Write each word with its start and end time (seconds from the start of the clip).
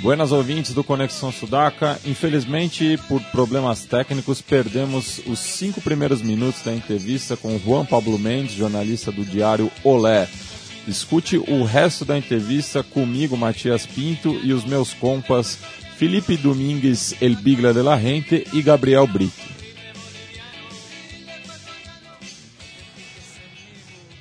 Buenas 0.00 0.30
ouvintes 0.30 0.72
do 0.72 0.84
Conexão 0.84 1.32
Sudaca. 1.32 1.98
Infelizmente, 2.04 2.96
por 3.08 3.20
problemas 3.32 3.84
técnicos, 3.84 4.40
perdemos 4.40 5.20
os 5.26 5.38
cinco 5.40 5.80
primeiros 5.80 6.22
minutos 6.22 6.62
da 6.62 6.72
entrevista 6.72 7.36
com 7.36 7.58
Juan 7.58 7.84
Pablo 7.84 8.16
Mendes, 8.18 8.52
jornalista 8.54 9.10
do 9.10 9.24
diário 9.24 9.70
Olé. 9.82 10.28
Escute 10.86 11.36
o 11.36 11.64
resto 11.64 12.04
da 12.04 12.16
entrevista 12.16 12.82
comigo, 12.82 13.36
Matias 13.36 13.86
Pinto, 13.86 14.38
e 14.42 14.52
os 14.52 14.64
meus 14.64 14.94
compas 14.94 15.58
Felipe 15.96 16.36
Domingues, 16.36 17.16
El 17.20 17.34
Bigla 17.34 17.74
de 17.74 17.82
la 17.82 17.98
Gente 17.98 18.46
e 18.54 18.62
Gabriel 18.62 19.06
Brito. 19.06 19.48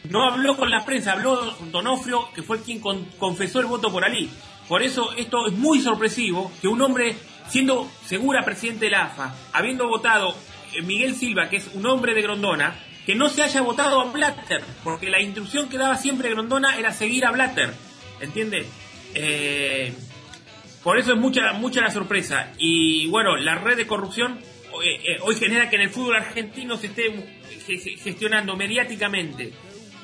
No 0.09 0.23
habló 0.23 0.57
con 0.57 0.71
la 0.71 0.83
prensa, 0.85 1.11
habló 1.13 1.51
Donofrio, 1.71 2.29
que 2.33 2.41
fue 2.41 2.61
quien 2.61 2.79
con- 2.79 3.05
confesó 3.19 3.59
el 3.59 3.65
voto 3.67 3.91
por 3.91 4.03
Ali. 4.03 4.29
Por 4.67 4.83
eso 4.83 5.13
esto 5.15 5.47
es 5.47 5.53
muy 5.53 5.79
sorpresivo 5.81 6.51
que 6.61 6.67
un 6.67 6.81
hombre, 6.81 7.15
siendo 7.47 7.89
segura 8.05 8.43
presidente 8.43 8.85
de 8.85 8.91
la 8.91 9.05
AFA, 9.05 9.35
habiendo 9.53 9.87
votado 9.87 10.35
eh, 10.73 10.81
Miguel 10.81 11.15
Silva, 11.15 11.49
que 11.49 11.57
es 11.57 11.69
un 11.73 11.85
hombre 11.85 12.13
de 12.13 12.21
Grondona, 12.21 12.75
que 13.05 13.15
no 13.15 13.29
se 13.29 13.41
haya 13.43 13.61
votado 13.61 14.01
a 14.01 14.11
Blatter, 14.11 14.61
porque 14.83 15.09
la 15.09 15.21
instrucción 15.21 15.69
que 15.69 15.77
daba 15.77 15.95
siempre 15.95 16.29
Grondona 16.29 16.77
era 16.77 16.91
seguir 16.91 17.25
a 17.25 17.31
Blatter, 17.31 17.73
¿entiende? 18.19 18.65
Eh, 19.13 19.93
por 20.83 20.97
eso 20.99 21.13
es 21.13 21.17
mucha 21.19 21.53
mucha 21.53 21.81
la 21.81 21.91
sorpresa. 21.91 22.51
Y 22.57 23.07
bueno, 23.07 23.35
la 23.37 23.55
red 23.55 23.77
de 23.77 23.87
corrupción 23.87 24.39
eh, 24.83 25.01
eh, 25.03 25.17
hoy 25.21 25.35
genera 25.35 25.69
que 25.69 25.77
en 25.77 25.83
el 25.83 25.89
fútbol 25.89 26.17
argentino 26.17 26.75
se 26.77 26.87
esté 26.87 27.03
ge- 27.65 27.97
gestionando 27.97 28.55
mediáticamente 28.57 29.53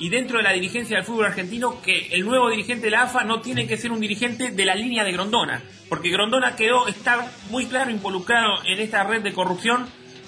y 0.04 0.10
dentro 0.10 0.38
de 0.38 0.44
la 0.44 0.52
dirigencia 0.52 0.98
del 0.98 1.06
fútbol 1.06 1.28
argentino 1.28 1.82
que 1.82 2.08
el 2.12 2.26
nuevo 2.26 2.50
dirigente 2.50 2.86
de 2.86 2.92
la 2.92 3.04
AFA 3.04 3.24
no 3.24 3.40
tiene 3.42 3.68
que 3.68 3.78
ser 3.78 3.92
un 3.92 4.02
dirigente 4.02 4.52
de 4.52 4.66
la 4.66 4.76
línea 4.76 5.04
de 5.06 5.12
Grondona, 5.14 5.62
porque 5.88 6.10
Grondona 6.10 6.56
quedó, 6.58 6.88
está 6.88 7.32
muy 7.50 7.68
claro 7.68 7.90
involucrado 7.90 8.64
en 8.66 8.80
esta 8.80 9.04
red 9.06 9.22
de 9.22 9.32
corrupción 9.34 9.88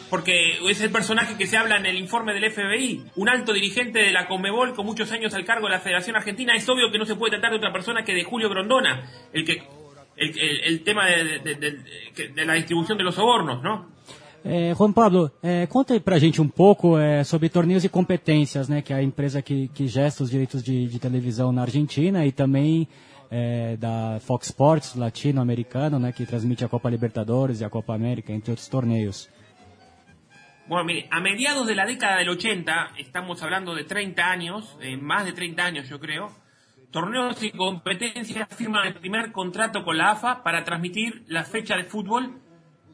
porque 0.10 0.60
es 0.70 0.80
el 0.82 0.92
personaje 0.92 1.36
que 1.38 1.48
se 1.48 1.58
habla 1.58 1.78
en 1.78 1.88
el 1.88 1.98
informe 1.98 2.34
del 2.34 2.50
FBI, 2.52 3.04
un 3.16 3.28
alto 3.28 3.52
dirigente 3.54 4.00
de 4.00 4.12
la 4.12 4.28
Conmebol 4.28 4.74
con 4.76 4.86
muchos 4.86 5.12
años 5.12 5.34
al 5.34 5.44
cargo 5.44 5.68
de 5.68 5.74
la 5.74 5.80
Federación 5.82 6.16
Argentina, 6.16 6.54
es 6.56 6.70
obvio 6.70 6.92
que 6.92 7.00
no 7.00 7.06
se 7.06 7.16
puede 7.16 7.32
tratar 7.32 7.52
de 7.52 7.58
otra 7.58 7.74
persona 7.74 8.04
que 8.04 8.14
de 8.14 8.24
Julio 8.24 8.48
Grondona, 8.50 9.10
el 9.34 9.44
que 9.44 9.64
el, 10.16 10.40
el- 10.40 10.62
el 10.64 10.84
tema 10.84 11.08
de 11.08 12.46
la 12.46 12.54
distribución 12.54 12.98
de 12.98 13.04
los 13.04 13.16
sobornos, 13.16 13.62
¿no? 13.64 13.90
É, 14.48 14.76
Juan 14.76 14.94
Pablo, 14.94 15.32
é, 15.42 15.66
conta 15.66 15.96
aí 15.96 16.00
pra 16.00 16.20
gente 16.20 16.40
um 16.40 16.48
pouco 16.48 17.00
é, 17.00 17.24
sobre 17.24 17.50
torneios 17.50 17.84
e 17.84 17.90
competências, 17.90 18.70
né, 18.70 18.80
que 18.80 18.94
é 18.94 18.98
a 18.98 19.02
empresa 19.02 19.42
que, 19.42 19.70
que 19.70 19.88
gesta 19.88 20.24
os 20.24 20.30
direitos 20.30 20.62
de, 20.62 20.86
de 20.86 21.00
televisão 21.00 21.52
na 21.52 21.64
Argentina 21.64 22.24
e 22.28 22.32
também 22.32 22.88
é, 23.32 23.76
da 23.76 24.20
Fox 24.20 24.46
Sports 24.46 24.96
latino-americano, 24.96 25.98
né, 25.98 26.12
que 26.12 26.28
transmite 26.28 26.64
a 26.64 26.70
Copa 26.70 26.92
Libertadores 26.92 27.62
e 27.62 27.66
a 27.66 27.72
Copa 27.72 27.96
América, 27.96 28.32
entre 28.32 28.52
outros 28.52 28.68
torneios. 28.68 29.28
Bueno, 30.68 30.86
mire, 30.86 31.08
a 31.10 31.20
mediados 31.20 31.66
de 31.66 31.74
la 31.74 31.88
década 31.88 32.18
del 32.18 32.30
80, 32.30 32.92
estamos 33.00 33.42
hablando 33.42 33.74
de 33.74 33.84
30 33.84 34.30
años, 34.30 34.78
eh, 34.80 34.96
más 34.96 35.26
de 35.26 35.34
30 35.34 35.66
años 35.66 35.90
yo 35.90 36.00
creo, 36.00 36.30
Torneos 36.92 37.44
y 37.44 37.52
Competencias 37.52 38.48
firman 38.56 38.88
el 38.88 38.94
primer 38.94 39.32
contrato 39.32 39.84
con 39.84 39.98
la 39.98 40.12
AFA 40.12 40.44
para 40.44 40.64
transmitir 40.64 41.24
la 41.28 41.44
fecha 41.44 41.76
de 41.76 41.84
fútbol, 41.84 42.45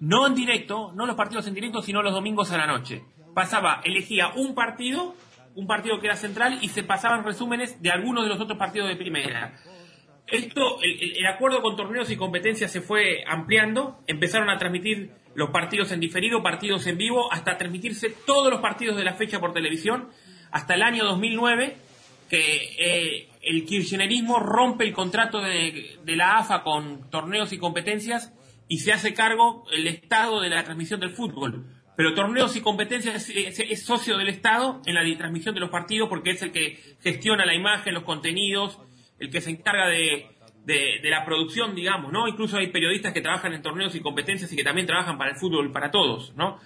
no 0.01 0.25
en 0.25 0.33
directo, 0.33 0.91
no 0.95 1.05
los 1.05 1.15
partidos 1.15 1.47
en 1.47 1.53
directo, 1.53 1.81
sino 1.81 2.01
los 2.01 2.11
domingos 2.11 2.51
a 2.51 2.57
la 2.57 2.65
noche. 2.65 3.03
Pasaba, 3.35 3.81
elegía 3.85 4.31
un 4.35 4.55
partido, 4.55 5.15
un 5.55 5.67
partido 5.67 5.99
que 5.99 6.07
era 6.07 6.15
central, 6.15 6.57
y 6.61 6.69
se 6.69 6.83
pasaban 6.83 7.23
resúmenes 7.23 7.81
de 7.81 7.91
algunos 7.91 8.23
de 8.23 8.29
los 8.29 8.41
otros 8.41 8.57
partidos 8.57 8.89
de 8.89 8.95
primera. 8.95 9.53
Esto, 10.25 10.79
el, 10.81 11.25
acuerdo 11.27 11.61
con 11.61 11.75
torneos 11.75 12.09
y 12.09 12.17
competencias 12.17 12.71
se 12.71 12.81
fue 12.81 13.23
ampliando, 13.27 13.99
empezaron 14.07 14.49
a 14.49 14.57
transmitir 14.57 15.11
los 15.35 15.51
partidos 15.51 15.91
en 15.91 15.99
diferido, 15.99 16.41
partidos 16.41 16.87
en 16.87 16.97
vivo, 16.97 17.31
hasta 17.31 17.57
transmitirse 17.57 18.09
todos 18.25 18.51
los 18.51 18.59
partidos 18.59 18.97
de 18.97 19.03
la 19.03 19.13
fecha 19.13 19.39
por 19.39 19.53
televisión, 19.53 20.09
hasta 20.51 20.73
el 20.73 20.81
año 20.81 21.03
2009, 21.03 21.77
que 22.27 22.73
eh, 22.79 23.29
el 23.43 23.65
kirchnerismo 23.65 24.39
rompe 24.39 24.83
el 24.83 24.93
contrato 24.93 25.41
de 25.41 26.15
la 26.15 26.39
AFA 26.39 26.63
con 26.63 27.07
torneos 27.11 27.53
y 27.53 27.59
competencias 27.59 28.33
y 28.71 28.77
se 28.77 28.93
hace 28.93 29.13
cargo 29.13 29.65
el 29.73 29.85
Estado 29.85 30.39
de 30.39 30.49
la 30.49 30.63
transmisión 30.63 31.01
del 31.01 31.09
fútbol. 31.09 31.65
Pero 31.97 32.13
torneos 32.13 32.55
y 32.55 32.61
competencias 32.61 33.29
es, 33.29 33.83
socio 33.85 34.17
del 34.17 34.29
Estado 34.29 34.81
en 34.85 34.95
la 34.95 35.17
transmisión 35.17 35.53
de 35.53 35.59
los 35.59 35.69
partidos 35.69 36.07
porque 36.07 36.29
es 36.29 36.41
el 36.41 36.53
que 36.53 36.79
gestiona 37.01 37.45
la 37.45 37.53
imagen, 37.53 37.93
los 37.93 38.03
contenidos, 38.03 38.79
el 39.19 39.29
que 39.29 39.41
se 39.41 39.49
encarga 39.49 39.89
de, 39.89 40.29
la 41.03 41.25
producción, 41.25 41.75
digamos, 41.75 42.13
¿no? 42.13 42.29
Incluso 42.29 42.55
hay 42.55 42.67
periodistas 42.67 43.11
que 43.11 43.19
trabajan 43.19 43.53
en 43.53 43.61
torneos 43.61 43.93
y 43.93 43.99
competencias 43.99 44.53
y 44.53 44.55
que 44.55 44.63
también 44.63 44.87
trabajan 44.87 45.17
para 45.17 45.31
el 45.31 45.35
fútbol, 45.35 45.73
para 45.73 45.91
todos, 45.91 46.33
¿no? 46.37 46.57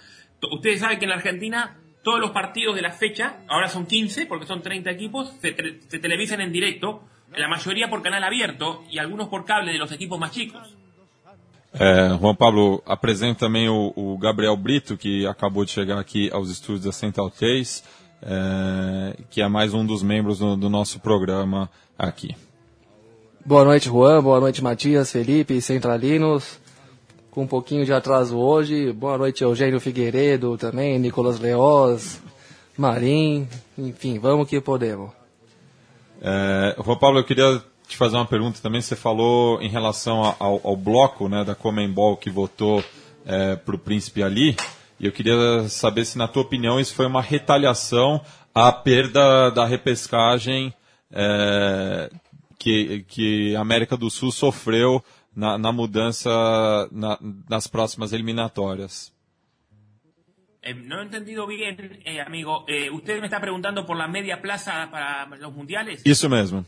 Ustedes 0.52 0.78
saben 0.78 1.00
que 1.00 1.06
en 1.06 1.10
la 1.10 1.16
Argentina 1.16 1.80
todos 2.04 2.20
los 2.20 2.30
partidos 2.30 2.76
de 2.76 2.82
la 2.82 2.92
fecha, 2.92 3.40
ahora 3.48 3.66
son 3.66 3.84
15 3.84 4.26
porque 4.26 4.46
son 4.46 4.62
30 4.62 4.92
equipos, 4.92 5.36
se 5.40 5.98
televisan 5.98 6.40
en 6.40 6.52
directo, 6.52 7.02
la 7.34 7.48
mayoría 7.48 7.90
por 7.90 8.00
canal 8.04 8.22
abierto 8.22 8.84
y 8.92 8.98
algunos 8.98 9.26
por 9.26 9.44
cable 9.44 9.72
de 9.72 9.78
los 9.78 9.90
equipos 9.90 10.20
más 10.20 10.30
chicos. 10.30 10.75
É, 11.78 12.08
Juan 12.18 12.34
Pablo, 12.34 12.82
apresenta 12.86 13.40
também 13.40 13.68
o, 13.68 13.92
o 13.94 14.16
Gabriel 14.16 14.56
Brito, 14.56 14.96
que 14.96 15.26
acabou 15.26 15.64
de 15.64 15.70
chegar 15.70 15.98
aqui 15.98 16.30
aos 16.32 16.50
estúdios 16.50 16.84
da 16.84 16.92
Central 16.92 17.30
3, 17.30 17.84
é, 18.22 19.16
que 19.28 19.42
é 19.42 19.48
mais 19.48 19.74
um 19.74 19.84
dos 19.84 20.02
membros 20.02 20.38
do, 20.38 20.56
do 20.56 20.70
nosso 20.70 20.98
programa 21.00 21.70
aqui. 21.98 22.34
Boa 23.44 23.64
noite, 23.64 23.88
Juan. 23.88 24.22
Boa 24.22 24.40
noite, 24.40 24.64
Matias, 24.64 25.12
Felipe 25.12 25.60
Centralinos. 25.60 26.58
Com 27.30 27.42
um 27.42 27.46
pouquinho 27.46 27.84
de 27.84 27.92
atraso 27.92 28.38
hoje. 28.38 28.90
Boa 28.92 29.18
noite, 29.18 29.44
Eugênio 29.44 29.78
Figueiredo 29.78 30.56
também, 30.56 30.98
Nicolas 30.98 31.38
Leoz, 31.38 32.22
Marim. 32.76 33.46
Enfim, 33.76 34.18
vamos 34.18 34.48
que 34.48 34.58
podemos. 34.62 35.10
É, 36.22 36.74
Juan 36.82 36.96
Pablo, 36.96 37.20
eu 37.20 37.24
queria 37.24 37.62
te 37.88 37.96
fazer 37.96 38.16
uma 38.16 38.26
pergunta 38.26 38.60
também. 38.62 38.80
Você 38.80 38.96
falou 38.96 39.60
em 39.62 39.68
relação 39.68 40.22
ao, 40.38 40.60
ao 40.64 40.76
bloco 40.76 41.28
né, 41.28 41.44
da 41.44 41.54
Comembol 41.54 42.16
que 42.16 42.30
votou 42.30 42.82
para 43.64 43.74
o 43.74 43.78
Príncipe 43.78 44.22
Ali. 44.22 44.56
E 45.00 45.06
eu 45.06 45.12
queria 45.12 45.68
saber 45.68 46.04
se, 46.04 46.16
na 46.16 46.26
tua 46.28 46.42
opinião, 46.42 46.78
isso 46.80 46.94
foi 46.94 47.06
uma 47.06 47.20
retaliação 47.20 48.20
à 48.54 48.72
perda 48.72 49.50
da 49.50 49.66
repescagem 49.66 50.72
é, 51.12 52.10
que, 52.58 53.04
que 53.08 53.54
a 53.56 53.60
América 53.60 53.96
do 53.96 54.08
Sul 54.10 54.32
sofreu 54.32 55.04
na, 55.34 55.58
na 55.58 55.70
mudança 55.72 56.30
na- 56.90 57.18
nas 57.48 57.66
próximas 57.66 58.12
eliminatórias. 58.12 59.12
Eh, 60.62 60.74
no 60.74 61.00
he 61.00 61.04
entendido 61.04 61.46
bien, 61.46 61.76
eh, 62.04 62.20
amigo. 62.20 62.64
Eh, 62.66 62.90
¿Usted 62.90 63.20
me 63.20 63.26
está 63.26 63.38
preguntando 63.40 63.84
por 63.86 63.96
la 63.96 64.08
media 64.08 64.40
plaza 64.42 64.88
para 64.90 65.26
los 65.36 65.52
mundiales? 65.54 66.02
Isso 66.04 66.28
mesmo. 66.28 66.64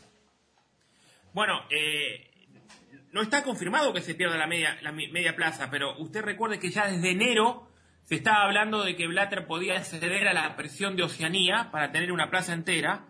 Bueno, 1.33 1.61
eh, 1.69 2.29
no 3.11 3.21
está 3.21 3.43
confirmado 3.43 3.93
que 3.93 4.01
se 4.01 4.15
pierda 4.15 4.37
la 4.37 4.47
media, 4.47 4.77
la 4.81 4.91
media 4.91 5.35
plaza, 5.35 5.69
pero 5.69 5.97
usted 5.97 6.21
recuerde 6.21 6.59
que 6.59 6.69
ya 6.69 6.87
desde 6.87 7.11
enero 7.11 7.69
se 8.03 8.15
estaba 8.15 8.43
hablando 8.43 8.83
de 8.83 8.95
que 8.95 9.07
Blatter 9.07 9.45
podía 9.45 9.83
ceder 9.83 10.27
a 10.27 10.33
la 10.33 10.55
presión 10.55 10.95
de 10.95 11.03
Oceanía 11.03 11.69
para 11.71 11.91
tener 11.91 12.11
una 12.11 12.29
plaza 12.29 12.53
entera. 12.53 13.05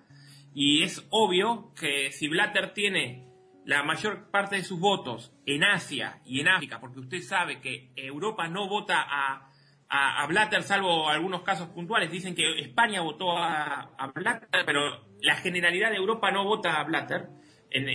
Y 0.53 0.84
es 0.84 1.06
obvio 1.10 1.74
que 1.80 2.12
si 2.12 2.27
Blatter 2.27 2.74
tiene 2.74 3.25
la 3.66 3.83
mayor 3.83 4.30
parte 4.31 4.57
de 4.57 4.63
sus 4.63 4.80
votos 4.80 5.33
en 5.45 5.63
Asia 5.63 6.22
y 6.25 6.42
en 6.42 6.50
África, 6.50 6.81
porque 6.81 7.00
usted 7.00 7.22
sabe 7.22 7.62
que 7.62 7.92
Europa 7.95 8.48
no 8.50 8.68
vota 8.68 9.00
a, 9.00 9.51
a, 9.88 10.24
a 10.24 10.27
Blatter, 10.27 10.63
salvo 10.63 11.07
algunos 11.07 11.44
casos 11.44 11.69
puntuales. 11.69 12.12
Dicen 12.12 12.36
que 12.36 12.60
España 12.60 13.00
votó 13.01 13.38
a, 13.38 13.92
a 13.98 14.07
Blatter, 14.07 14.50
pero 14.65 15.07
la 15.22 15.36
generalidad 15.36 15.92
de 15.92 15.98
Europa 15.98 16.31
no 16.31 16.44
vota 16.44 16.80
a 16.80 16.83
Blatter 16.83 17.38
en, 17.71 17.88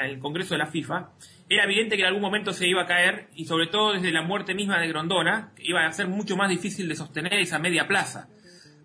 el 0.00 0.18
Congreso 0.18 0.54
de 0.54 0.58
la 0.58 0.66
FIFA. 0.66 1.10
Era 1.48 1.64
evidente 1.64 1.96
que 1.96 2.02
en 2.02 2.08
algún 2.08 2.22
momento 2.22 2.52
se 2.52 2.68
iba 2.68 2.82
a 2.82 2.86
caer, 2.86 3.28
y 3.34 3.46
sobre 3.46 3.66
todo 3.66 3.92
desde 3.92 4.12
la 4.12 4.22
muerte 4.22 4.54
misma 4.54 4.80
de 4.80 4.88
Grondona, 4.88 5.52
iba 5.58 5.86
a 5.86 5.92
ser 5.92 6.08
mucho 6.08 6.36
más 6.36 6.50
difícil 6.50 6.88
de 6.88 6.94
sostener 6.94 7.34
esa 7.34 7.58
media 7.58 7.86
plaza. 7.86 8.28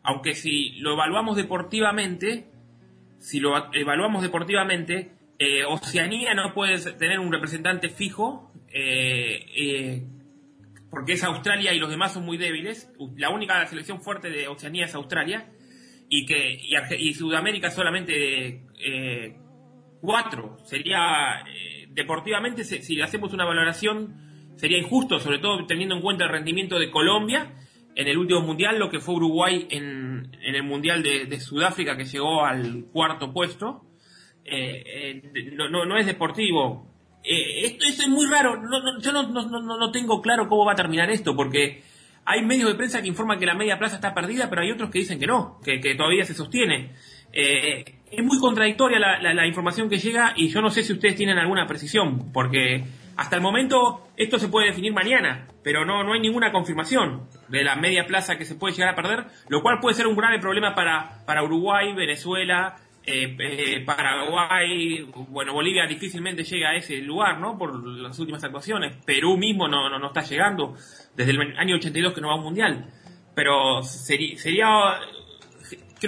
Aunque 0.03 0.35
si 0.35 0.71
lo 0.79 0.93
evaluamos 0.93 1.37
deportivamente, 1.37 2.47
si 3.19 3.39
lo 3.39 3.73
evaluamos 3.73 4.21
deportivamente, 4.21 5.11
eh, 5.39 5.63
Oceanía 5.65 6.33
no 6.33 6.53
puede 6.53 6.77
tener 6.93 7.19
un 7.19 7.31
representante 7.31 7.89
fijo, 7.89 8.51
eh, 8.69 9.45
eh, 9.55 10.03
porque 10.89 11.13
es 11.13 11.23
Australia 11.23 11.73
y 11.73 11.79
los 11.79 11.89
demás 11.89 12.13
son 12.13 12.25
muy 12.25 12.37
débiles. 12.37 12.91
La 13.15 13.29
única 13.29 13.65
selección 13.65 14.01
fuerte 14.01 14.29
de 14.29 14.47
Oceanía 14.47 14.85
es 14.85 14.95
Australia. 14.95 15.49
y 16.09 16.27
que 16.27 16.59
y, 16.99 17.13
Sudamérica 17.15 17.71
solamente 17.71 18.61
cuatro. 20.03 20.57
Sería, 20.65 21.43
eh, 21.47 21.87
deportivamente, 21.89 22.65
si, 22.65 23.01
hacemos 23.01 23.33
una 23.33 23.45
valoración, 23.45 24.53
sería 24.57 24.77
injusto, 24.77 25.17
sobre 25.19 25.39
todo 25.39 25.65
teniendo 25.65 25.95
en 25.95 26.01
cuenta 26.01 26.25
el 26.25 26.31
rendimiento 26.31 26.77
de 26.77 26.91
Colombia 26.91 27.53
en 27.95 28.07
el 28.07 28.17
último 28.17 28.41
mundial, 28.41 28.77
lo 28.77 28.89
que 28.89 28.99
fue 28.99 29.15
Uruguay 29.15 29.67
en, 29.69 30.35
en 30.41 30.55
el 30.55 30.63
mundial 30.63 31.03
de, 31.03 31.39
Sudáfrica, 31.39 31.95
que 31.95 32.05
llegó 32.05 32.43
al 32.43 32.85
cuarto 32.91 33.31
puesto. 33.31 33.85
Eh, 34.43 35.53
no, 35.53 35.69
no, 35.69 35.97
es 35.97 36.05
deportivo. 36.05 36.87
esto, 37.23 37.85
es 37.85 38.09
muy 38.09 38.27
raro. 38.27 38.55
yo 38.99 39.11
no, 39.13 39.23
no 39.29 39.91
tengo 39.91 40.21
claro 40.21 40.49
cómo 40.49 40.65
va 40.65 40.73
a 40.73 40.75
terminar 40.75 41.09
esto, 41.11 41.35
porque 41.35 41.83
hay 42.25 42.43
medios 42.43 42.69
de 42.69 42.75
prensa 42.75 43.01
que 43.01 43.07
informan 43.07 43.39
que 43.39 43.45
la 43.45 43.55
media 43.55 43.77
plaza 43.77 43.95
está 43.95 44.13
perdida, 44.13 44.49
pero 44.49 44.61
hay 44.61 44.71
otros 44.71 44.89
que 44.89 44.99
dicen 44.99 45.19
que 45.19 45.27
no, 45.27 45.59
que, 45.63 45.79
todavía 45.95 46.25
se 46.25 46.33
sostiene. 46.33 46.91
Eh, 47.31 47.99
es 48.17 48.23
muy 48.23 48.39
contradictoria 48.39 48.99
la, 48.99 49.47
información 49.47 49.89
que 49.89 49.97
llega 49.97 50.33
y 50.35 50.49
yo 50.49 50.61
no 50.61 50.69
sé 50.69 50.83
si 50.83 50.93
ustedes 50.93 51.15
tienen 51.15 51.37
alguna 51.37 51.65
precisión, 51.65 52.31
porque 52.31 52.83
hasta 53.15 53.35
el 53.35 53.41
momento 53.41 54.07
esto 54.17 54.39
se 54.39 54.47
puede 54.47 54.67
definir 54.67 54.93
mañana, 54.93 55.47
pero 55.63 55.85
no, 55.85 56.03
no 56.03 56.13
hay 56.13 56.19
ninguna 56.19 56.51
confirmación 56.51 57.27
de 57.49 57.63
la 57.63 57.75
media 57.75 58.05
plaza 58.05 58.37
que 58.37 58.45
se 58.45 58.55
puede 58.55 58.73
llegar 58.73 58.93
a 58.93 58.95
perder, 58.95 59.25
lo 59.49 59.61
cual 59.61 59.79
puede 59.81 59.95
ser 59.95 60.07
un 60.07 60.15
grave 60.15 60.39
problema 60.39 60.73
para, 60.75 61.23
para 61.25 61.43
Uruguay, 61.43 61.93
Venezuela, 61.93 62.75
eh, 63.05 63.35
eh, 63.37 63.83
Paraguay, 63.85 65.05
bueno, 65.27 65.53
Bolivia 65.53 65.85
difícilmente 65.85 66.43
llega 66.43 66.69
a 66.69 66.75
ese 66.75 66.97
lugar, 67.01 67.37
¿no? 67.37 67.57
Por 67.57 67.85
las 67.85 68.17
últimas 68.17 68.43
actuaciones. 68.43 68.95
Perú 69.05 69.35
mismo 69.37 69.67
no, 69.67 69.89
no, 69.89 69.99
no 69.99 70.07
está 70.07 70.21
llegando 70.21 70.75
desde 71.13 71.31
el 71.31 71.57
año 71.57 71.75
82 71.75 72.13
que 72.13 72.21
no 72.21 72.29
va 72.29 72.35
a 72.35 72.37
un 72.37 72.43
mundial. 72.43 72.87
Pero 73.35 73.81
sería, 73.83 74.37
sería, 74.37 74.67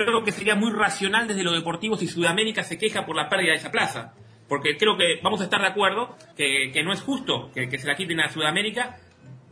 creo 0.03 0.23
que 0.23 0.31
sería 0.31 0.55
muy 0.55 0.71
racional 0.71 1.27
desde 1.27 1.43
lo 1.43 1.53
deportivo 1.53 1.95
si 1.95 2.07
Sudamérica 2.07 2.63
se 2.63 2.77
queja 2.77 3.05
por 3.05 3.15
la 3.15 3.29
pérdida 3.29 3.51
de 3.51 3.57
esa 3.57 3.71
plaza. 3.71 4.13
Porque 4.47 4.77
creo 4.77 4.97
que 4.97 5.19
vamos 5.23 5.41
a 5.41 5.45
estar 5.45 5.61
de 5.61 5.67
acuerdo 5.67 6.15
que, 6.35 6.71
que 6.73 6.83
no 6.83 6.91
es 6.91 7.01
justo 7.01 7.49
que, 7.53 7.69
se 7.77 7.87
la 7.87 7.95
quiten 7.95 8.19
a 8.19 8.29
Sudamérica 8.29 8.97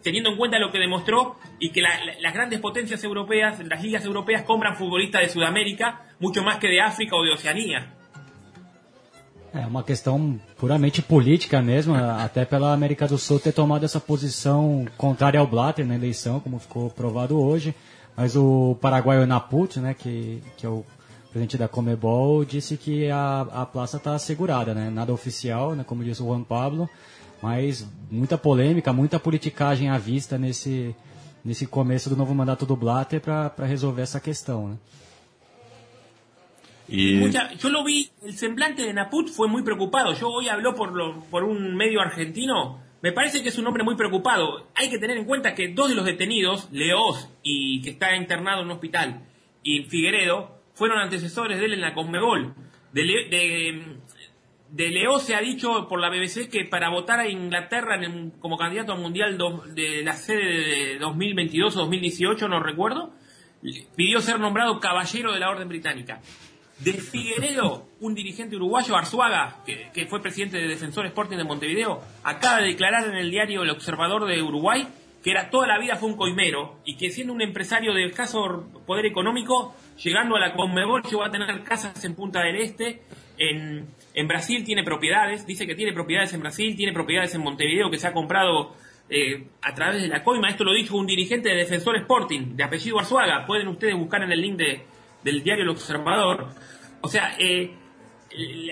teniendo 0.03 0.31
en 0.31 0.37
cuenta 0.37 0.59
lo 0.59 0.69
que 0.69 0.79
demostró 0.79 1.37
y 1.59 1.69
que 1.69 1.81
las 1.81 2.33
grandes 2.33 2.59
potencias 2.59 3.01
europeas, 3.05 3.59
las 3.65 3.81
ligas 3.81 4.03
europeas 4.03 4.43
compran 4.43 4.75
futbolistas 4.75 5.21
de 5.21 5.29
Sudamérica 5.29 6.01
mucho 6.19 6.43
más 6.43 6.57
que 6.57 6.67
de 6.67 6.81
África 6.81 7.15
o 7.15 7.23
de 7.23 7.31
Oceania. 7.31 7.93
É 9.53 9.67
uma 9.67 9.83
questão 9.83 10.41
puramente 10.57 11.01
política 11.01 11.61
mesmo, 11.61 11.93
até 12.25 12.43
pela 12.43 12.73
América 12.73 13.07
do 13.07 13.17
Sul 13.17 13.39
ter 13.39 13.53
tomado 13.53 13.85
essa 13.85 13.99
posição 13.99 14.85
contrária 14.97 15.39
ao 15.39 15.47
Blatter 15.47 15.85
na 15.85 15.95
eleição, 15.95 16.39
como 16.39 16.59
ficou 16.59 16.89
provado 16.89 17.39
hoje. 17.39 17.73
Mas 18.15 18.36
o 18.36 18.77
paraguaio 18.80 19.25
Naput, 19.25 19.80
né, 19.80 19.94
que, 19.94 20.42
que 20.56 20.65
é 20.65 20.69
o 20.69 20.86
presidente 21.30 21.57
da 21.57 21.68
Comebol, 21.68 22.45
disse 22.45 22.77
que 22.77 23.10
a, 23.10 23.42
a 23.42 23.65
plaça 23.65 23.98
está 23.98 24.13
assegurada, 24.13 24.74
né, 24.74 24.89
nada 24.89 25.12
oficial, 25.12 25.75
né, 25.75 25.83
como 25.83 26.04
disse 26.04 26.21
o 26.21 26.27
Juan 26.27 26.44
Pablo, 26.44 26.88
mas 27.42 27.88
muita 28.12 28.38
polêmica, 28.38 28.94
muita 28.94 29.19
politicagem 29.19 29.89
à 29.89 29.98
vista 29.98 30.38
nesse, 30.38 30.95
nesse 31.44 31.65
começo 31.65 32.10
do 32.10 32.15
novo 32.15 32.36
mandato 32.36 32.65
do 32.65 32.75
Blatter 32.75 33.19
para 33.19 33.65
resolver 33.65 34.04
essa 34.04 34.19
questão. 34.19 34.69
Né? 34.69 34.77
Y... 36.88 37.15
Mucha, 37.15 37.51
yo 37.54 37.69
lo 37.69 37.83
vi, 37.83 38.12
el 38.24 38.33
semblante 38.33 38.83
de 38.83 38.94
Naput 38.94 39.30
fue 39.30 39.48
muy 39.48 39.63
preocupado. 39.63 40.13
Yo 40.13 40.30
hoy 40.30 40.50
habló 40.50 40.75
por, 40.75 40.94
lo, 40.94 41.21
por 41.31 41.44
un 41.44 41.75
medio 41.75 42.01
argentino. 42.01 42.82
Me 43.03 43.11
parece 43.11 43.44
que 43.44 43.50
es 43.50 43.57
un 43.57 43.67
hombre 43.67 43.83
muy 43.83 43.97
preocupado. 43.97 44.69
Hay 44.75 44.89
que 44.89 44.97
tener 44.97 45.17
en 45.17 45.25
cuenta 45.25 45.53
que 45.53 45.67
dos 45.67 45.89
de 45.89 45.95
los 45.95 46.05
detenidos, 46.05 46.69
Leos, 46.71 47.29
y 47.44 47.81
que 47.81 47.89
está 47.89 48.15
internado 48.15 48.61
en 48.61 48.67
un 48.67 48.71
hospital, 48.71 49.25
y 49.61 49.83
Figueredo, 49.83 50.61
fueron 50.73 51.00
antecesores 51.00 51.59
de 51.59 51.65
él 51.65 51.73
en 51.73 51.81
la 51.81 51.94
Conmebol. 51.94 52.55
De, 52.94 53.03
de, 53.03 53.97
de 54.69 54.89
Leo 54.89 55.19
se 55.19 55.35
ha 55.35 55.41
dicho 55.41 55.89
por 55.89 56.00
la 56.00 56.09
BBC 56.09 56.50
que 56.50 56.63
para 56.63 56.89
votar 56.89 57.19
a 57.19 57.27
Inglaterra 57.27 58.00
como 58.39 58.57
candidato 58.57 58.94
al 58.94 59.01
mundial 59.01 59.38
de 59.75 60.01
la 60.01 60.13
sede 60.13 60.94
de 60.94 61.00
2022 61.00 61.75
o 61.75 61.79
2018, 61.81 62.47
no 62.47 62.63
recuerdo, 62.63 63.13
pidió 63.97 64.21
ser 64.21 64.39
nombrado 64.39 64.79
caballero 64.79 65.33
de 65.33 65.41
la 65.41 65.50
Orden 65.50 65.67
Británica. 65.67 66.21
De 66.83 66.94
Figueredo, 66.94 67.88
un 68.01 68.13
dirigente 68.13 68.56
uruguayo, 68.56 68.95
Arzuaga, 68.95 69.57
que, 69.65 70.06
fue 70.07 70.21
presidente 70.21 70.57
de 70.57 70.68
Defensor 70.68 71.06
Sporting 71.06 71.38
de 71.38 71.44
Montevideo, 71.44 72.01
acaba 72.24 72.62
de 72.62 72.68
declarar 72.68 73.07
en 73.07 73.15
el 73.15 73.31
diario 73.31 73.63
El 73.63 73.69
Observador 73.69 74.25
de 74.25 74.41
Uruguay 74.41 74.88
que 75.24 75.31
era 75.31 75.50
toda 75.50 75.68
la 75.68 75.80
vida 75.80 75.95
fue 75.95 76.09
un 76.09 76.18
coimero 76.18 76.80
y 76.83 76.97
que 76.97 77.09
siendo 77.09 77.31
un 77.31 77.41
empresario 77.41 77.94
de 77.94 78.06
escaso 78.06 78.69
poder 78.85 79.06
económico, 79.06 79.74
llegando 80.03 80.35
a 80.35 80.39
la 80.39 80.53
Conmebol 80.53 81.01
llegó 81.03 81.24
a 81.24 81.31
tener 81.31 81.63
casas 81.63 82.03
en 82.03 82.13
Punta 82.13 82.41
del 82.41 82.57
Este, 82.57 83.01
en, 83.38 83.88
Brasil 84.27 84.63
tiene 84.65 84.83
propiedades, 84.83 85.45
dice 85.45 85.65
que 85.65 85.75
tiene 85.75 85.94
propiedades 85.94 86.33
en 86.33 86.41
Brasil, 86.41 86.75
tiene 86.75 86.91
propiedades 86.91 87.33
en 87.36 87.41
Montevideo 87.41 87.89
que 87.89 87.97
se 87.97 88.07
ha 88.07 88.13
comprado 88.13 88.75
eh, 89.09 89.47
a 89.62 89.74
través 89.74 90.01
de 90.01 90.09
la 90.09 90.24
coima. 90.24 90.50
Esto 90.50 90.65
lo 90.65 90.74
dijo 90.74 90.97
un 90.97 91.07
dirigente 91.07 91.50
de 91.50 91.56
Defensor 91.56 91.95
Sporting, 91.97 92.56
de 92.56 92.63
apellido 92.63 93.00
Arzuaga. 93.00 93.45
Pueden 93.45 93.69
ustedes 93.69 93.95
buscar 93.95 94.24
en 94.24 94.31
el 94.31 94.41
link 94.41 94.57
del 94.57 95.44
diario 95.44 95.63
El 95.63 95.69
Observador. 95.69 96.50
O 97.03 97.09
sea, 97.09 97.35
eh, 97.38 97.69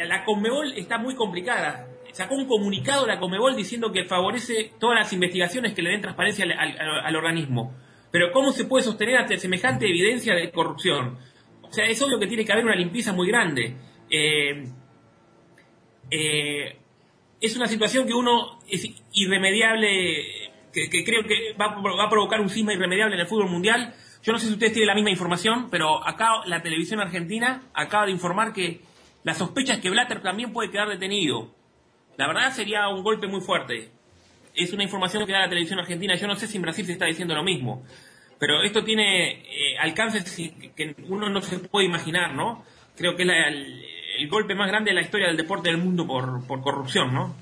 la, 0.07 0.24
Conmebol 0.24 0.72
está 0.78 0.98
muy 0.98 1.16
complicada. 1.16 1.88
Sacó 2.13 2.36
un 2.36 2.48
comunicado 2.48 3.06
la 3.06 3.19
Conmebol 3.19 3.57
diciendo 3.57 3.92
que 3.92 4.06
favorece 4.06 4.72
todas 4.80 4.98
las 4.98 5.12
investigaciones 5.12 5.74
que 5.74 5.81
le 5.81 5.89
den 5.89 6.01
transparencia 6.01 6.45
al, 6.45 7.16
organismo. 7.18 7.75
Pero 8.10 8.31
¿cómo 8.31 8.54
se 8.54 8.66
puede 8.66 8.86
sostener 8.86 9.18
ante 9.18 9.38
semejante 9.38 9.86
evidencia 9.86 10.33
de 10.33 10.50
corrupción? 10.50 11.18
O 11.62 11.74
sea, 11.74 11.86
es 11.86 12.01
obvio 12.01 12.19
que 12.19 12.28
tiene 12.28 12.45
que 12.45 12.54
haber 12.54 12.63
una 12.63 12.75
limpieza 12.75 13.12
muy 13.12 13.28
grande. 13.28 13.75
Eh, 14.10 14.63
eh, 16.10 16.78
es 17.42 17.56
una 17.57 17.68
situación 17.68 18.07
que 18.07 18.13
uno 18.13 18.60
es 18.69 18.88
irremediable, 19.12 20.24
que, 20.72 21.04
creo 21.04 21.24
que 21.24 21.54
va, 21.60 21.66
a 22.06 22.10
provocar 22.10 22.39
un 22.39 22.50
cisma 22.50 22.74
irremediable 22.74 23.16
en 23.16 23.22
el 23.22 23.28
fútbol 23.28 23.50
mundial. 23.50 23.94
Yo 24.23 24.33
no 24.33 24.39
sé 24.39 24.47
si 24.47 24.53
ustedes 24.53 24.73
tienen 24.73 24.88
la 24.88 24.95
misma 24.95 25.09
información, 25.09 25.69
pero 25.69 26.07
acá 26.07 26.29
la 26.45 26.62
televisión 26.62 27.00
argentina 27.00 27.63
acaba 27.73 28.06
de 28.06 28.12
informar 28.12 28.53
que 28.53 28.81
la 29.23 29.33
sospecha 29.33 29.73
es 29.73 29.79
que 29.79 29.89
Blatter 29.89 30.21
también 30.21 30.53
puede 30.53 30.69
quedar 30.69 30.89
detenido. 30.89 31.53
La 32.18 32.27
verdad 32.27 32.51
sería 32.51 32.88
un 32.89 33.03
golpe 33.03 33.27
muy 33.27 33.41
fuerte. 33.41 33.89
Es 34.53 34.73
una 34.73 34.83
información 34.83 35.25
que 35.25 35.31
da 35.31 35.39
la 35.39 35.50
televisión 35.50 35.79
argentina. 35.79 36.15
Yo 36.15 36.27
no 36.27 36.35
sé 36.35 36.47
si 36.47 36.57
en 36.57 36.63
Brasil 36.63 36.85
se 36.85 36.94
está 36.94 37.06
diciendo 37.06 37.33
lo 37.33 37.44
mismo. 37.44 37.83
Pero 38.38 38.63
esto 38.63 38.83
tiene 38.83 39.41
eh, 39.41 39.77
alcances 39.79 40.23
que 40.75 40.95
uno 41.07 41.29
no 41.29 41.41
se 41.41 41.59
puede 41.59 41.85
imaginar, 41.85 42.33
¿no? 42.33 42.65
Creo 42.97 43.15
que 43.15 43.25
la, 43.25 43.47
el 43.47 44.27
golpe 44.29 44.56
más 44.56 44.68
grande 44.68 44.91
de 44.91 44.95
la 44.95 45.01
historia 45.01 45.27
del 45.27 45.37
deporte 45.37 45.69
del 45.69 45.78
mundo 45.78 46.06
por, 46.06 46.45
por 46.45 46.61
corrupción, 46.61 47.13
¿no? 47.13 47.35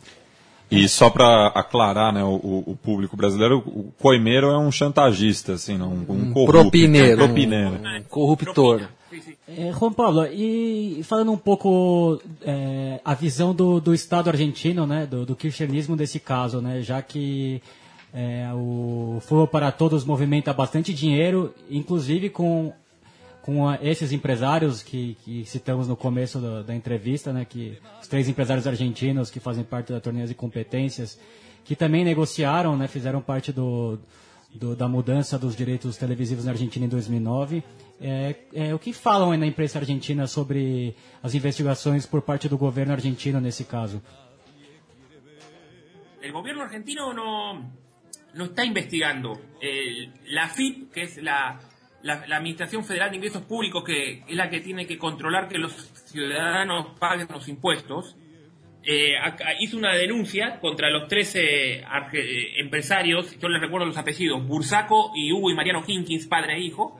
E 0.71 0.87
só 0.87 1.09
para 1.09 1.47
aclarar, 1.47 2.13
né, 2.13 2.23
o, 2.23 2.63
o, 2.67 2.75
público 2.75 3.17
brasileiro, 3.17 3.57
o 3.57 3.91
coimeiro 3.99 4.47
é 4.47 4.57
um 4.57 4.71
chantagista, 4.71 5.53
assim, 5.53 5.77
não, 5.77 5.89
um, 5.89 6.05
um, 6.07 6.43
um 6.43 6.45
propineiro, 6.45 7.17
propineiro. 7.17 7.75
Um, 7.75 8.03
corruptor. 8.07 8.87
É, 9.47 9.71
Juan 9.71 9.91
Pablo, 9.91 10.27
e 10.27 11.01
falando 11.03 11.31
um 11.31 11.37
pouco 11.37 12.21
é, 12.43 13.01
a 13.03 13.15
visão 13.15 13.53
do, 13.53 13.79
do 13.79 13.95
Estado 13.95 14.29
argentino, 14.29 14.85
né, 14.85 15.07
do, 15.07 15.25
do 15.25 15.35
kirchnerismo 15.35 15.95
desse 15.95 16.19
caso, 16.19 16.61
né, 16.61 16.81
já 16.83 17.01
que 17.01 17.59
é, 18.13 18.47
o 18.53 19.17
Futebol 19.21 19.47
para 19.47 19.71
Todos 19.71 20.05
movimenta 20.05 20.53
bastante 20.53 20.93
dinheiro, 20.93 21.53
inclusive 21.69 22.29
com 22.29 22.71
com 23.41 23.71
esses 23.75 24.11
empresários 24.11 24.83
que, 24.83 25.17
que 25.23 25.45
citamos 25.45 25.87
no 25.87 25.95
começo 25.95 26.39
da, 26.39 26.61
da, 26.61 26.75
entrevista, 26.75 27.31
né, 27.31 27.45
que 27.45 27.77
os 28.01 28.07
três 28.07 28.27
empresários 28.27 28.67
argentinos 28.67 29.31
que 29.31 29.39
fazem 29.39 29.63
parte 29.63 29.91
da 29.91 29.99
torneio 29.99 30.27
de 30.27 30.33
competências, 30.33 31.19
que 31.63 31.75
também 31.75 32.03
negociaram, 32.03 32.77
né, 32.77 32.87
fizeram 32.87 33.21
parte 33.21 33.51
do, 33.51 33.99
do, 34.53 34.75
da 34.75 34.87
mudança 34.87 35.37
dos 35.37 35.55
direitos 35.55 35.97
televisivos 35.97 36.45
na 36.45 36.51
Argentina 36.51 36.85
em 36.85 36.89
2009. 36.89 37.63
É, 38.01 38.35
é, 38.53 38.73
o 38.73 38.79
que 38.79 38.93
falam 38.93 39.35
na 39.37 39.45
imprensa 39.45 39.79
argentina 39.79 40.25
sobre 40.27 40.95
as 41.21 41.33
investigações 41.33 42.05
por 42.05 42.21
parte 42.21 42.47
do 42.47 42.57
governo 42.57 42.93
argentino 42.93 43.39
nesse 43.39 43.65
caso? 43.65 44.01
O 46.21 46.31
governo 46.31 46.61
argentino 46.61 47.13
não 47.13 47.69
no 48.33 48.45
está 48.45 48.65
investigando. 48.65 49.39
Eh, 49.61 50.09
la 50.31 50.47
FIP, 50.49 50.89
que 50.93 51.01
es 51.01 51.17
la 52.01 52.25
la, 52.27 52.37
Administración 52.37 52.83
Federal 52.83 53.09
de 53.09 53.17
Ingresos 53.17 53.43
Públicos, 53.43 53.83
que 53.83 54.23
es 54.27 54.35
la 54.35 54.49
que 54.49 54.61
tiene 54.61 54.85
que 54.87 54.97
controlar 54.97 55.47
que 55.47 55.57
los 55.57 55.73
ciudadanos 56.05 56.97
paguen 56.99 57.27
los 57.31 57.47
impuestos, 57.47 58.15
eh, 58.83 59.15
hizo 59.59 59.77
una 59.77 59.93
denuncia 59.93 60.59
contra 60.59 60.89
los 60.89 61.07
13 61.07 61.39
eh, 61.79 61.83
empresarios, 62.59 63.37
yo 63.37 63.49
les 63.49 63.61
recuerdo 63.61 63.85
los 63.85 63.97
apellidos, 63.97 64.45
Bursaco 64.47 65.11
y 65.15 65.33
Hugo 65.33 65.51
y 65.51 65.53
Mariano 65.53 65.83
Hinkins, 65.85 66.27
padre 66.27 66.55
e 66.55 66.59
hijo, 66.61 66.99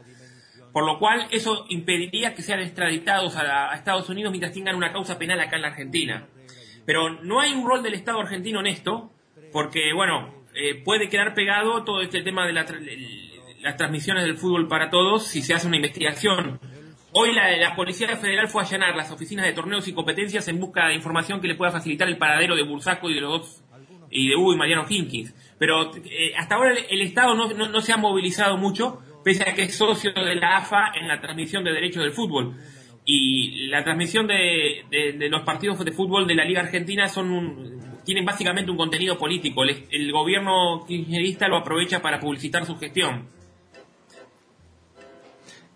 por 0.74 0.86
lo 0.86 1.00
cual 1.00 1.27
eso 1.32 1.65
impediría 1.70 2.36
que 2.36 2.41
sean 2.41 2.60
extraditados 2.60 3.38
a, 3.38 3.74
Estados 3.74 4.10
Unidos 4.10 4.32
mientras 4.32 4.53
tengan 4.53 4.75
una 4.75 4.91
causa 4.91 5.18
penal 5.18 5.39
acá 5.39 5.56
en 5.56 5.62
la 5.62 5.70
Argentina. 5.70 6.27
Pero 6.86 7.22
no 7.24 7.39
hay 7.39 7.53
un 7.53 7.68
rol 7.68 7.82
del 7.82 7.94
Estado 7.94 8.20
argentino 8.20 8.60
en 8.60 8.68
esto, 8.68 9.12
porque, 9.51 9.94
bueno, 9.94 10.46
eh, 10.53 10.75
puede 10.84 11.10
quedar 11.10 11.34
pegado 11.34 11.84
todo 11.84 12.01
este 12.01 12.22
tema 12.22 12.46
de 12.46 12.53
la, 12.53 12.65
las 13.62 13.78
transmisiones 13.78 14.24
del 14.24 14.38
fútbol 14.38 14.68
para 14.68 14.89
todos 14.89 15.28
si 15.28 15.42
se 15.42 15.54
hace 15.54 15.68
una 15.68 15.78
investigación. 15.78 16.60
Hoy 17.12 17.34
la, 17.34 17.56
la, 17.58 17.75
Policía 17.75 18.16
Federal 18.18 18.48
fue 18.48 18.62
a 18.62 18.66
allanar 18.66 18.96
las 18.96 19.12
oficinas 19.12 19.46
de 19.46 19.54
torneos 19.54 19.88
y 19.88 19.94
competencias 19.94 20.48
en 20.48 20.60
busca 20.60 20.88
de 20.88 20.94
información 20.94 21.42
que 21.42 21.48
le 21.48 21.56
pueda 21.56 21.72
facilitar 21.72 22.08
el 22.08 22.18
paradero 22.18 22.56
de 22.56 22.63
Bursaco 22.63 23.10
y 23.10 23.16
de 23.16 23.22
los 23.22 23.63
y 24.12 24.30
de 24.30 24.36
Hugo 24.36 24.54
y 24.54 24.58
Mariano 24.58 24.86
Hinkins. 24.88 25.34
Pero 25.58 25.94
eh, 25.96 26.34
hasta 26.38 26.56
ahora 26.56 26.74
el, 26.89 27.01
Estado 27.01 27.36
no, 27.36 27.51
no, 27.54 27.70
no, 27.70 27.82
se 27.82 27.94
ha 27.94 27.98
movilizado 27.98 28.58
mucho, 28.58 29.01
pese 29.24 29.48
a 29.48 29.54
que 29.54 29.63
es 29.63 29.75
socio 29.75 30.12
de 30.13 30.36
la 30.36 30.58
AFA 30.58 30.92
en 31.00 31.08
la 31.08 31.20
transmisión 31.20 31.63
de 31.63 31.74
derechos 31.74 32.04
del 32.04 32.13
fútbol. 32.13 32.56
Y 33.06 33.68
la 33.68 33.84
transmisión 33.84 34.28
de, 34.28 34.86
de, 34.89 35.13
de 35.13 35.30
los 35.30 35.42
partidos 35.42 35.84
de 35.84 35.92
fútbol 35.92 36.28
de 36.28 36.36
la 36.36 36.46
Liga 36.46 36.62
Argentina 36.62 37.08
son 37.08 37.32
un, 37.32 37.80
tienen 38.06 38.25
básicamente 38.25 38.72
un 38.72 38.78
contenido 38.78 39.18
político. 39.18 39.63
El, 39.63 39.86
el 39.92 40.12
gobierno 40.12 40.86
kirchnerista 40.88 41.48
lo 41.48 41.58
aprovecha 41.58 42.01
para 42.01 42.20
publicitar 42.20 42.66
su 42.66 42.78
gestión. 42.78 43.38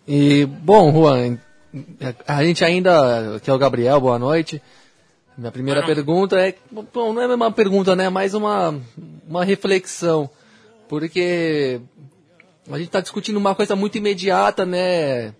E, 0.07 0.45
bom, 0.45 0.91
Juan, 0.91 1.38
a 2.27 2.43
gente 2.43 2.63
ainda, 2.65 3.39
que 3.41 3.50
é 3.50 3.53
o 3.53 3.57
Gabriel, 3.57 4.01
boa 4.01 4.19
noite. 4.19 4.62
Minha 5.38 5.51
primeira 5.51 5.81
Boa 5.81 5.95
pergunta 5.95 6.39
é, 6.39 6.55
bom, 6.72 7.13
não 7.13 7.22
é 7.22 7.36
uma 7.36 7.51
pergunta, 7.51 7.95
né, 7.95 8.10
mais 8.10 8.36
uma, 8.36 8.79
uma 9.27 9.43
reflexão, 9.43 10.29
porque 10.88 11.81
a 12.69 12.77
gente 12.77 12.88
está 12.88 13.01
discutindo 13.01 13.38
uma 13.38 13.55
coisa 13.55 13.75
muito 13.75 13.98
imediata, 13.98 14.63
né, 14.63 15.33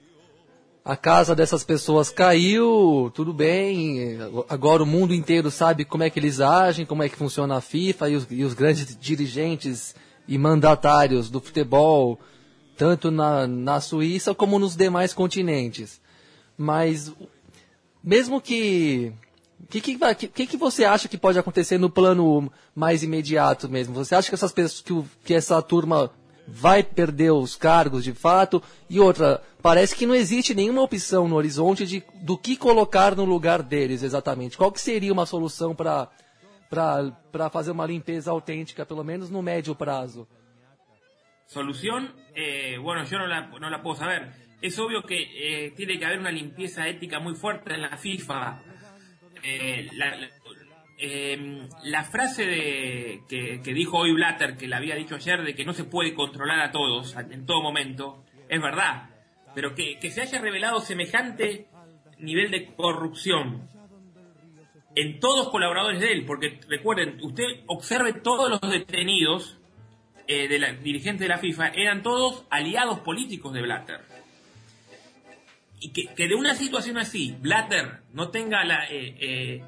a 0.84 0.96
casa 0.96 1.36
dessas 1.36 1.64
pessoas 1.64 2.10
caiu, 2.10 3.12
tudo 3.14 3.32
bem, 3.32 4.18
agora 4.50 4.82
o 4.82 4.88
mundo 4.88 5.14
inteiro 5.14 5.52
sabe 5.52 5.86
como 5.86 6.02
é 6.02 6.10
que 6.10 6.20
eles 6.20 6.40
agem, 6.40 6.88
como 6.88 7.04
é 7.04 7.10
que 7.10 7.16
funciona 7.16 7.58
a 7.58 7.62
FIFA 7.62 8.10
e 8.10 8.16
os, 8.16 8.28
e 8.32 8.44
os 8.44 8.56
grandes 8.56 8.98
dirigentes 9.00 9.94
e 10.28 10.40
mandatários 10.40 11.30
do 11.30 11.40
futebol, 11.40 12.18
tanto 12.78 13.12
na, 13.12 13.48
na 13.48 13.80
Suíça 13.80 14.34
como 14.34 14.60
nos 14.60 14.76
demais 14.76 15.14
continentes. 15.14 16.02
Mas, 16.58 17.12
mesmo 18.04 18.42
que. 18.42 19.14
O 19.60 19.68
que, 19.68 19.82
que, 19.82 20.28
que, 20.28 20.48
que 20.48 20.58
você 20.58 20.84
acha 20.84 21.08
que 21.08 21.18
pode 21.18 21.40
acontecer 21.40 21.78
no 21.78 21.90
plano 21.90 22.52
mais 22.76 23.02
imediato 23.02 23.70
mesmo? 23.70 23.94
Você 23.96 24.14
acha 24.14 24.28
que, 24.28 24.36
essas 24.36 24.52
pessoas, 24.52 24.82
que, 24.82 25.04
que 25.24 25.34
essa 25.34 25.62
turma 25.62 26.12
vai 26.46 26.84
perder 26.84 27.32
os 27.32 27.56
cargos 27.56 28.04
de 28.04 28.14
fato? 28.14 28.62
E 28.90 29.00
outra, 29.00 29.42
parece 29.62 29.96
que 29.96 30.06
não 30.06 30.14
existe 30.14 30.54
nenhuma 30.54 30.82
opção 30.82 31.28
no 31.28 31.36
horizonte 31.36 31.86
de, 31.86 32.04
do 32.22 32.38
que 32.38 32.58
colocar 32.58 33.16
no 33.16 33.24
lugar 33.24 33.64
deles 33.64 34.04
exatamente. 34.04 34.58
Qual 34.58 34.72
que 34.72 34.82
seria 34.82 35.14
uma 35.14 35.26
solução 35.26 35.74
para 35.74 36.10
fazer 37.50 37.72
uma 37.72 37.86
limpeza 37.86 38.30
autêntica, 38.30 38.86
pelo 38.86 39.04
menos 39.04 39.30
no 39.30 39.42
médio 39.42 39.74
prazo? 39.74 40.28
Solución, 41.46 42.16
eh, 42.36 42.78
bueno, 42.78 43.04
yo 43.06 43.20
no 43.20 43.28
la, 43.28 43.48
no 43.48 43.70
la 43.70 43.82
puedo 43.82 43.96
saber. 43.96 44.32
Es 44.62 44.80
obvio 44.80 45.04
que 45.04 45.18
eh, 45.22 45.72
tiene 45.76 46.00
que 46.00 46.06
haber 46.06 46.20
una 46.20 46.32
limpieza 46.32 46.88
ética 46.88 47.20
muy 47.20 47.36
fuerte 47.36 47.74
en 47.74 47.82
la 47.82 47.98
FIFA. 47.98 48.62
Eh, 49.44 49.90
eh, 50.98 51.68
la 51.84 52.04
frase 52.06 52.46
de, 52.46 53.22
que, 53.28 53.62
que 53.62 53.74
dijo 53.74 53.98
hoy 53.98 54.14
Blatter, 54.14 54.56
que 54.56 54.68
la 54.68 54.78
había 54.78 54.96
dicho 54.96 55.16
ayer, 55.16 55.44
de 55.44 55.54
que 55.54 55.66
no 55.66 55.74
se 55.74 55.84
puede 55.84 56.14
controlar 56.14 56.62
a 56.62 56.72
todos 56.72 57.16
en 57.18 57.46
todo 57.46 57.62
momento, 57.62 58.24
es 58.48 58.62
verdad. 58.62 59.10
Pero 59.54 59.76
que, 59.76 60.00
que 60.00 60.12
se 60.12 60.22
haya 60.22 60.40
revelado 60.40 60.80
semejante 60.80 61.68
nivel 62.20 62.52
de 62.52 62.74
corrupción 62.74 63.70
en 64.96 65.20
todos 65.20 65.50
colaboradores 65.50 66.00
de 66.00 66.12
él, 66.12 66.26
porque 66.26 66.60
recuerden, 66.70 67.18
usted 67.22 67.44
observe 67.68 68.14
todos 68.14 68.50
los 68.50 68.72
detenidos 68.72 69.60
eh, 70.28 70.48
de 70.48 70.60
la 70.60 70.74
dirigente 70.74 71.24
de 71.24 71.30
la 71.30 71.38
FIFA 71.38 71.70
eran 71.70 72.04
todos 72.04 72.46
aliados 72.50 73.00
políticos 73.00 73.54
de 73.54 73.62
Blatter. 73.62 74.02
Y 75.80 75.90
que, 75.92 76.08
que 76.16 76.28
de 76.28 76.36
una 76.36 76.56
situación 76.56 76.98
así, 76.98 77.36
Blatter 77.42 78.00
no 78.14 78.30
tenga 78.30 78.64
la, 78.64 78.86
eh, 78.90 79.62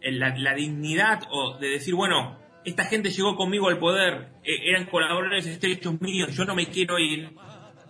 eh, 0.00 0.12
la, 0.12 0.36
la 0.36 0.54
dignidad 0.54 1.22
o 1.30 1.58
de 1.58 1.68
decir, 1.68 1.94
bueno, 1.94 2.38
esta 2.64 2.84
gente 2.84 3.10
llegó 3.10 3.36
conmigo 3.36 3.68
al 3.68 3.78
poder, 3.78 4.28
eh, 4.44 4.70
eran 4.70 4.86
colaboradores 4.86 5.46
estrechos 5.46 6.00
míos, 6.00 6.34
yo 6.36 6.44
no 6.44 6.54
me 6.54 6.66
quiero 6.66 6.98
ir, 6.98 7.30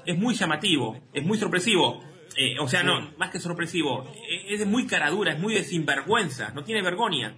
es 0.06 0.16
muy 0.16 0.35
llamativo, 0.35 1.00
es 1.12 1.23
muy 1.25 1.37
sorpresivo. 1.38 2.02
Eh, 2.38 2.58
o 2.61 2.68
sea, 2.68 2.82
no, 2.82 3.12
más 3.16 3.30
que 3.30 3.40
sorpresivo, 3.40 4.12
es 4.49 4.58
de 4.58 4.66
muy 4.66 4.87
caradura, 4.87 5.32
es 5.32 5.38
muy 5.38 5.54
de 5.54 5.64
sinvergüenza, 5.64 6.50
no 6.50 6.64
tiene 6.64 6.82
vergüenza, 6.82 7.35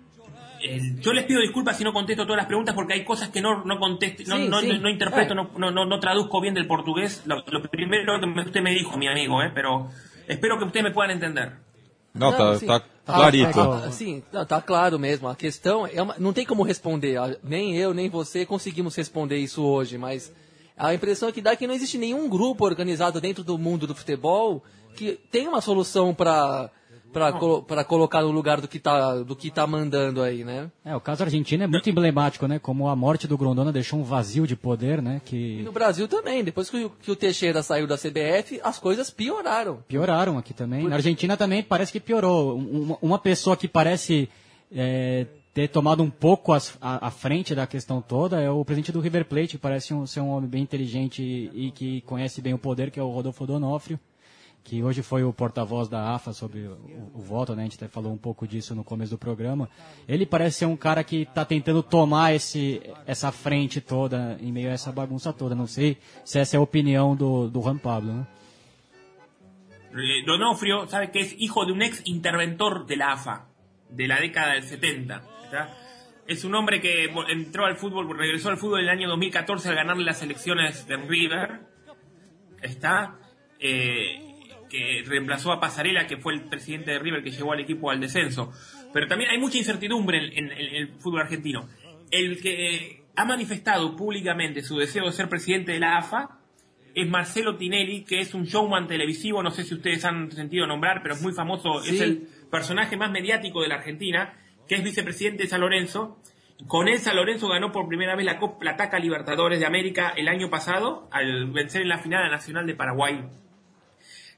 el- 0.61 0.99
yo 1.01 1.13
les 1.13 1.25
pido 1.25 1.41
disculpas 1.41 1.77
si 1.77 1.83
no 1.83 1.93
contesto 1.93 2.23
todas 2.23 2.37
las 2.37 2.45
preguntas 2.47 2.75
porque 2.75 2.93
hay 2.93 3.03
cosas 3.03 3.29
que 3.29 3.41
no, 3.41 3.63
no 3.65 3.79
contesto, 3.79 4.23
no, 4.27 4.37
Sí, 4.37 4.47
no, 4.47 4.59
sí. 4.61 4.67
no- 4.67 4.79
no 4.79 4.89
interpreto, 4.89 5.33
Eh. 5.33 5.35
no, 5.35 5.71
no, 5.71 5.85
no, 5.85 5.99
traduzco 5.99 6.41
bien 6.41 6.53
del 6.53 6.67
portugués. 6.67 7.23
Lo, 7.25 7.43
lo 7.47 7.61
primero 7.69 8.19
que 8.19 8.27
me- 8.27 8.41
usted 8.43 8.61
me 8.61 8.71
dijo, 8.71 8.97
mi 8.97 9.07
amigo, 9.07 9.41
¿eh? 9.41 9.51
pero 9.53 9.89
espero 10.27 10.57
que 10.57 10.65
ustedes 10.65 10.83
me 10.83 10.91
puedan 10.91 11.11
entender. 11.11 11.53
Não, 12.13 12.31
tá, 12.33 12.57
sim. 12.57 12.65
tá 12.65 12.83
Ah, 13.07 13.13
clarito. 13.13 13.59
ah, 13.61 13.83
ah, 13.85 13.91
sim, 13.91 14.23
não, 14.33 14.45
tá 14.45 14.61
claro 14.61 14.97
mesmo. 14.99 15.27
A 15.29 15.35
questão 15.35 15.85
é 15.87 16.01
uma- 16.01 16.15
não 16.19 16.33
tem 16.33 16.45
como 16.45 16.63
responder. 16.63 17.17
Ah, 17.17 17.35
Nem 17.43 17.75
eu, 17.75 17.93
nem 17.93 18.09
você 18.09 18.45
conseguimos 18.45 18.95
responder 18.95 19.37
isso 19.37 19.63
hoje, 19.63 19.97
mas 19.97 20.33
a 20.77 20.93
impressão 20.93 21.31
que 21.31 21.41
dá 21.41 21.51
é 21.51 21.55
que 21.55 21.67
não 21.67 21.73
existe 21.75 21.97
nenhum 21.97 22.27
grupo 22.27 22.65
organizado 22.65 23.21
dentro 23.21 23.43
do 23.43 23.57
mundo 23.57 23.85
do 23.85 23.93
futebol 23.95 24.63
que 24.95 25.19
tem 25.31 25.47
uma 25.47 25.61
solução 25.61 26.13
para 26.13 26.69
para 27.11 27.83
colocar 27.83 28.21
no 28.21 28.31
lugar 28.31 28.61
do 28.61 28.67
que 28.67 28.79
tá 28.79 29.15
do 29.17 29.35
que 29.35 29.49
tá 29.51 29.65
mandando 29.67 30.21
aí, 30.21 30.43
né? 30.43 30.69
É, 30.85 30.95
o 30.95 30.99
caso 31.01 31.23
argentino 31.23 31.63
é 31.63 31.67
muito 31.67 31.89
emblemático, 31.89 32.47
né? 32.47 32.59
Como 32.59 32.87
a 32.87 32.95
morte 32.95 33.27
do 33.27 33.37
Grondona 33.37 33.71
deixou 33.71 33.99
um 33.99 34.03
vazio 34.03 34.45
de 34.47 34.55
poder, 34.55 35.01
né? 35.01 35.21
E 35.25 35.29
Que 35.29 35.61
no 35.63 35.71
Brasil 35.71 36.07
também, 36.07 36.43
depois 36.43 36.69
que 36.69 36.85
o, 36.85 36.89
que 36.89 37.11
o 37.11 37.15
Teixeira 37.15 37.61
saiu 37.63 37.87
da 37.87 37.97
CBF, 37.97 38.59
as 38.63 38.77
coisas 38.79 39.09
pioraram. 39.09 39.79
pioraram 39.87 40.37
aqui 40.37 40.53
também. 40.53 40.87
Na 40.87 40.95
Argentina 40.95 41.35
também 41.35 41.63
parece 41.63 41.91
que 41.91 41.99
piorou. 41.99 42.57
Um- 42.57 42.79
Uma, 42.83 42.97
uma 43.01 43.19
pessoa 43.19 43.57
que 43.57 43.67
parece 43.67 44.29
é, 44.71 45.25
ter 45.53 45.67
tomado 45.67 46.03
um 46.03 46.09
pouco 46.09 46.53
as- 46.53 46.77
a, 46.79 47.07
à 47.07 47.11
frente 47.11 47.55
da 47.55 47.65
questão 47.65 48.01
toda 48.01 48.39
é 48.39 48.49
o 48.49 48.63
presidente 48.63 48.91
do 48.91 48.99
River 48.99 49.25
Plate, 49.25 49.47
que 49.49 49.57
parece 49.57 49.93
um- 49.93 50.05
ser 50.05 50.19
um 50.21 50.29
homem 50.29 50.49
bem 50.49 50.61
inteligente 50.61 51.21
e, 51.23 51.67
e 51.67 51.71
que 51.71 52.01
conhece 52.01 52.41
bem 52.41 52.53
o 52.53 52.57
poder, 52.59 52.91
que 52.91 52.99
é 52.99 53.03
o 53.03 53.09
Rodolfo 53.09 53.45
Donofrio, 53.47 53.99
que 54.69 54.83
hoje 54.83 55.01
foi 55.01 55.23
o 55.23 55.33
porta-voz 55.33 55.89
da 55.89 56.13
AFA 56.13 56.31
sobre 56.31 56.59
o, 56.59 57.11
o 57.15 57.19
voto, 57.19 57.55
né? 57.55 57.63
A 57.63 57.65
gente 57.65 57.75
até 57.75 57.87
falou 57.87 58.13
um 58.13 58.17
pouco 58.17 58.47
disso 58.47 58.75
no 58.75 58.83
começo 58.83 59.09
do 59.09 59.17
programa. 59.17 59.67
Ele 60.07 60.27
parece 60.27 60.59
ser 60.59 60.65
um 60.67 60.77
cara 60.77 61.03
que 61.03 61.23
está 61.23 61.43
tentando 61.43 61.81
tomar 61.81 62.35
esse, 62.35 62.79
essa 63.07 63.31
frente 63.31 63.81
toda 63.81 64.37
em 64.39 64.51
meio 64.51 64.69
a 64.69 64.73
essa 64.73 64.91
bagunça 64.91 65.33
toda. 65.33 65.55
Não 65.55 65.65
sei 65.65 65.97
se 66.23 66.37
essa 66.37 66.55
é 66.55 66.59
a 66.59 66.61
opinião 66.61 67.15
do, 67.15 67.49
do 67.49 67.59
Juan 67.59 67.79
Pablo, 67.79 68.13
né? 68.13 68.27
Eh, 69.91 70.23
Donofrio, 70.23 70.87
sabe 70.87 71.09
que 71.09 71.21
es 71.21 71.35
hijo 71.39 71.65
de 71.65 71.71
un 71.71 71.81
ex 71.81 72.03
interventor 72.05 72.85
de 72.85 72.95
la 72.95 73.13
AFA, 73.13 73.47
de 73.89 74.07
la 74.07 74.19
década 74.19 74.53
del 74.53 74.63
70. 74.63 75.23
¿está? 75.45 75.75
Es 76.27 76.43
un 76.43 76.53
hombre 76.53 76.79
que 76.79 77.05
entró 77.29 77.65
al 77.65 77.75
fútbol, 77.75 78.15
regresó 78.15 78.49
al 78.49 78.57
fútbol 78.59 78.81
en 78.81 78.85
el 78.85 78.91
año 78.91 79.09
2014 79.09 79.67
al 79.69 79.75
ganarle 79.75 80.03
las 80.03 80.21
elecciones 80.21 80.85
de 80.85 80.95
River. 80.97 81.61
Está. 82.61 83.15
eh, 83.59 84.28
que 84.69 85.03
reemplazó 85.05 85.51
a 85.51 85.59
Pasarela, 85.59 86.07
que 86.07 86.17
fue 86.17 86.33
el 86.33 86.43
presidente 86.43 86.91
de 86.91 86.99
River 86.99 87.23
que 87.23 87.31
llevó 87.31 87.53
al 87.53 87.59
equipo 87.59 87.91
al 87.91 87.99
descenso. 87.99 88.51
Pero 88.93 89.07
también 89.07 89.31
hay 89.31 89.37
mucha 89.37 89.57
incertidumbre 89.57 90.17
en, 90.19 90.45
en- 90.45 90.51
en 90.51 90.75
el 90.75 90.87
fútbol 90.99 91.21
argentino. 91.21 91.67
El 92.11 92.41
que 92.41 93.03
ha 93.15 93.25
manifestado 93.25 93.95
públicamente 93.95 94.61
su 94.61 94.77
deseo 94.77 95.05
de 95.05 95.11
ser 95.11 95.27
presidente 95.29 95.71
de 95.73 95.79
la 95.79 95.97
AFA 95.97 96.39
es 96.95 97.07
Marcelo 97.07 97.55
Tinelli, 97.57 98.03
que 98.03 98.19
es 98.19 98.33
un 98.33 98.45
showman 98.45 98.87
televisivo, 98.87 99.43
no 99.43 99.51
sé 99.51 99.63
si 99.63 99.75
ustedes 99.75 100.03
han 100.05 100.31
sentido 100.31 100.65
nombrar, 100.65 101.01
pero 101.03 101.13
es 101.15 101.21
muy 101.21 101.33
famoso, 101.33 101.83
es 101.83 101.99
el 102.01 102.27
personaje 102.49 102.97
más 102.97 103.11
mediático 103.11 103.61
de 103.61 103.67
la 103.67 103.75
Argentina, 103.75 104.33
que 104.67 104.75
es 104.75 104.83
vicepresidente 104.83 105.43
de 105.43 105.49
San 105.49 105.61
Lorenzo. 105.61 106.17
Con 106.67 106.87
él 106.87 106.97
San 106.99 107.15
Lorenzo 107.15 107.47
ganó 107.47 107.71
por 107.71 107.87
primera 107.87 108.15
vez 108.15 108.25
la 108.25 108.37
Copa 108.37 108.65
la 108.65 108.75
Taca 108.75 108.99
Libertadores 108.99 109.59
de 109.59 109.65
América 109.65 110.13
el 110.17 110.27
año 110.27 110.49
pasado, 110.49 111.07
al 111.11 111.51
vencer 111.51 111.83
en 111.83 111.89
la 111.89 111.99
final 111.99 112.23
a 112.23 112.29
Nacional 112.29 112.65
de 112.67 112.75
Paraguay. 112.75 113.23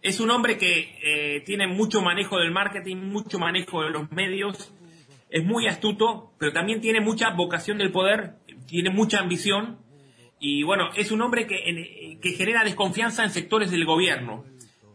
Es 0.01 0.19
un 0.19 0.31
hombre 0.31 0.57
que 0.57 0.95
eh, 1.03 1.41
tiene 1.45 1.67
mucho 1.67 2.01
manejo 2.01 2.37
del 2.39 2.51
marketing, 2.51 2.97
mucho 2.97 3.37
manejo 3.39 3.83
de 3.83 3.91
los 3.91 4.11
medios, 4.11 4.73
es 5.29 5.43
muy 5.43 5.67
astuto, 5.67 6.33
pero 6.39 6.51
también 6.51 6.81
tiene 6.81 7.01
mucha 7.01 7.29
vocación 7.31 7.77
del 7.77 7.91
poder, 7.91 8.33
tiene 8.67 8.89
mucha 8.89 9.19
ambición 9.19 9.79
y 10.39 10.63
bueno, 10.63 10.89
es 10.95 11.11
un 11.11 11.21
hombre 11.21 11.45
que, 11.45 11.69
en- 11.69 12.19
que 12.19 12.31
genera 12.31 12.63
desconfianza 12.63 13.23
en 13.23 13.29
sectores 13.29 13.69
del 13.71 13.85
gobierno. 13.85 14.43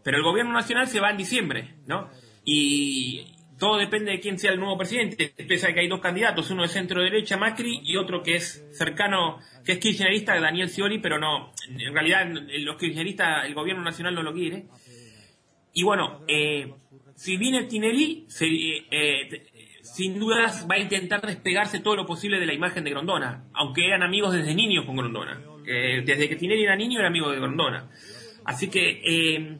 Pero 0.03 0.17
el 0.17 0.23
gobierno 0.23 0.53
nacional 0.53 0.87
se 0.87 0.99
va 0.99 1.09
en 1.11 1.17
diciembre, 1.17 1.75
¿no? 1.85 2.09
Y 2.45 3.25
todo 3.59 3.77
depende 3.77 4.11
de 4.11 4.19
quién 4.19 4.37
sea 4.39 4.51
el 4.51 4.59
nuevo 4.59 4.77
presidente. 4.77 5.33
Pese 5.47 5.67
a 5.67 5.73
que 5.73 5.81
hay 5.81 5.87
dos 5.89 5.99
candidatos, 5.99 6.49
uno 6.51 6.61
de 6.63 6.69
centro 6.69 7.01
derecha, 7.01 7.35
Macri, 7.37 7.81
y 7.83 7.97
otro 7.97 8.21
que 8.23 8.35
es 8.35 8.65
cercano, 8.71 9.39
que 9.65 9.73
es 9.73 9.79
kirchnerista, 9.79 10.39
Daniel 10.39 10.69
Scioli, 10.69 10.99
pero 10.99 11.17
no, 11.19 11.51
en 11.67 11.93
realidad 11.93 12.25
los 12.29 12.77
kirchneristas, 12.77 13.45
el 13.45 13.53
gobierno 13.53 13.83
nacional 13.83 14.15
no 14.15 14.23
lo 14.23 14.33
quiere. 14.33 14.65
Y 15.77 15.83
bueno, 15.83 16.21
eh, 16.27 16.73
si 17.15 17.37
viene 17.37 17.65
Tinelli, 17.65 18.25
se- 18.29 18.47
eh, 18.47 18.87
eh, 18.89 19.45
sin 19.83 20.17
dudas 20.17 20.65
va 20.69 20.73
a 20.73 20.79
intentar 20.79 21.21
despegarse 21.21 21.79
todo 21.81 21.95
lo 21.95 22.07
posible 22.07 22.39
de 22.39 22.47
la 22.47 22.53
imagen 22.55 22.83
de 22.83 22.89
Grondona, 22.89 23.43
aunque 23.53 23.85
eran 23.85 24.01
amigos 24.01 24.33
desde 24.33 24.55
niños 24.55 24.85
con 24.85 24.95
Grondona. 24.95 25.39
Eh, 25.67 26.01
desde 26.03 26.27
que 26.27 26.35
Tinelli 26.35 26.63
era 26.63 26.75
niño 26.75 26.97
era 26.97 27.09
amigo 27.09 27.29
de 27.29 27.37
Grondona. 27.37 27.91
Así 28.43 28.69
que 28.69 29.01
eh, 29.05 29.57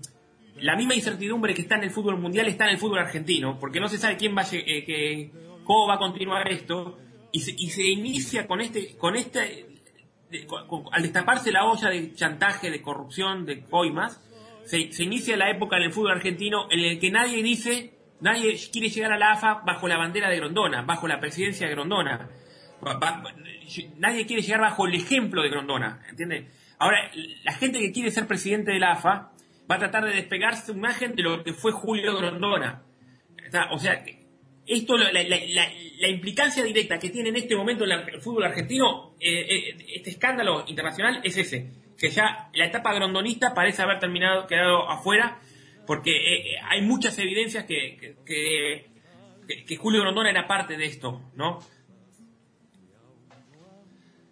la 0.55 0.75
misma 0.75 0.95
incertidumbre 0.95 1.53
que 1.53 1.61
está 1.61 1.75
en 1.75 1.83
el 1.83 1.91
fútbol 1.91 2.17
mundial 2.17 2.47
está 2.47 2.65
en 2.65 2.71
el 2.71 2.77
fútbol 2.79 2.97
argentino, 2.97 3.59
porque 3.59 3.79
no 3.79 3.87
se 3.87 3.99
sabe 3.99 4.17
quién 4.17 4.35
va 4.35 4.41
a, 4.41 4.49
que, 4.49 5.29
cómo 5.65 5.85
va 5.87 5.95
a 5.95 5.99
continuar 5.99 6.51
esto, 6.51 6.97
y 7.31 7.41
se, 7.41 7.51
y 7.55 7.69
se 7.69 7.85
inicia 7.87 8.47
con 8.47 8.59
este, 8.59 8.97
con 8.97 9.15
este, 9.15 9.67
al 10.91 11.03
destaparse 11.03 11.51
la 11.51 11.65
olla 11.65 11.89
de 11.89 12.15
chantaje, 12.15 12.71
de 12.71 12.81
corrupción, 12.81 13.45
de 13.45 13.61
coimas, 13.61 14.19
se, 14.67 15.03
inicia 15.03 15.37
la 15.37 15.49
época 15.49 15.77
en 15.77 15.83
el 15.83 15.91
fútbol 15.91 16.11
argentino 16.11 16.67
en 16.69 16.79
el 16.79 16.99
que 16.99 17.09
nadie 17.09 17.41
dice, 17.41 17.93
nadie 18.19 18.57
quiere 18.71 18.89
llegar 18.89 19.13
a 19.13 19.17
la 19.17 19.31
AFA 19.31 19.61
bajo 19.65 19.87
la 19.87 19.97
bandera 19.97 20.29
de 20.29 20.37
Grondona, 20.37 20.81
bajo 20.81 21.07
la 21.07 21.19
presidencia 21.19 21.67
de 21.67 21.73
Grondona. 21.73 22.29
nadie 23.97 24.25
quiere 24.25 24.41
llegar 24.41 24.61
bajo 24.61 24.85
el 24.85 24.95
ejemplo 24.95 25.41
de 25.41 25.49
Grondona, 25.49 26.03
¿entiendes? 26.09 26.51
Ahora, 26.79 27.09
la 27.43 27.53
gente 27.53 27.79
que 27.79 27.91
quiere 27.91 28.11
ser 28.11 28.27
presidente 28.27 28.71
de 28.71 28.79
la 28.79 28.91
AFA 28.91 29.31
va 29.69 29.75
a 29.75 29.79
tratar 29.79 30.05
de 30.05 30.13
despegarse 30.13 30.67
su 30.67 30.73
imagen 30.73 31.15
de 31.15 31.23
lo 31.23 31.43
que 31.43 31.53
fue 31.53 31.71
Julio 31.71 32.17
Grondona. 32.17 32.83
O 33.71 33.79
sea, 33.79 34.03
esto, 34.67 34.97
la, 34.97 35.11
la, 35.13 36.07
implicancia 36.09 36.61
directa 36.61 36.99
que 36.99 37.09
tiene 37.09 37.29
en 37.29 37.37
este 37.37 37.55
momento 37.55 37.85
el 37.85 38.21
fútbol 38.21 38.43
argentino, 38.43 39.15
eh, 39.19 39.47
eh, 39.49 39.77
este 39.95 40.09
escándalo 40.09 40.65
internacional 40.67 41.21
es 41.23 41.37
ese, 41.37 41.71
que 41.97 42.09
ya 42.09 42.49
la 42.53 42.65
etapa 42.65 42.93
grondonista 42.93 43.53
parece 43.53 43.81
haber 43.81 43.99
terminado, 43.99 44.47
quedado 44.47 44.89
afuera, 44.89 45.39
porque 45.85 46.11
eh, 46.11 46.57
hay 46.69 46.81
muchas 46.81 47.17
evidencias 47.17 47.65
que, 47.65 48.15
que, 48.25 48.89
que, 49.65 49.77
Julio 49.77 50.01
Grondona 50.01 50.29
era 50.29 50.47
parte 50.47 50.77
de 50.77 50.85
esto, 50.85 51.21
¿no? 51.35 51.59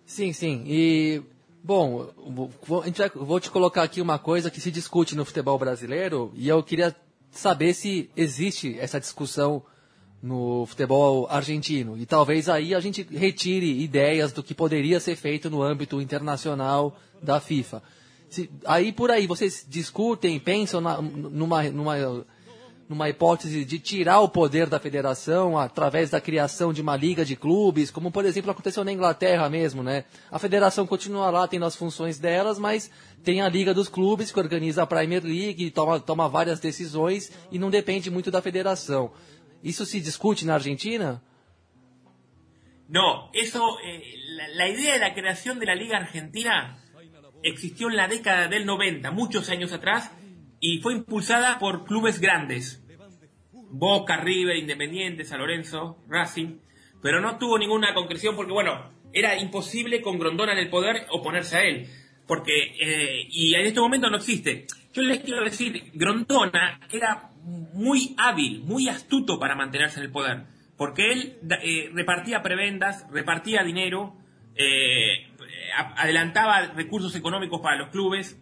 Sí, 0.05 0.33
sí, 0.33 0.61
y... 0.65 1.35
Bom, 1.63 2.13
vou, 2.67 2.83
vou 3.15 3.39
te 3.39 3.49
colocar 3.49 3.81
aqui 3.81 3.99
uma 3.99 4.19
coisa 4.19 4.51
que 4.51 4.61
se 4.61 4.69
discute 4.69 5.15
no 5.15 5.25
futebol 5.25 5.57
brasileiro 5.57 6.31
e 6.35 6.47
eu 6.47 6.61
queria 6.61 6.95
saber 7.31 7.73
se 7.73 8.07
existe 8.15 8.77
essa 8.79 8.99
discussão 8.99 9.63
no 10.21 10.65
futebol 10.67 11.27
argentino. 11.27 11.97
E 11.97 12.05
talvez 12.05 12.49
aí 12.49 12.75
a 12.75 12.79
gente 12.79 13.01
retire 13.01 13.81
ideias 13.81 14.31
do 14.31 14.43
que 14.43 14.53
poderia 14.53 14.99
ser 14.99 15.15
feito 15.15 15.49
no 15.49 15.63
âmbito 15.63 15.99
internacional 15.99 16.95
da 17.25 17.39
FIFA. 17.39 17.83
Se, 18.29 18.49
aí 18.65 18.91
por 18.91 19.11
aí 19.11 19.27
vocês 19.27 19.65
discutem, 19.67 20.39
pensam 20.39 20.79
na, 20.79 21.01
numa, 21.01 21.63
numa 21.63 22.25
numa 22.87 23.09
hipótese 23.09 23.65
de 23.65 23.79
tirar 23.79 24.19
o 24.19 24.29
poder 24.29 24.67
da 24.67 24.79
federação 24.79 25.57
através 25.57 26.11
da 26.11 26.21
criação 26.21 26.71
de 26.71 26.81
uma 26.81 26.95
liga 26.95 27.25
de 27.25 27.35
clubes, 27.35 27.89
como 27.89 28.11
por 28.11 28.25
exemplo 28.25 28.51
aconteceu 28.51 28.83
na 28.83 28.91
Inglaterra 28.91 29.49
mesmo, 29.49 29.81
né? 29.81 30.05
A 30.31 30.37
federação 30.37 30.85
continua 30.85 31.31
lá 31.31 31.47
tendo 31.47 31.65
as 31.65 31.75
funções 31.75 32.19
delas, 32.19 32.59
mas 32.59 32.91
tem 33.23 33.41
a 33.41 33.49
liga 33.49 33.73
dos 33.73 33.89
clubes 33.89 34.31
que 34.31 34.39
organiza 34.39 34.83
a 34.83 34.87
Premier 34.87 35.23
League, 35.23 35.71
toma, 35.71 35.99
toma 35.99 36.29
várias 36.29 36.59
decisões 36.59 37.31
e 37.51 37.57
não 37.57 37.71
depende 37.71 38.11
muito 38.11 38.29
da 38.29 38.41
federação. 38.41 39.11
Isso 39.63 39.85
se 39.85 39.99
discute 39.99 40.45
na 40.45 40.53
Argentina? 40.53 41.21
No, 42.87 43.31
eso, 43.33 43.57
eh, 43.83 43.99
la, 44.37 44.65
la, 44.65 44.69
idea 44.69 44.99
de 44.99 45.75
Liga 45.75 45.97
Argentina 45.97 46.77
existió 47.45 47.89
en 47.89 47.95
la 47.95 48.07
década 48.07 48.47
del 48.47 48.65
90, 48.65 49.11
muchos 49.11 49.49
años 49.49 49.71
atrás, 49.71 50.11
y 50.59 50.79
fue 50.79 50.93
impulsada 50.93 51.59
por 51.59 51.85
clubes 51.85 52.19
grandes, 52.19 52.83
Boca, 53.69 54.17
River, 54.17 54.57
Independiente, 54.57 55.25
San 55.25 55.39
Lorenzo, 55.39 56.03
Racing, 56.07 56.57
pero 57.01 57.21
no 57.21 57.37
tuvo 57.37 57.57
ninguna 57.59 57.93
concreción 57.93 58.35
porque, 58.35 58.51
bueno, 58.51 58.89
era 59.13 59.37
imposible 59.37 60.01
con 60.01 60.17
Grondona 60.17 60.53
en 60.53 60.59
el 60.59 60.69
poder 60.69 61.05
oponerse 61.11 61.57
a 61.57 61.63
él, 61.63 61.87
porque, 62.27 62.75
eh, 62.79 63.27
y 63.29 63.53
en 63.53 63.65
este 63.65 63.79
momento 63.79 64.09
no 64.09 64.17
existe. 64.17 64.65
Yo 64.93 65.03
les 65.03 65.19
quiero 65.19 65.43
decir, 65.43 65.91
Grondona 65.93 66.79
era 66.91 67.29
muy 67.73 68.15
hábil, 68.17 68.61
muy 68.61 68.89
astuto 68.89 69.39
para 69.39 69.55
mantenerse 69.55 69.99
en 69.99 70.05
el 70.05 70.11
poder, 70.11 70.45
porque 70.77 71.11
él 71.11 71.37
eh, 71.61 71.89
repartía 71.93 72.41
prebendas, 72.41 73.05
repartía 73.11 73.63
dinero, 73.63 74.15
eh, 74.55 75.27
adelantaba 75.73 76.61
recursos 76.75 77.15
económicos 77.15 77.61
para 77.61 77.77
los 77.77 77.89
clubes, 77.89 78.37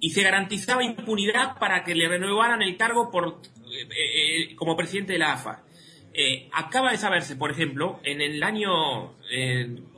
y 0.00 0.10
se 0.10 0.22
garantizaba 0.22 0.82
impunidad 0.82 1.58
para 1.58 1.84
que 1.84 1.94
le 1.94 2.08
renovaran 2.08 2.62
el 2.62 2.76
cargo 2.76 3.10
por, 3.10 3.42
eh, 3.70 3.88
eh, 3.90 4.56
como 4.56 4.76
presidente 4.76 5.12
de 5.12 5.18
la 5.18 5.34
AFA. 5.34 5.62
Eh, 6.12 6.48
acaba 6.52 6.90
de 6.90 6.96
saberse, 6.96 7.36
por 7.36 7.50
ejemplo, 7.50 8.00
en 8.02 8.20
el 8.20 8.42
año 8.42 9.14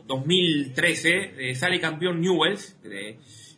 2013 0.06 1.54
sale 1.54 1.80
campeón 1.80 2.20
Newells 2.20 2.76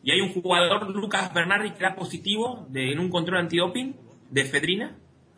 y 0.05 0.13
hay 0.13 0.21
un 0.21 0.33
jugador, 0.33 0.95
Lucas 0.95 1.35
Bernardi, 1.35 1.71
que 1.71 1.79
era 1.79 1.97
positivo 1.97 2.67
de, 2.69 2.93
en 2.93 3.01
un 3.01 3.11
control 3.11 3.39
antidoping 3.39 3.97
de 4.31 4.41
efedrina, 4.43 4.97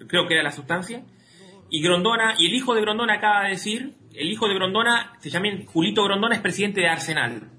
creo 0.08 0.26
que 0.26 0.34
era 0.34 0.42
la 0.42 0.52
sustancia, 0.52 1.04
y 1.70 1.80
Grondona, 1.82 2.34
y 2.38 2.48
el 2.48 2.54
hijo 2.54 2.74
de 2.74 2.82
Grondona 2.82 3.14
acaba 3.14 3.44
de 3.44 3.50
decir, 3.50 3.94
el 4.16 4.30
hijo 4.30 4.48
de 4.48 4.54
Grondona, 4.54 5.16
se 5.20 5.30
llama 5.30 5.48
Julito 5.66 6.04
Grondona, 6.04 6.34
es 6.34 6.40
presidente 6.40 6.80
de 6.80 6.88
Arsenal, 6.88 7.50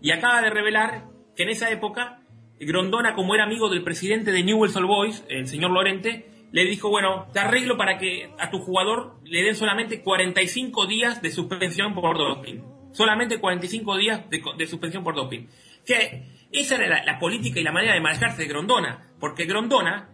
y 0.00 0.10
acaba 0.10 0.42
de 0.42 0.50
revelar 0.50 1.04
que 1.36 1.42
en 1.42 1.50
esa 1.50 1.70
época 1.70 2.22
Grondona, 2.60 3.14
como 3.14 3.34
era 3.34 3.44
amigo 3.44 3.68
del 3.68 3.84
presidente 3.84 4.32
de 4.32 4.42
Newell's 4.42 4.76
Old 4.76 4.86
Boys, 4.86 5.24
el 5.28 5.46
señor 5.46 5.70
Lorente, 5.70 6.26
le 6.50 6.64
dijo, 6.64 6.88
bueno, 6.88 7.26
te 7.32 7.40
arreglo 7.40 7.76
para 7.76 7.98
que 7.98 8.30
a 8.38 8.50
tu 8.50 8.58
jugador 8.58 9.16
le 9.24 9.42
den 9.42 9.54
solamente 9.54 10.02
45 10.02 10.86
días 10.86 11.22
de 11.22 11.30
suspensión 11.30 11.94
por 11.94 12.16
doping. 12.16 12.60
Solamente 12.92 13.38
45 13.38 13.96
días 13.96 14.22
de, 14.30 14.66
suspensión 14.66 15.04
por 15.04 15.14
doping. 15.14 15.46
Que 15.84 16.24
esa 16.50 16.76
era 16.76 17.04
la, 17.04 17.18
política 17.18 17.60
y 17.60 17.64
la 17.64 17.72
manera 17.72 17.94
de 17.94 18.00
manejarse 18.00 18.42
de 18.42 18.48
Grondona, 18.48 19.12
porque 19.20 19.44
Grondona 19.44 20.08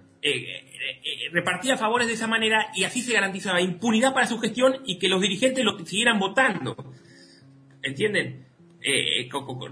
repartía 1.33 1.77
favores 1.77 2.07
de 2.07 2.15
esa 2.15 2.27
manera 2.27 2.69
y 2.75 2.85
así 2.85 3.03
se 3.03 3.13
garantizaba 3.13 3.61
impunidad 3.61 4.15
para 4.15 4.27
su 4.27 4.39
gestión 4.39 4.77
y 4.87 4.99
que 4.99 5.09
los 5.09 5.21
dirigentes 5.21 5.65
lo 5.65 5.79
siguieran 5.85 6.19
votando. 6.19 6.77
¿Entienden? 7.83 8.45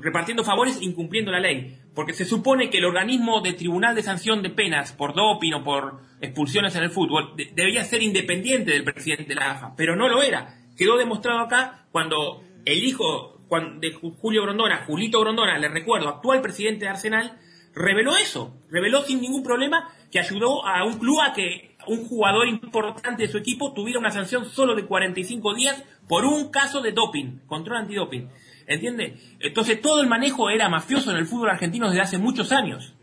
repartiendo 0.00 0.42
favores, 0.42 0.80
incumpliendo 0.80 1.30
la 1.30 1.38
ley 1.38 1.82
porque 1.94 2.14
se 2.14 2.24
supone 2.24 2.70
que 2.70 2.78
el 2.78 2.84
organismo 2.84 3.40
de 3.40 3.52
tribunal 3.52 3.94
de 3.94 4.02
sanción 4.02 4.42
de 4.42 4.50
penas 4.50 4.92
por 4.92 5.14
doping 5.14 5.52
o 5.52 5.64
por 5.64 6.00
expulsiones 6.20 6.74
en 6.76 6.84
el 6.84 6.90
fútbol 6.90 7.34
debería 7.36 7.84
ser 7.84 8.02
independiente 8.02 8.70
del 8.70 8.84
presidente 8.84 9.24
de 9.24 9.34
la 9.34 9.52
AFA, 9.52 9.74
pero 9.76 9.96
no 9.96 10.08
lo 10.08 10.22
era. 10.22 10.58
Quedó 10.76 10.96
demostrado 10.96 11.40
acá 11.40 11.86
cuando 11.92 12.42
el 12.64 12.84
hijo 12.84 13.40
de 13.80 13.92
Julio 13.92 14.42
Grondona, 14.42 14.84
Julito 14.86 15.20
Grondona, 15.20 15.58
le 15.58 15.68
recuerdo, 15.68 16.08
actual 16.08 16.40
presidente 16.40 16.86
de 16.86 16.90
Arsenal, 16.90 17.38
reveló 17.74 18.16
eso, 18.16 18.54
reveló 18.70 19.02
sin 19.02 19.20
ningún 19.20 19.42
problema 19.42 19.88
que 20.10 20.18
ayudó 20.18 20.66
a 20.66 20.84
un 20.84 20.98
club 20.98 21.20
a 21.20 21.32
que 21.32 21.76
un 21.86 22.06
jugador 22.06 22.48
importante 22.48 23.22
de 23.22 23.28
su 23.28 23.38
equipo 23.38 23.72
tuviera 23.72 23.98
una 23.98 24.10
sanción 24.10 24.44
solo 24.44 24.74
de 24.74 24.86
45 24.86 25.54
días 25.54 25.82
por 26.08 26.24
un 26.24 26.50
caso 26.50 26.80
de 26.80 26.92
doping, 26.92 27.40
control 27.46 27.78
antidoping. 27.78 28.28
¿Entiende? 28.66 29.18
Entonces 29.40 29.80
todo 29.80 30.00
el 30.00 30.08
manejo 30.08 30.50
era 30.50 30.68
mafioso 30.68 31.10
en 31.10 31.16
el 31.16 31.26
fútbol 31.26 31.50
argentino 31.50 31.88
desde 31.88 32.02
hace 32.02 32.18
muchos 32.18 32.52
años. 32.52 32.94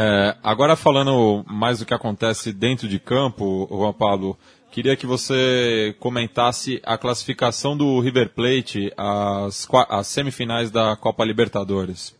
É, 0.00 0.36
agora 0.44 0.76
falando 0.76 1.44
mais 1.44 1.80
do 1.80 1.84
que 1.84 1.92
acontece 1.92 2.52
dentro 2.52 2.86
de 2.86 3.00
campo, 3.00 3.66
Juan 3.66 3.92
Pablo, 3.92 4.38
queria 4.70 4.96
que 4.96 5.06
você 5.06 5.96
comentasse 5.98 6.80
a 6.84 6.96
classificação 6.98 7.76
do 7.76 8.00
River 8.00 8.30
Plate 8.30 8.92
às, 8.96 9.68
às 9.88 10.06
semifinais 10.06 10.70
da 10.70 10.96
Copa 10.96 11.24
Libertadores. 11.24 12.16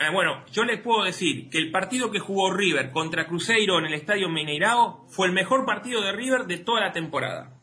Eh, 0.00 0.10
bueno, 0.12 0.44
yo 0.52 0.64
les 0.64 0.80
puedo 0.80 1.02
decir 1.02 1.50
que 1.50 1.58
el 1.58 1.72
partido 1.72 2.10
que 2.10 2.20
jugó 2.20 2.52
River 2.52 2.90
contra 2.92 3.26
Cruzeiro 3.26 3.78
en 3.80 3.86
el 3.86 3.94
Estadio 3.94 4.28
Mineirao 4.28 5.04
fue 5.08 5.26
el 5.26 5.32
mejor 5.32 5.66
partido 5.66 6.02
de 6.02 6.12
River 6.12 6.46
de 6.46 6.58
toda 6.58 6.80
la 6.80 6.92
temporada. 6.92 7.58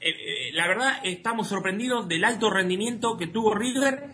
Eh, 0.00 0.08
eh, 0.08 0.52
la 0.54 0.66
verdad 0.66 1.00
estamos 1.04 1.48
sorprendidos 1.48 2.08
del 2.08 2.24
alto 2.24 2.48
rendimiento 2.48 3.18
que 3.18 3.26
tuvo 3.26 3.54
River, 3.54 4.12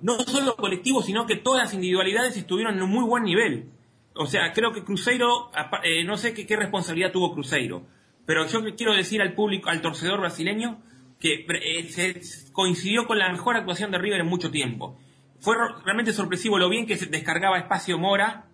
no 0.00 0.18
solo 0.20 0.56
colectivo, 0.56 1.02
sino 1.02 1.26
que 1.26 1.36
todas 1.36 1.64
las 1.64 1.74
individualidades 1.74 2.36
estuvieron 2.36 2.76
en 2.76 2.82
un 2.82 2.90
muy 2.90 3.04
buen 3.04 3.24
nivel. 3.24 3.75
O 4.18 4.26
sea, 4.26 4.52
creo 4.52 4.72
que 4.72 4.84
Cruzeiro, 4.84 5.50
eh, 5.84 6.04
no 6.04 6.16
sé 6.16 6.32
qué, 6.32 6.56
responsabilidad 6.56 7.12
tuvo 7.12 7.32
Cruzeiro, 7.32 7.86
pero 8.24 8.46
yo 8.46 8.62
quiero 8.76 8.94
decir 8.94 9.20
al 9.20 9.34
público, 9.34 9.68
al 9.68 9.82
torcedor 9.82 10.20
brasileño, 10.20 10.82
que 11.20 11.46
se 11.88 12.52
coincidió 12.52 13.06
con 13.06 13.18
la 13.18 13.30
mejor 13.30 13.56
actuación 13.56 13.90
de 13.90 13.98
River 13.98 14.20
en 14.20 14.26
mucho 14.26 14.50
tiempo. 14.50 14.98
Fue 15.40 15.56
realmente 15.84 16.12
sorpresivo 16.12 16.58
lo 16.58 16.68
bien 16.68 16.86
que 16.86 16.96
se 16.96 17.06
descargaba 17.06 17.58
espacio 17.58 17.98
Mora, 17.98 18.46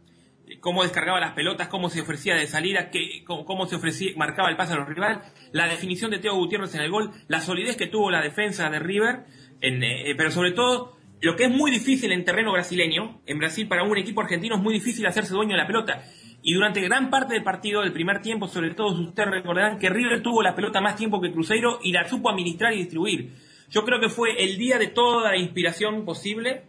cómo 0.60 0.82
descargaba 0.82 1.20
las 1.20 1.32
pelotas, 1.32 1.68
cómo 1.68 1.88
se 1.88 2.00
ofrecía 2.00 2.34
de 2.34 2.46
salida, 2.46 2.90
cómo, 3.26 3.66
se 3.66 3.76
ofrecía, 3.76 4.12
marcaba 4.16 4.50
el 4.50 4.56
pase 4.56 4.74
a 4.74 4.76
los 4.76 4.88
rivales, 4.88 5.18
la 5.52 5.66
definición 5.68 6.10
de 6.10 6.18
Teo 6.18 6.34
Gutiérrez 6.34 6.74
en 6.74 6.82
el 6.82 6.90
gol, 6.90 7.12
la 7.28 7.40
solidez 7.40 7.76
que 7.76 7.86
tuvo 7.86 8.10
la 8.10 8.20
defensa 8.20 8.68
de 8.68 8.78
River, 8.78 9.24
eh, 9.60 10.14
pero 10.16 10.30
sobre 10.30 10.52
todo 10.52 10.96
lo 11.22 11.36
que 11.36 11.44
es 11.44 11.50
muy 11.50 11.70
difícil 11.70 12.10
en 12.10 12.24
terreno 12.24 12.50
brasileño, 12.52 13.20
en 13.26 13.38
Brasil 13.38 13.68
para 13.68 13.84
un 13.84 13.96
equipo 13.96 14.20
argentino 14.20 14.56
es 14.56 14.62
muy 14.62 14.74
difícil 14.74 15.06
hacerse 15.06 15.32
dueño 15.32 15.52
de 15.52 15.62
la 15.62 15.68
pelota. 15.68 16.02
Y 16.42 16.52
durante 16.52 16.80
gran 16.80 17.10
parte 17.10 17.34
del 17.34 17.44
partido, 17.44 17.82
del 17.82 17.92
primer 17.92 18.20
tiempo, 18.20 18.48
sobre 18.48 18.74
todo 18.74 18.88
ustedes 18.88 19.30
recordarán 19.30 19.78
que 19.78 19.88
River 19.88 20.20
tuvo 20.20 20.42
la 20.42 20.56
pelota 20.56 20.80
más 20.80 20.96
tiempo 20.96 21.20
que 21.20 21.30
Cruzeiro 21.30 21.78
y 21.80 21.92
la 21.92 22.08
supo 22.08 22.28
administrar 22.28 22.72
y 22.72 22.78
distribuir. 22.78 23.30
Yo 23.70 23.84
creo 23.84 24.00
que 24.00 24.08
fue 24.08 24.42
el 24.42 24.58
día 24.58 24.78
de 24.78 24.88
toda 24.88 25.30
la 25.30 25.36
inspiración 25.36 26.04
posible 26.04 26.64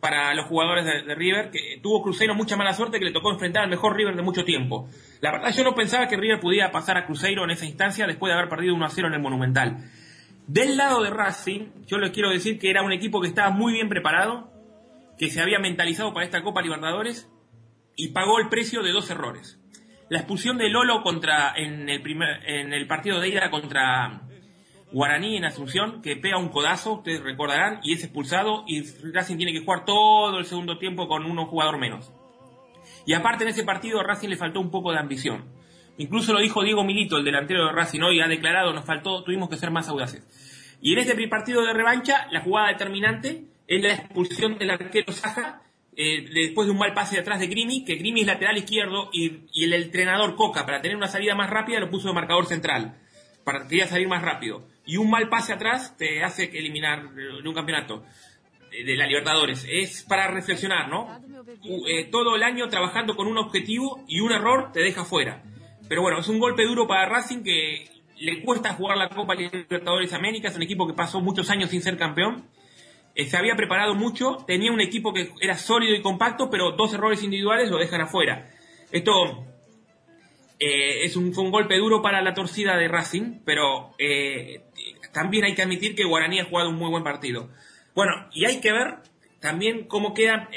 para 0.00 0.32
los 0.34 0.46
jugadores 0.46 0.86
de, 0.86 1.02
de, 1.02 1.14
River, 1.14 1.50
que 1.50 1.78
tuvo 1.82 2.02
Cruzeiro 2.02 2.34
mucha 2.34 2.56
mala 2.56 2.72
suerte 2.72 2.98
que 2.98 3.04
le 3.04 3.12
tocó 3.12 3.30
enfrentar 3.30 3.64
al 3.64 3.70
mejor 3.70 3.94
River 3.94 4.16
de 4.16 4.22
mucho 4.22 4.42
tiempo. 4.42 4.88
La 5.20 5.32
verdad 5.32 5.52
yo 5.54 5.64
no 5.64 5.74
pensaba 5.74 6.08
que 6.08 6.16
River 6.16 6.40
pudiera 6.40 6.72
pasar 6.72 6.96
a 6.96 7.04
Cruzeiro 7.04 7.44
en 7.44 7.50
esa 7.50 7.66
instancia 7.66 8.06
después 8.06 8.30
de 8.30 8.38
haber 8.38 8.48
perdido 8.48 8.74
1 8.74 8.86
a 8.86 8.88
0 8.88 9.08
en 9.08 9.14
el 9.14 9.20
Monumental. 9.20 9.84
Del 10.48 10.78
lado 10.78 11.02
de 11.02 11.10
Racing, 11.10 11.84
yo 11.86 11.98
les 11.98 12.10
quiero 12.10 12.30
decir 12.30 12.58
que 12.58 12.70
era 12.70 12.82
un 12.82 12.90
equipo 12.90 13.20
que 13.20 13.28
estaba 13.28 13.50
muy 13.50 13.74
bien 13.74 13.90
preparado, 13.90 14.50
que 15.18 15.28
se 15.28 15.42
había 15.42 15.58
mentalizado 15.58 16.14
para 16.14 16.24
esta 16.24 16.42
Copa 16.42 16.62
Libertadores 16.62 17.30
y 17.96 18.12
pagó 18.12 18.38
el 18.38 18.48
precio 18.48 18.82
de 18.82 18.92
dos 18.92 19.10
errores. 19.10 19.60
La 20.08 20.20
expulsión 20.20 20.56
de 20.56 20.70
Lolo 20.70 21.02
contra 21.02 21.52
en 21.54 21.90
el 21.90 22.00
primer 22.00 22.48
en 22.48 22.72
el 22.72 22.86
partido 22.86 23.20
de 23.20 23.28
ida 23.28 23.50
contra 23.50 24.22
Guaraní 24.90 25.36
en 25.36 25.44
Asunción, 25.44 26.00
que 26.00 26.16
pega 26.16 26.38
un 26.38 26.48
codazo, 26.48 26.94
ustedes 26.94 27.22
recordarán, 27.22 27.80
y 27.82 27.92
es 27.92 28.02
expulsado 28.02 28.64
y 28.66 28.84
Racing 29.12 29.36
tiene 29.36 29.52
que 29.52 29.60
jugar 29.60 29.84
todo 29.84 30.38
el 30.38 30.46
segundo 30.46 30.78
tiempo 30.78 31.08
con 31.08 31.26
uno 31.26 31.44
jugador 31.44 31.76
menos. 31.76 32.10
Y 33.04 33.12
aparte 33.12 33.44
en 33.44 33.50
ese 33.50 33.64
partido 33.64 34.00
a 34.00 34.02
Racing 34.02 34.30
le 34.30 34.38
faltó 34.38 34.60
un 34.60 34.70
poco 34.70 34.92
de 34.92 34.98
ambición. 34.98 35.57
Incluso 35.98 36.32
lo 36.32 36.40
dijo 36.40 36.62
Diego 36.62 36.84
Milito, 36.84 37.18
el 37.18 37.24
delantero 37.24 37.66
de 37.66 37.72
Racing, 37.72 38.00
hoy 38.00 38.20
ha 38.20 38.28
declarado, 38.28 38.72
nos 38.72 38.84
faltó, 38.84 39.22
tuvimos 39.24 39.48
que 39.48 39.56
ser 39.56 39.70
más 39.70 39.88
audaces. 39.88 40.26
Y 40.80 40.92
en 40.92 41.00
este 41.00 41.28
partido 41.28 41.62
de 41.64 41.72
revancha, 41.72 42.28
la 42.30 42.40
jugada 42.40 42.68
determinante 42.68 43.44
es 43.66 43.82
la 43.82 43.94
expulsión 43.94 44.58
del 44.58 44.70
arquero 44.70 45.12
Saja, 45.12 45.62
eh, 45.96 46.24
después 46.32 46.66
de 46.66 46.72
un 46.72 46.78
mal 46.78 46.94
pase 46.94 47.16
de 47.16 47.22
atrás 47.22 47.40
de 47.40 47.48
Grimi, 47.48 47.84
que 47.84 47.96
Grimi 47.96 48.20
es 48.20 48.28
lateral 48.28 48.56
izquierdo 48.56 49.10
y, 49.12 49.40
y, 49.52 49.64
el 49.64 49.72
entrenador 49.72 50.36
Coca, 50.36 50.64
para 50.64 50.80
tener 50.80 50.96
una 50.96 51.08
salida 51.08 51.34
más 51.34 51.50
rápida, 51.50 51.80
lo 51.80 51.90
puso 51.90 52.08
de 52.08 52.14
marcador 52.14 52.46
central, 52.46 52.96
para 53.42 53.62
que 53.62 53.68
quería 53.68 53.88
salir 53.88 54.06
más 54.06 54.22
rápido. 54.22 54.64
Y 54.86 54.96
un 54.96 55.10
mal 55.10 55.28
pase 55.28 55.52
atrás 55.52 55.96
te 55.96 56.22
hace 56.22 56.44
eliminar 56.44 57.12
de 57.12 57.48
un 57.48 57.54
campeonato 57.54 58.04
de 58.70 58.96
la 58.96 59.06
Libertadores. 59.06 59.66
Es 59.68 60.04
para 60.04 60.28
reflexionar, 60.28 60.88
¿no? 60.88 61.20
Eh, 61.88 62.04
todo 62.10 62.36
el 62.36 62.42
año 62.42 62.68
trabajando 62.68 63.16
con 63.16 63.26
un 63.26 63.38
objetivo 63.38 64.04
y 64.06 64.20
un 64.20 64.32
error 64.32 64.70
te 64.72 64.80
deja 64.80 65.04
fuera. 65.04 65.42
Pero 65.88 66.02
bueno, 66.02 66.18
es 66.18 66.28
un 66.28 66.38
golpe 66.38 66.64
duro 66.64 66.86
para 66.86 67.06
Racing 67.06 67.42
que 67.42 67.88
le 68.20 68.42
cuesta 68.42 68.74
jugar 68.74 68.96
la 68.96 69.08
Copa 69.08 69.34
Libertadores 69.34 70.12
América, 70.12 70.48
es 70.48 70.56
un 70.56 70.62
equipo 70.62 70.86
que 70.86 70.94
pasó 70.94 71.20
muchos 71.20 71.50
años 71.50 71.70
sin 71.70 71.82
ser 71.82 71.96
campeón. 71.96 72.48
Eh, 73.14 73.26
se 73.26 73.36
había 73.36 73.56
preparado 73.56 73.94
mucho, 73.94 74.44
tenía 74.46 74.70
un 74.70 74.80
equipo 74.80 75.12
que 75.12 75.30
era 75.40 75.56
sólido 75.56 75.94
y 75.94 76.02
compacto, 76.02 76.50
pero 76.50 76.72
dos 76.72 76.92
errores 76.94 77.22
individuales 77.22 77.70
lo 77.70 77.78
dejan 77.78 78.00
afuera. 78.00 78.50
Esto 78.92 79.44
eh, 80.58 81.04
es 81.04 81.16
un, 81.16 81.32
fue 81.32 81.44
un 81.44 81.50
golpe 81.50 81.76
duro 81.78 82.02
para 82.02 82.22
la 82.22 82.34
torcida 82.34 82.76
de 82.76 82.88
Racing, 82.88 83.40
pero 83.44 83.94
eh, 83.98 84.62
también 85.12 85.44
hay 85.44 85.54
que 85.54 85.62
admitir 85.62 85.94
que 85.94 86.04
Guaraní 86.04 86.40
ha 86.40 86.44
jugado 86.44 86.70
un 86.70 86.76
muy 86.76 86.90
buen 86.90 87.04
partido. 87.04 87.48
Bueno, 87.94 88.12
y 88.32 88.44
hay 88.44 88.60
que 88.60 88.72
ver 88.72 88.98
también 89.40 89.86
cómo 89.86 90.14
quedan 90.14 90.48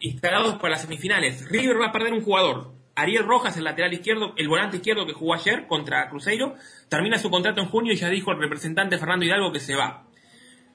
instalados 0.00 0.54
para 0.56 0.70
las 0.70 0.82
semifinales. 0.82 1.48
River 1.48 1.80
va 1.80 1.86
a 1.86 1.92
perder 1.92 2.12
un 2.12 2.22
jugador. 2.22 2.77
Ariel 2.98 3.24
Rojas, 3.24 3.56
el 3.56 3.64
lateral 3.64 3.92
izquierdo, 3.92 4.34
el 4.36 4.48
volante 4.48 4.78
izquierdo 4.78 5.06
que 5.06 5.12
jugó 5.12 5.34
ayer 5.34 5.66
contra 5.66 6.08
Cruzeiro, 6.10 6.56
termina 6.88 7.18
su 7.18 7.30
contrato 7.30 7.60
en 7.60 7.68
junio 7.68 7.92
y 7.92 7.96
ya 7.96 8.08
dijo 8.08 8.32
el 8.32 8.40
representante 8.40 8.98
Fernando 8.98 9.24
Hidalgo 9.24 9.52
que 9.52 9.60
se 9.60 9.76
va. 9.76 10.04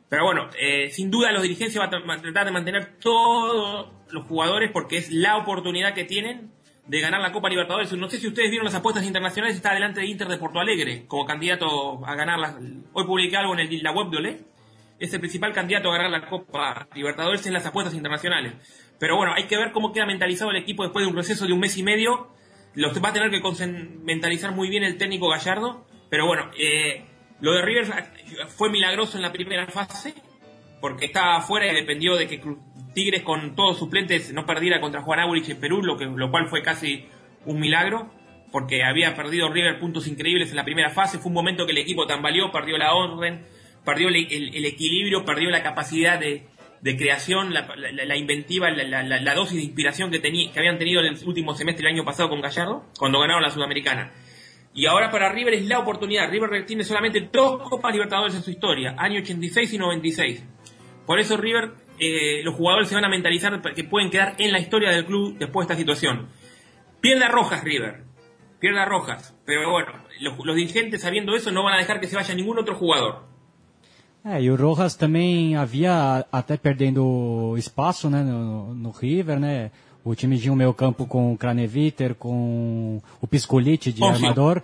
Pero 0.10 0.26
bueno, 0.26 0.50
eh, 0.60 0.90
sin 0.92 1.12
duda 1.12 1.32
los 1.32 1.42
dirigentes 1.42 1.78
van 1.78 1.94
a 1.94 2.22
tratar 2.22 2.46
de 2.46 2.52
mantener 2.52 2.98
todos 3.00 3.90
los 4.10 4.26
jugadores 4.26 4.72
porque 4.72 4.98
es 4.98 5.12
la 5.12 5.38
oportunidad 5.38 5.94
que 5.94 6.06
tienen 6.06 6.52
de 6.88 7.00
ganar 7.00 7.20
la 7.20 7.32
Copa 7.32 7.50
Libertadores. 7.50 7.92
No 7.94 8.10
sé 8.10 8.20
si 8.20 8.28
ustedes 8.28 8.50
vieron 8.50 8.66
las 8.66 8.76
apuestas 8.76 9.06
internacionales, 9.06 9.56
está 9.56 9.74
delante 9.74 10.02
de 10.02 10.08
Inter 10.08 10.28
de 10.28 10.38
Porto 10.38 10.60
Alegre 10.60 11.06
como 11.08 11.26
candidato 11.26 12.06
a 12.06 12.16
ganar. 12.16 12.58
Hoy 12.94 13.06
publiqué 13.06 13.38
algo 13.38 13.54
en 13.54 13.62
el, 13.62 13.84
la 13.84 13.92
web 13.92 14.10
de 14.10 14.18
Olé. 14.18 14.40
Es 15.00 15.14
el 15.14 15.20
principal 15.20 15.52
candidato 15.52 15.90
a 15.92 15.98
ganar 15.98 16.12
la 16.12 16.30
Copa 16.30 16.88
Libertadores 16.94 17.46
en 17.48 17.54
las 17.54 17.66
apuestas 17.66 17.94
internacionales. 17.94 18.54
Pero 19.04 19.18
bueno, 19.18 19.34
hay 19.36 19.48
que 19.48 19.58
ver 19.58 19.74
cómo 19.74 19.92
queda 19.92 20.06
mentalizado 20.06 20.52
el 20.52 20.56
equipo 20.56 20.84
después 20.84 21.04
de 21.04 21.12
un 21.12 21.18
receso 21.18 21.46
de 21.46 21.52
un 21.52 21.60
mes 21.60 21.78
y 21.78 21.84
medio. 21.84 22.30
Los 22.74 23.04
va 23.04 23.10
a 23.10 23.12
tener 23.12 23.30
que 23.32 23.42
mentalizar 24.02 24.54
muy 24.54 24.70
bien 24.70 24.86
el 24.86 24.98
técnico 24.98 25.28
Gallardo. 25.28 25.86
Pero 26.10 26.26
bueno, 26.26 26.50
eh, 26.58 27.04
lo 27.42 27.52
de 27.52 27.64
River 27.64 27.86
fue 28.48 28.70
milagroso 28.70 29.18
en 29.18 29.24
la 29.24 29.34
primera 29.34 29.68
fase, 29.68 30.14
porque 30.80 31.08
estaba 31.08 31.36
afuera 31.36 31.70
y 31.70 31.76
dependió 31.76 32.16
de 32.16 32.30
que 32.30 32.42
Tigres 32.94 33.24
con 33.24 33.58
todos 33.58 33.78
suplentes 33.78 34.32
no 34.32 34.46
perdiera 34.46 34.80
contra 34.80 35.02
Juan 35.02 35.20
Aurich 35.20 35.50
en 35.50 35.60
Perú, 35.60 35.84
lo, 35.84 35.98
que, 35.98 36.06
lo 36.06 36.32
cual 36.32 36.48
fue 36.48 36.62
casi 36.62 37.06
un 37.44 37.60
milagro, 37.60 38.10
porque 38.54 38.86
había 38.86 39.18
perdido 39.18 39.52
River 39.52 39.80
puntos 39.80 40.08
increíbles 40.08 40.52
en 40.52 40.56
la 40.56 40.64
primera 40.64 40.92
fase. 40.92 41.18
Fue 41.18 41.28
un 41.28 41.34
momento 41.34 41.66
que 41.66 41.74
el 41.74 41.80
equipo 41.80 42.08
tambaleó, 42.08 42.54
perdió 42.54 42.78
la 42.78 42.94
orden, 42.94 43.46
perdió 43.84 44.08
el, 44.08 44.16
el, 44.16 44.66
equilibrio, 44.66 45.26
perdió 45.26 45.50
la 45.50 45.62
capacidad 45.62 46.18
de, 46.18 46.48
de 46.84 46.98
creación, 46.98 47.54
la, 47.54 47.66
la, 47.78 48.18
inventiva, 48.18 48.70
la, 48.70 49.34
dosis 49.34 49.56
de 49.56 49.64
inspiración 49.64 50.12
que, 50.12 50.20
tenía, 50.20 50.52
que 50.52 50.60
habían 50.60 50.78
tenido 50.78 51.00
en 51.00 51.14
el 51.14 51.26
último 51.26 51.56
semestre 51.56 51.86
del 51.86 51.96
año 51.96 52.04
pasado 52.04 52.28
con 52.28 52.42
Gallardo, 52.42 52.84
cuando 53.00 53.22
ganaron 53.22 53.42
la 53.42 53.50
Sudamericana. 53.50 54.12
Y 54.74 54.86
ahora 54.86 55.10
para 55.10 55.32
River 55.32 55.54
es 55.54 55.66
la 55.66 55.80
oportunidad. 55.80 56.30
River 56.30 56.66
tiene 56.66 56.84
solamente 56.84 57.30
dos 57.32 57.70
Copas 57.70 57.94
Libertadores 57.94 58.36
en 58.36 58.44
su 58.44 58.52
historia, 58.52 58.96
año 58.98 59.22
86 59.22 59.74
y 59.74 59.78
96. 59.78 60.46
Por 61.06 61.20
eso 61.20 61.38
River 61.38 61.72
eh, 62.00 62.42
los 62.44 62.56
jugadores 62.56 62.90
se 62.90 62.96
van 62.96 63.06
a 63.06 63.10
mentalizar 63.10 63.62
que 63.62 63.84
pueden 63.86 64.10
quedar 64.10 64.36
en 64.38 64.52
la 64.52 64.60
historia 64.60 64.90
del 64.90 65.06
club 65.06 65.38
después 65.38 65.66
de 65.66 65.74
esta 65.74 65.80
situación. 65.80 66.28
Pierda 67.00 67.30
Rojas, 67.30 67.64
River. 67.64 68.04
Pierda 68.60 68.84
Rojas. 68.84 69.38
Pero 69.46 69.72
bueno, 69.72 69.94
los, 70.20 70.34
los, 70.44 70.56
dirigentes 70.56 71.02
sabiendo 71.02 71.34
eso 71.34 71.50
no 71.52 71.64
van 71.64 71.76
a 71.76 71.78
dejar 71.78 72.02
que 72.02 72.08
se 72.08 72.18
vaya 72.18 72.36
ningún 72.36 72.60
otro 72.60 72.76
jugador. 72.76 73.33
É, 74.26 74.42
e 74.42 74.50
o 74.50 74.56
Rojas 74.56 74.96
também 74.96 75.56
havia 75.56 76.26
até 76.32 76.56
perdendo 76.56 77.56
espaço 77.58 78.10
né, 78.10 78.24
no, 78.24 78.74
no 78.74 78.92
River, 78.92 79.40
né? 79.40 79.70
O 80.04 80.16
time 80.16 80.38
tinha 80.38 80.52
um 80.52 80.56
meio 80.56 80.74
campo 80.74 81.06
com 81.06 81.34
o 81.34 81.38
Craneviter, 81.38 82.16
com 82.16 83.02
o 83.22 83.28
Piscolite 83.28 83.92
de 83.92 84.00
Ponzio. 84.00 84.16
armador, 84.16 84.62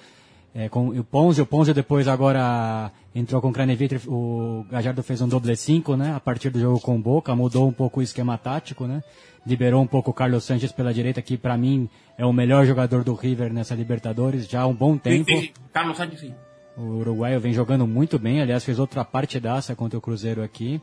é, 0.54 0.70
com 0.70 0.90
o 0.90 1.04
Ponzio. 1.04 1.44
O 1.44 1.48
Ponzio 1.48 1.74
depois 1.74 2.08
agora 2.08 2.92
entrou 3.14 3.42
com 3.42 3.50
o 3.50 3.54
Craneviter, 3.54 4.02
o 4.08 4.66
Gajardo 4.70 5.04
fez 5.04 5.22
um 5.22 5.28
doble 5.28 5.56
5, 5.56 5.96
né? 5.96 6.14
A 6.14 6.20
partir 6.20 6.50
do 6.50 6.60
jogo 6.60 6.80
com 6.80 6.96
o 6.96 7.00
Boca, 7.00 7.36
mudou 7.36 7.68
um 7.68 7.72
pouco 7.72 8.00
o 8.00 8.04
esquema 8.04 8.38
tático, 8.38 8.86
né? 8.86 9.02
Liberou 9.46 9.82
um 9.82 9.88
pouco 9.88 10.12
o 10.12 10.14
Carlos 10.14 10.44
Sanches 10.44 10.72
pela 10.72 10.94
direita, 10.94 11.22
que 11.22 11.38
para 11.38 11.58
mim 11.58 11.90
é 12.18 12.26
o 12.26 12.34
melhor 12.34 12.66
jogador 12.66 13.04
do 13.04 13.14
River 13.14 13.52
nessa 13.52 13.76
Libertadores 13.76 14.48
já 14.48 14.62
há 14.62 14.68
um 14.68 14.76
bom 14.76 14.98
tempo. 14.98 15.30
Sim, 15.30 15.42
sim. 15.42 15.50
Carlos 15.72 15.98
Sanches, 15.98 16.20
sim. 16.20 16.34
O 16.80 17.00
uruguaio 17.00 17.42
vem 17.42 17.52
jogando 17.52 17.86
muito 17.86 18.18
bem, 18.18 18.42
aliás, 18.42 18.64
fez 18.64 18.80
outra 18.80 19.04
partidaça 19.04 19.76
contra 19.76 20.00
o 20.00 20.02
Cruzeiro 20.02 20.42
aqui. 20.42 20.82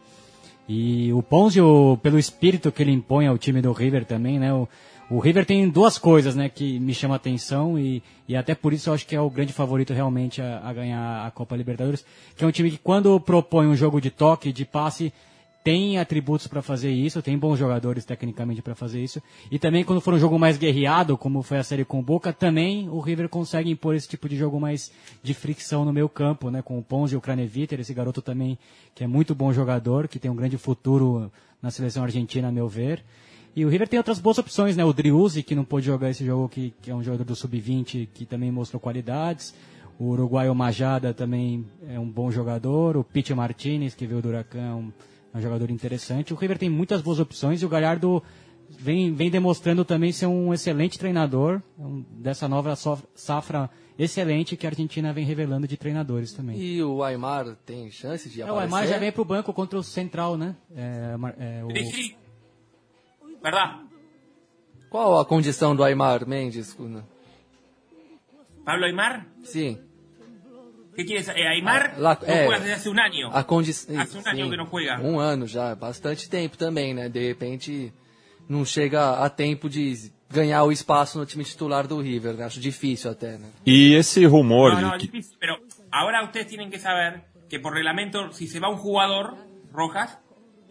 E 0.69 1.11
o 1.13 1.23
Ponzio, 1.23 1.99
pelo 2.03 2.19
espírito 2.19 2.71
que 2.71 2.83
ele 2.83 2.93
impõe 2.93 3.27
ao 3.27 3.39
time 3.39 3.63
do 3.63 3.73
River 3.73 4.05
também, 4.05 4.39
né? 4.39 4.53
O, 4.53 4.69
o 5.09 5.19
River 5.21 5.47
tem 5.47 5.69
duas 5.71 5.97
coisas, 5.97 6.35
né, 6.35 6.49
que 6.49 6.79
me 6.81 6.93
chamam 6.93 7.15
a 7.15 7.17
atenção 7.17 7.79
e, 7.79 8.03
e 8.29 8.37
até 8.37 8.55
por 8.55 8.73
isso 8.73 8.91
eu 8.91 8.95
acho 8.95 9.07
que 9.07 9.15
é 9.15 9.21
o 9.21 9.31
grande 9.31 9.53
favorito 9.53 9.95
realmente 9.95 10.43
a, 10.43 10.61
a 10.65 10.73
ganhar 10.73 11.27
a 11.27 11.31
Copa 11.31 11.55
Libertadores, 11.55 12.05
que 12.37 12.43
é 12.43 12.47
um 12.47 12.51
time 12.51 12.73
que 12.73 12.79
quando 12.79 13.19
propõe 13.21 13.69
um 13.69 13.77
jogo 13.77 14.01
de 14.01 14.11
toque, 14.11 14.53
de 14.53 14.65
passe, 14.65 15.13
tem 15.67 15.99
atributos 15.99 16.47
para 16.47 16.63
fazer 16.63 16.93
isso, 16.93 17.21
tem 17.21 17.37
bons 17.37 17.59
jogadores 17.59 18.05
tecnicamente 18.05 18.63
para 18.63 18.77
fazer 18.77 19.03
isso. 19.03 19.21
E 19.51 19.59
também 19.59 19.83
quando 19.83 20.01
for 20.01 20.15
um 20.15 20.19
jogo 20.19 20.39
mais 20.39 20.57
guerreado, 20.57 21.19
como 21.19 21.43
foi 21.43 21.59
a 21.59 21.65
série 21.65 21.85
com 21.85 21.99
o 21.99 22.03
Boca, 22.03 22.33
também 22.33 22.89
o 22.89 23.01
River 23.01 23.29
consegue 23.29 23.69
impor 23.69 23.97
esse 23.97 24.07
tipo 24.07 24.29
de 24.29 24.37
jogo 24.37 24.61
mais 24.61 24.93
de 25.25 25.35
fricção 25.35 25.85
no 25.85 25.93
meio 25.93 26.09
campo, 26.09 26.53
né, 26.53 26.63
com 26.63 26.79
o 26.79 26.83
Ponzi 26.85 27.15
e 27.15 27.17
o 27.17 27.21
Craneviter, 27.21 27.81
esse 27.81 27.93
garoto 27.93 28.23
também 28.23 28.57
que 28.95 29.03
é 29.03 29.09
muito 29.09 29.35
bom 29.35 29.53
jogador, 29.53 30.07
que 30.07 30.21
tem 30.21 30.31
um 30.31 30.37
grande 30.37 30.57
futuro 30.57 31.33
na 31.61 31.73
seleção 31.73 32.05
argentina, 32.05 32.47
a 32.47 32.53
meu 32.53 32.69
ver. 32.69 33.03
E 33.57 33.65
o 33.65 33.69
River 33.69 33.89
tem 33.89 33.99
outras 33.99 34.21
boas 34.21 34.39
opções, 34.39 34.77
né? 34.77 34.85
O 34.85 34.93
Driuzzi, 34.93 35.43
que 35.43 35.57
não 35.57 35.65
pôde 35.65 35.87
jogar 35.87 36.11
esse 36.11 36.25
jogo, 36.25 36.49
que, 36.49 36.73
que 36.81 36.93
é 36.93 36.95
um 36.95 37.03
jogador 37.03 37.25
do 37.25 37.35
Sub-20, 37.35 38.07
que 38.15 38.25
também 38.25 38.53
mostrou 38.53 38.79
qualidades. 38.79 39.53
O 39.99 40.11
uruguaio 40.11 40.55
Majada 40.55 41.13
também 41.13 41.67
é 41.89 41.99
um 41.99 42.09
bom 42.09 42.31
jogador. 42.31 42.97
O 42.97 43.03
Pete 43.03 43.35
Martinez, 43.35 43.97
que 43.97 44.07
veio 44.07 44.23
do 44.23 44.29
Huracão, 44.29 44.63
é 44.63 44.75
um 44.75 44.93
jogador 45.41 45.71
interessante. 45.71 46.33
O 46.33 46.37
River 46.37 46.59
tem 46.59 46.71
muitas 46.71 47.01
boas 47.03 47.21
opções 47.21 47.63
e 47.63 47.67
o 47.67 47.69
Galhardo 47.69 48.23
vem, 48.71 49.15
vem 49.15 49.31
demonstrando 49.31 49.85
também 49.85 50.13
ser 50.13 50.27
um 50.27 50.53
excelente 50.53 50.99
treinador 50.99 51.63
um, 51.79 52.05
dessa 52.11 52.49
nova 52.49 52.75
safra 53.15 53.71
excelente 53.99 54.57
que 54.57 54.67
a 54.67 54.71
Argentina 54.71 55.13
vem 55.13 55.25
revelando 55.25 55.67
de 55.67 55.77
treinadores 55.77 56.33
também. 56.33 56.59
E 56.59 56.83
o 56.83 57.03
Aymar 57.03 57.57
tem 57.65 57.91
chance 57.91 58.29
de 58.29 58.41
é, 58.41 58.45
aparecer? 58.45 58.73
O 58.73 58.77
Aymar 58.77 58.87
já 58.87 58.99
vem 58.99 59.13
para 59.13 59.23
o 59.23 59.25
banco 59.25 59.53
contra 59.53 59.79
o 59.79 59.83
Central, 59.83 60.37
né? 60.37 60.55
É, 60.75 61.15
é, 61.39 61.65
o... 61.65 61.69
Verdade? 63.43 63.87
Qual 64.91 65.19
a 65.19 65.25
condição 65.25 65.75
do 65.75 65.83
Aymar 65.83 66.27
Mendes? 66.29 66.77
Pablo 68.65 68.85
Aymar? 68.85 69.27
Sim. 69.43 69.79
¿Qué 70.97 71.05
quieres? 71.05 71.29
Eh, 71.29 71.47
Aymar 71.47 71.99
la, 71.99 72.19
no 72.21 72.27
é, 72.27 72.47
juega 72.47 72.59
desde 72.59 72.73
hace 72.73 72.89
un 72.89 72.99
año. 72.99 73.31
A 73.31 73.45
condição. 73.45 74.01
Hace 74.01 74.17
un 74.17 74.25
sim, 74.25 74.31
año 74.31 74.51
que 74.51 74.57
não 74.57 74.65
juega. 74.65 74.99
Um 75.01 75.21
ano 75.21 75.47
já, 75.47 75.75
bastante 75.75 76.29
tempo 76.29 76.57
também, 76.57 76.95
né? 76.95 77.11
De 77.11 77.21
repente 77.29 77.93
não 78.49 78.65
chega 78.65 79.23
a 79.23 79.29
tempo 79.29 79.69
de 79.69 80.11
ganhar 80.31 80.65
o 80.65 80.73
espaço 80.73 81.19
no 81.19 81.27
time 81.27 81.45
titular 81.45 81.87
do 81.87 82.01
River. 82.01 82.41
Acho 82.41 82.59
difícil 82.59 83.11
até, 83.11 83.37
né? 83.37 83.51
E 83.67 83.93
esse 83.95 84.25
rumor 84.25 84.73
no, 84.75 84.81
no, 84.81 84.93
de 84.93 84.99
que... 85.01 85.07
difícil, 85.13 85.37
pero 85.39 85.59
ahora 85.93 86.25
ustedes 86.25 86.47
tienen 86.47 86.71
que 86.71 86.79
saber 86.79 87.25
que 87.51 87.61
por 87.61 87.75
reglamento, 87.75 88.33
si 88.33 88.49
se 88.49 88.59
va 88.59 88.71
un 88.71 88.79
jugador, 88.79 89.37
Rojas, 89.71 90.19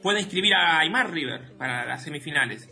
puede 0.02 0.22
inscribir 0.22 0.56
a 0.56 0.80
Aymar 0.80 1.12
River 1.12 1.56
para 1.58 1.86
las 1.86 2.04
semifinales. 2.04 2.68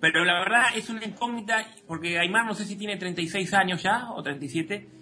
Pero 0.00 0.24
la 0.24 0.38
verdad 0.38 0.64
es 0.76 0.90
una 0.90 1.04
incógnita, 1.04 1.66
porque 1.86 2.18
Aymar 2.18 2.44
no 2.44 2.54
sé 2.54 2.64
si 2.64 2.76
tiene 2.76 2.96
36 2.96 3.54
años 3.54 3.82
ya, 3.82 4.10
o 4.12 4.22
37. 4.22 4.99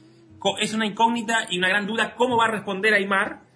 Es 0.61 0.74
una 0.74 0.87
incógnita 0.87 1.46
y 1.51 1.59
una 1.59 1.68
gran 1.68 1.87
duda 1.87 2.14
cómo 2.14 2.37
va 2.37 2.46
a 2.46 2.51
responder 2.51 2.94
Aymar 2.94 3.48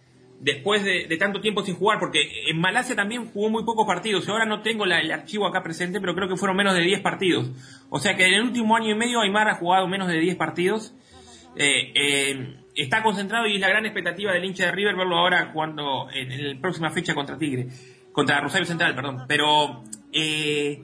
después 0.43 0.83
de, 0.83 1.17
tanto 1.19 1.41
tiempo 1.41 1.65
sin 1.65 1.77
jugar, 1.77 2.01
porque 2.01 2.19
en 2.49 2.61
Malasia 2.61 2.97
también 2.97 3.27
jugó 3.27 3.49
muy 3.49 3.65
pocos 3.65 3.87
partidos. 3.87 4.29
Ahora 4.29 4.45
no 4.45 4.61
tengo 4.61 4.85
el 4.85 5.13
archivo 5.13 5.47
acá 5.47 5.63
presente, 5.63 6.01
pero 6.01 6.15
creo 6.17 6.29
que 6.29 6.37
fueron 6.37 6.57
menos 6.57 6.75
de 6.75 6.81
10 6.81 7.01
partidos. 7.01 7.51
O 7.91 8.01
sea 8.01 8.17
que 8.17 8.27
en 8.27 8.35
el 8.35 8.43
último 8.43 8.77
año 8.77 8.91
y 8.91 8.95
medio 8.97 9.21
Aymar 9.21 9.49
ha 9.49 9.55
jugado 9.55 9.87
menos 9.87 10.09
de 10.09 10.19
10 10.19 10.35
partidos. 10.37 10.95
Eh, 11.55 11.93
eh, 11.95 12.57
está 12.75 13.03
concentrado 13.05 13.47
y 13.47 13.55
es 13.55 13.61
la 13.61 13.69
gran 13.69 13.85
expectativa 13.85 14.33
del 14.33 14.45
hincha 14.45 14.67
de 14.67 14.73
River 14.73 14.97
verlo 14.97 15.17
ahora 15.17 15.53
cuando 15.53 16.09
en, 16.13 16.55
la 16.55 16.61
próxima 16.61 16.91
fecha 16.91 17.15
contra 17.15 17.39
Tigre, 17.39 17.69
contra 18.11 18.41
Rosario 18.41 18.67
Central, 18.67 18.97
perdón. 18.97 19.25
Pero 19.29 19.85
eh, 20.13 20.83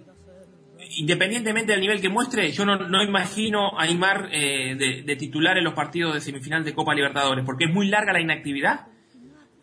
independientemente 0.97 1.73
del 1.73 1.81
nivel 1.81 2.01
que 2.01 2.09
muestre, 2.09 2.51
yo 2.53 2.65
no, 2.65 3.03
imagino 3.03 3.79
a 3.79 3.83
Aymar 3.83 4.31
de, 4.31 5.03
de, 5.05 5.17
titular 5.17 5.59
en 5.59 5.65
los 5.65 5.75
partidos 5.75 6.15
de 6.15 6.21
semifinal 6.21 6.65
de 6.65 6.75
Copa 6.75 6.95
Libertadores, 6.95 7.45
porque 7.45 7.65
es 7.65 7.73
muy 7.73 7.89
larga 7.89 8.13
la 8.13 8.21
inactividad 8.21 8.87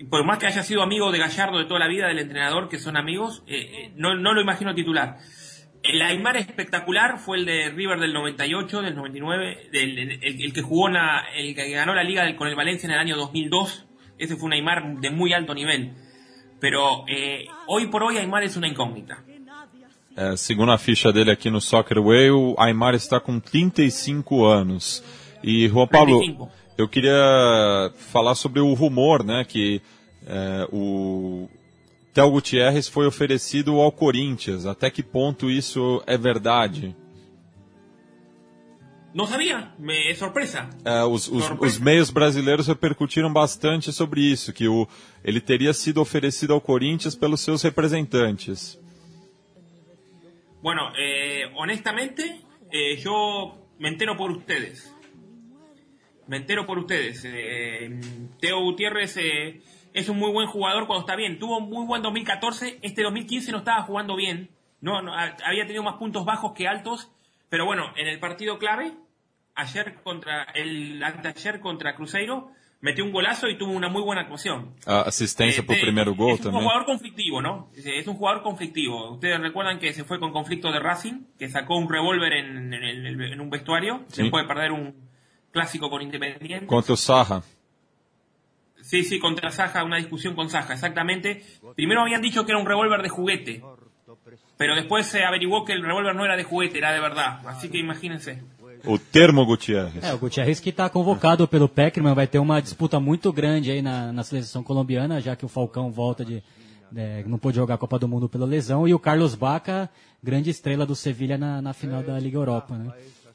por 0.10 0.26
más 0.26 0.38
que 0.38 0.48
haya 0.48 0.64
sido 0.64 0.82
amigo 0.82 1.12
de 1.12 1.20
Gallardo 1.20 1.58
de 1.58 1.66
toda 1.66 1.80
la 1.80 1.88
vida, 1.88 2.08
del 2.08 2.20
entrenador, 2.20 2.70
que 2.70 2.80
son 2.80 2.98
amigos, 2.98 3.44
eh, 3.48 3.56
eh, 3.58 3.92
no, 3.96 4.16
lo 4.16 4.42
imagino 4.42 4.76
titular. 4.76 5.18
El 5.84 6.02
Aymar 6.02 6.38
espectacular 6.38 7.20
fue 7.20 7.38
el 7.38 7.46
de 7.46 7.70
River 7.70 8.00
del 8.00 8.12
98, 8.14 8.82
del 8.82 8.96
99, 8.96 9.70
el, 9.72 10.54
que 10.54 10.62
jugó, 10.62 10.90
el 10.90 11.56
que 11.56 11.70
ganó 11.70 11.94
la 11.94 12.04
liga 12.04 12.36
con 12.36 12.48
el 12.48 12.56
Valencia 12.56 12.88
en 12.88 12.94
el 12.94 13.00
año 13.00 13.16
2002. 13.16 13.86
Ese 14.18 14.36
fue 14.36 14.48
un 14.48 14.54
Aymar 14.54 15.00
de 15.00 15.12
muy 15.12 15.34
alto 15.34 15.54
nivel. 15.54 15.94
Pero 16.60 17.06
eh, 17.08 17.46
hoy 17.68 17.88
por 17.88 18.02
hoy 18.02 18.18
Aymar 18.18 18.44
es 18.44 18.58
una 18.58 18.68
incógnita. 18.68 19.25
É, 20.16 20.38
segundo 20.38 20.72
a 20.72 20.78
ficha 20.78 21.12
dele 21.12 21.30
aqui 21.30 21.50
no 21.50 21.60
Soccer 21.60 22.02
Way, 22.02 22.32
o 22.32 22.56
Aymar 22.58 22.96
está 22.96 23.20
com 23.20 23.40
35 23.40 24.46
anos. 24.46 25.04
E, 25.44 25.68
Juan 25.68 25.88
Pablo, 25.88 26.20
35. 26.20 26.52
Eu 26.78 26.88
queria 26.88 27.92
falar 28.12 28.36
sobre 28.36 28.60
o 28.60 28.74
rumor, 28.74 29.24
né, 29.24 29.46
que 29.46 29.82
é, 30.26 30.68
o 30.72 31.50
Theo 32.14 32.32
Gutierrez 32.32 32.88
foi 32.88 33.06
oferecido 33.06 33.80
ao 33.82 33.92
Corinthians. 33.92 34.66
Até 34.66 34.90
que 34.90 35.04
ponto 35.04 35.50
isso 35.50 36.02
é 36.08 36.18
verdade? 36.18 36.96
Não 39.14 39.26
sabia, 39.28 39.70
me 39.80 40.14
surpresa. 40.16 40.70
É, 40.84 41.04
os, 41.04 41.30
os, 41.30 41.50
os, 41.60 41.78
meios 41.78 42.10
brasileiros 42.10 42.68
repercutiram 42.68 43.32
bastante 43.32 43.94
sobre 43.94 44.20
isso, 44.22 44.52
que 44.52 44.68
o, 44.68 44.88
ele 45.24 45.40
teria 45.40 45.74
sido 45.74 46.02
oferecido 46.02 46.52
ao 46.52 46.60
Corinthians 46.60 47.16
pelos 47.16 47.40
seus 47.40 47.62
representantes. 47.62 48.78
Bueno, 50.66 50.92
eh, 50.98 51.44
honestamente, 51.58 52.42
eh, 52.72 52.98
yo 52.98 53.70
me 53.78 53.88
entero 53.88 54.18
por 54.18 54.32
ustedes. 54.32 54.92
me 56.26 56.38
entero 56.38 56.66
por 56.66 56.80
ustedes. 56.80 57.24
Eh, 57.24 58.00
Teo 58.42 58.62
Gutiérrez 58.62 59.16
es 59.94 60.10
un 60.10 60.18
muy 60.18 60.32
buen 60.32 60.48
jugador 60.48 60.88
cuando 60.88 61.02
está 61.02 61.16
bien. 61.16 61.38
Tuvo 61.38 61.60
un 61.60 61.70
muy 61.70 61.86
buen 61.86 62.02
2014. 62.02 62.80
Este 62.82 63.04
2015 63.04 63.52
no 63.52 63.60
estaba 63.60 63.84
jugando 63.84 64.16
bien. 64.16 64.50
No, 64.82 64.98
había 65.14 65.68
tenido 65.68 65.84
más 65.84 65.98
puntos 65.98 66.26
bajos 66.26 66.54
que 66.54 66.68
altos. 66.68 67.12
Pero 67.48 67.68
bueno, 67.68 67.94
en 67.96 68.08
el 68.08 68.20
partido 68.20 68.58
clave, 68.58 68.92
ayer 69.54 70.02
contra 70.02 70.46
el 70.56 71.00
ayer 71.04 71.60
contra 71.60 71.96
Cruzeiro, 71.96 72.50
metió 72.86 73.04
un 73.04 73.12
golazo 73.12 73.50
y 73.50 73.58
tuvo 73.58 73.72
una 73.72 73.90
muy 73.90 74.04
buena 74.04 74.22
actuación. 74.22 74.76
Ah, 74.86 75.04
asistencia 75.08 75.66
por 75.66 75.76
primer 75.80 76.12
gol 76.12 76.34
Es 76.34 76.46
un 76.46 76.54
jugador 76.54 76.86
conflictivo, 76.86 77.42
¿no? 77.42 77.72
Es 77.76 78.08
un 78.08 78.16
jugador 78.16 78.44
conflictivo. 78.44 79.14
Ustedes 79.14 79.40
recuerdan 79.40 79.80
que 79.80 79.92
se 79.92 80.04
fue 80.04 80.20
con 80.20 80.32
conflicto 80.32 80.72
de 80.72 80.80
Racing, 80.80 81.24
que 81.40 81.50
sacó 81.50 81.78
un 81.78 81.90
revólver 81.90 82.34
en, 82.34 83.42
un 83.42 83.50
vestuario. 83.50 84.06
Se 84.10 84.26
puede 84.26 84.46
perder 84.46 84.72
un, 84.72 84.94
clásico 85.50 85.90
con 85.90 86.04
Independiente. 86.04 86.68
Contra 86.68 86.96
Saja. 86.96 87.42
Sí, 88.82 89.04
sí, 89.04 89.18
contra 89.18 89.50
Saja, 89.50 89.84
una 89.84 89.98
discusión 89.98 90.36
con 90.36 90.52
Saja, 90.52 90.74
exactamente. 90.74 91.44
Primero 91.76 92.02
habían 92.02 92.22
dicho 92.22 92.46
que 92.46 92.52
era 92.52 92.62
un 92.62 92.68
revólver 92.68 93.02
de 93.02 93.10
juguete, 93.10 93.64
pero 94.58 94.76
después 94.76 95.08
se 95.08 95.24
averiguó 95.24 95.66
que 95.66 95.74
el 95.74 95.82
revólver 95.82 96.16
no 96.16 96.24
era 96.24 96.38
de 96.38 96.44
juguete, 96.44 96.78
era 96.78 96.94
de 96.94 97.00
verdad. 97.00 97.40
Así 97.48 97.70
que 97.70 97.80
imagínense. 97.80 98.44
O 98.88 99.00
termo 99.00 99.46
Gutierrez. 99.46 100.04
É, 100.04 100.14
o 100.14 100.18
Gutierrez 100.18 100.60
que 100.60 100.70
está 100.70 100.90
convocado 100.90 101.48
pelo 101.48 101.68
Peckerman 101.68 102.14
vai 102.14 102.28
ter 102.28 102.40
uma 102.40 102.62
disputa 102.62 103.00
muito 103.00 103.32
grande 103.32 103.72
aí 103.72 103.82
na, 103.82 104.12
na 104.12 104.24
seleção 104.24 104.64
colombiana, 104.64 105.20
já 105.22 105.36
que 105.36 105.46
o 105.46 105.50
Falcão 105.50 105.92
volta 105.92 106.24
de, 106.24 106.44
de, 106.92 107.24
não 107.28 107.38
pôde 107.38 107.58
jogar 107.58 107.76
a 107.76 107.78
Copa 107.78 108.00
do 108.00 108.08
Mundo 108.08 108.30
pela 108.30 108.46
lesão, 108.46 108.88
e 108.88 108.94
o 108.94 109.00
Carlos 109.00 109.36
Baca, 109.36 109.90
grande 110.24 110.50
estrela 110.50 110.86
do 110.86 110.96
Sevilha 110.96 111.38
na, 111.38 111.62
na 111.62 111.74
final 111.74 112.04
da 112.04 112.20
Liga 112.20 112.38
Europa, 112.38 112.76
né? 112.76 112.92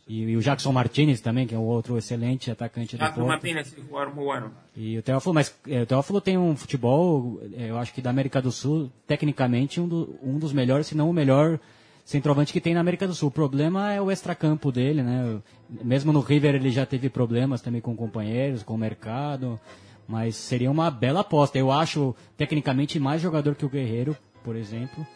E, 0.08 0.22
e, 0.24 0.36
o 0.36 0.40
Jackson 0.40 0.72
Martinez 0.72 1.20
também, 1.20 1.46
que 1.46 1.54
é 1.54 1.58
o 1.58 1.62
outro 1.62 1.96
excelente 1.96 2.50
atacante 2.50 2.96
do 2.96 2.98
Jackson 2.98 3.26
Martinez, 3.26 3.72
bueno. 4.12 4.50
E 4.76 4.98
o 4.98 5.02
Teófilo, 5.02 5.32
mas 5.32 5.54
é, 5.68 5.82
o 5.82 5.86
Teófilo 5.86 6.20
tem 6.20 6.36
um 6.36 6.56
futebol, 6.56 7.40
é, 7.56 7.70
eu 7.70 7.78
acho 7.78 7.94
que 7.94 8.02
da 8.02 8.10
América 8.10 8.42
do 8.42 8.50
Sul, 8.50 8.90
tecnicamente, 9.06 9.80
um, 9.80 9.86
do, 9.86 10.18
um 10.20 10.36
dos 10.36 10.52
melhores, 10.52 10.88
se 10.88 10.96
não 10.96 11.08
o 11.08 11.12
melhor 11.12 11.60
centroavante 12.10 12.52
que 12.52 12.60
tem 12.60 12.74
na 12.74 12.80
América 12.80 13.06
do 13.06 13.14
Sul. 13.14 13.28
O 13.28 13.32
problema 13.32 13.92
é 13.92 14.00
o 14.00 14.10
extracampo 14.10 14.72
dele, 14.72 15.00
né? 15.00 15.40
Mesmo 15.68 16.12
no 16.12 16.20
River 16.20 16.56
ele 16.56 16.70
já 16.70 16.84
teve 16.84 17.08
problemas 17.08 17.62
também 17.62 17.80
com 17.80 17.94
companheiros, 17.96 18.64
com 18.64 18.74
o 18.74 18.78
mercado, 18.78 19.60
mas 20.08 20.34
seria 20.34 20.70
uma 20.70 20.90
bela 20.90 21.20
aposta. 21.20 21.56
Eu 21.56 21.70
acho 21.70 22.14
tecnicamente 22.36 22.98
mais 22.98 23.22
jogador 23.22 23.54
que 23.54 23.64
o 23.64 23.68
Guerreiro, 23.68 24.16
por 24.42 24.56
exemplo. 24.56 25.06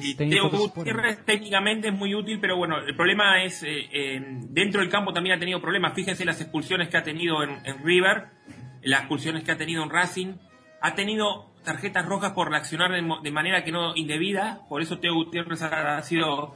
y 0.00 0.14
Teo 0.14 0.48
Gutiérrez 0.48 1.24
técnicamente 1.24 1.88
es 1.88 1.94
muy 1.94 2.14
útil, 2.14 2.38
pero 2.40 2.56
bueno, 2.56 2.78
el 2.78 2.94
problema 2.94 3.42
es, 3.42 3.64
eh, 3.64 3.88
eh, 3.92 4.20
dentro 4.48 4.80
del 4.80 4.90
campo 4.90 5.12
también 5.12 5.34
ha 5.36 5.40
tenido 5.40 5.60
problemas. 5.60 5.94
Fíjense 5.94 6.24
las 6.24 6.40
expulsiones 6.40 6.88
que 6.88 6.96
ha 6.96 7.02
tenido 7.02 7.42
en, 7.42 7.58
River, 7.82 8.28
las 8.82 9.00
expulsiones 9.00 9.42
que 9.42 9.50
ha 9.50 9.56
tenido 9.56 9.82
en 9.82 9.90
Racing. 9.90 10.34
Ha 10.80 10.94
tenido 10.94 11.50
tarjetas 11.66 12.06
rojas 12.06 12.32
por 12.32 12.48
reaccionar 12.48 12.90
de, 12.92 13.30
manera 13.32 13.64
que 13.64 13.72
no 13.72 13.94
indebida, 13.96 14.60
por 14.68 14.80
eso 14.80 14.98
Teo 14.98 15.14
Gutiérrez 15.14 15.60
ha, 15.62 16.00
sido... 16.02 16.54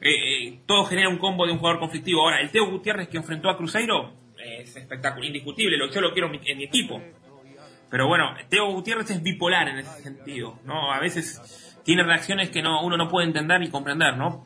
Eh, 0.00 0.60
todo 0.66 0.84
genera 0.84 1.08
un 1.08 1.18
combo 1.18 1.46
de 1.46 1.52
un 1.52 1.58
jugador 1.58 1.80
conflictivo. 1.80 2.22
Ahora, 2.22 2.40
el 2.40 2.50
Teo 2.50 2.70
Gutiérrez 2.70 3.08
que 3.08 3.16
enfrentó 3.16 3.48
a 3.48 3.56
Cruzeiro 3.56 4.12
es 4.36 4.76
espectacular, 4.76 5.24
indiscutible, 5.24 5.78
yo 5.92 6.00
lo 6.00 6.12
quiero 6.12 6.30
en 6.32 6.58
mi 6.58 6.64
equipo. 6.64 7.00
Pero 7.90 8.06
bueno, 8.06 8.34
Teo 8.48 8.72
Gutiérrez 8.72 9.10
es 9.10 9.22
bipolar 9.22 9.68
en 9.68 9.78
ese 9.78 10.02
sentido, 10.02 10.58
¿no? 10.64 10.92
A 10.92 11.00
veces 11.00 11.40
tiene 11.84 12.02
reações 12.02 12.50
que 12.50 12.62
não, 12.62 12.84
uno 12.84 12.96
não 12.96 13.08
pode 13.08 13.28
entender 13.28 13.60
e 13.62 13.68
compreender, 13.68 14.16
não? 14.16 14.42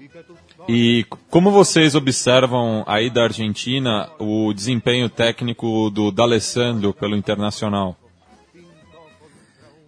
E 0.68 1.04
como 1.30 1.50
vocês 1.50 1.94
observam 1.94 2.84
aí 2.86 3.10
da 3.10 3.24
Argentina 3.24 4.10
o 4.18 4.52
desempenho 4.52 5.08
técnico 5.08 5.90
do 5.90 6.10
D'Alessandro 6.10 6.92
pelo 6.92 7.16
Internacional? 7.16 7.96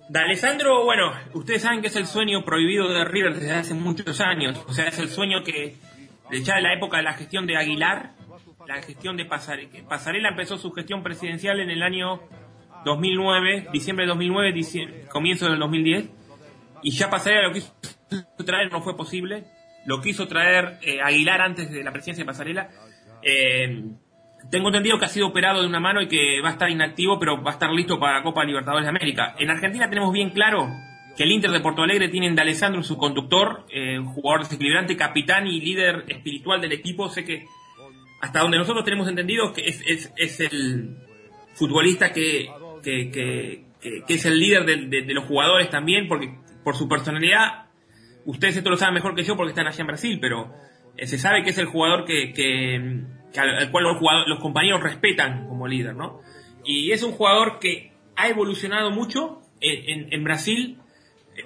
D'Alessandro, 0.09 0.85
bueno, 0.85 1.13
ustedes 1.35 1.63
saben 1.63 1.83
que 1.83 1.89
es 1.89 1.97
el 1.97 2.07
sueño 2.07 2.45
prohibido 2.45 2.89
de 2.89 3.05
River 3.05 3.35
desde 3.35 3.53
hace 3.53 3.75
muchos 3.75 4.21
años. 4.21 4.65
O 4.67 4.73
sea, 4.73 4.89
es 4.89 4.99
el 4.99 5.11
sueño 5.11 5.43
que 5.45 5.77
ya 6.43 6.57
de 6.57 6.63
la 6.63 6.75
época 6.75 6.97
de 6.97 7.03
la 7.03 7.13
gestión 7.13 7.47
de 7.47 7.57
Aguilar, 7.57 8.13
la 8.67 8.83
gestión 8.83 9.17
de 9.17 9.25
Pasarela. 9.25 9.71
Pasarela 9.89 10.31
empezó 10.31 10.57
su 10.57 10.73
gestión 10.73 11.03
presidencial 11.03 11.61
en 11.61 11.71
el 11.71 11.83
año 11.83 12.23
2009, 12.85 13.69
diciembre 13.73 14.07
de 14.07 14.09
2009, 14.09 15.07
comienzo 15.11 15.49
del 15.49 15.59
2010 15.59 16.11
y 16.83 16.91
ya 16.91 17.11
Pasarela 17.11 17.49
lo 17.49 17.53
quiso 17.53 17.75
traer, 18.45 18.71
no 18.71 18.83
fue 18.83 18.97
posible. 18.97 19.45
Lo 19.87 20.01
quiso 20.01 20.27
traer 20.27 20.79
eh, 20.83 21.01
Aguilar 21.03 21.41
antes 21.41 21.71
de 21.71 21.83
la 21.83 21.93
presidencia 21.93 22.25
de 22.25 22.27
Pasarela. 22.27 22.69
Eh, 23.23 23.85
tengo 24.51 24.69
entendido 24.69 24.99
que 24.99 25.05
ha 25.05 25.09
sido 25.09 25.29
operado 25.29 25.61
de 25.61 25.69
una 25.69 25.81
mano 25.81 26.01
y 26.01 26.09
que 26.09 26.41
va 26.41 26.49
a 26.49 26.53
estar 26.53 26.71
inactivo, 26.71 27.19
pero 27.19 27.43
va 27.43 27.51
a 27.51 27.55
estar 27.55 27.71
listo 27.71 27.99
para 27.99 28.19
la 28.19 28.23
Copa 28.23 28.45
Libertadores 28.45 28.85
de 28.85 28.91
América. 28.91 29.35
En 29.39 29.51
Argentina 29.51 29.89
tenemos 29.89 30.13
bien 30.13 30.31
claro 30.31 30.69
que 31.17 31.25
el 31.25 31.33
Inter 31.33 31.51
de 31.51 31.61
Porto 31.61 31.83
Alegre 31.83 32.09
tiene 32.09 32.29
en 32.29 32.39
Alessandro 32.39 32.83
su 32.83 32.97
conductor, 32.97 33.67
eh, 33.71 33.99
jugador 33.99 34.45
desequilibrante, 34.45 34.97
capitán 34.97 35.49
y 35.49 35.61
líder 35.61 36.05
espiritual 36.07 36.61
del 36.61 36.73
equipo. 36.73 37.09
Sé 37.09 37.25
que 37.25 37.45
hasta 38.21 38.41
donde 38.41 38.59
nosotros 38.59 38.85
tenemos 38.85 39.09
entendido 39.09 39.53
que 39.53 39.63
es, 39.63 40.13
es, 40.17 40.41
el 40.41 40.97
futbolista 41.55 42.13
que, 42.13 42.49
es 44.09 44.27
el 44.27 44.39
líder 44.39 44.65
de, 44.65 45.15
los 45.15 45.25
jugadores 45.25 45.71
también, 45.71 46.09
porque 46.09 46.35
por 46.65 46.77
su 46.77 46.89
personalidad, 46.89 47.67
ustedes 48.25 48.57
esto 48.57 48.71
lo 48.71 48.77
saben 48.77 48.95
mejor 48.95 49.15
que 49.15 49.25
yo 49.25 49.37
porque 49.37 49.51
están 49.51 49.67
allá 49.67 49.81
en 49.81 49.87
Brasil, 49.87 50.19
pero 50.21 50.53
eh, 50.97 51.07
se 51.07 51.19
sabe 51.19 51.43
que 51.43 51.51
es 51.51 51.59
el 51.59 51.67
jugador 51.67 52.05
que, 52.05 52.33
al 53.37 53.71
cual 53.71 53.85
los, 53.85 53.97
los 54.27 54.39
compañeros 54.41 54.83
respetan 54.83 55.47
como 55.49 55.67
líder, 55.67 55.95
¿no? 55.95 56.21
Y 56.65 56.93
es 56.93 57.03
un 57.03 57.13
jugador 57.13 57.59
que 57.59 57.93
ha 58.17 58.29
evolucionado 58.29 58.91
mucho 58.91 59.41
en, 59.61 60.13
en, 60.13 60.25
Brasil 60.25 60.79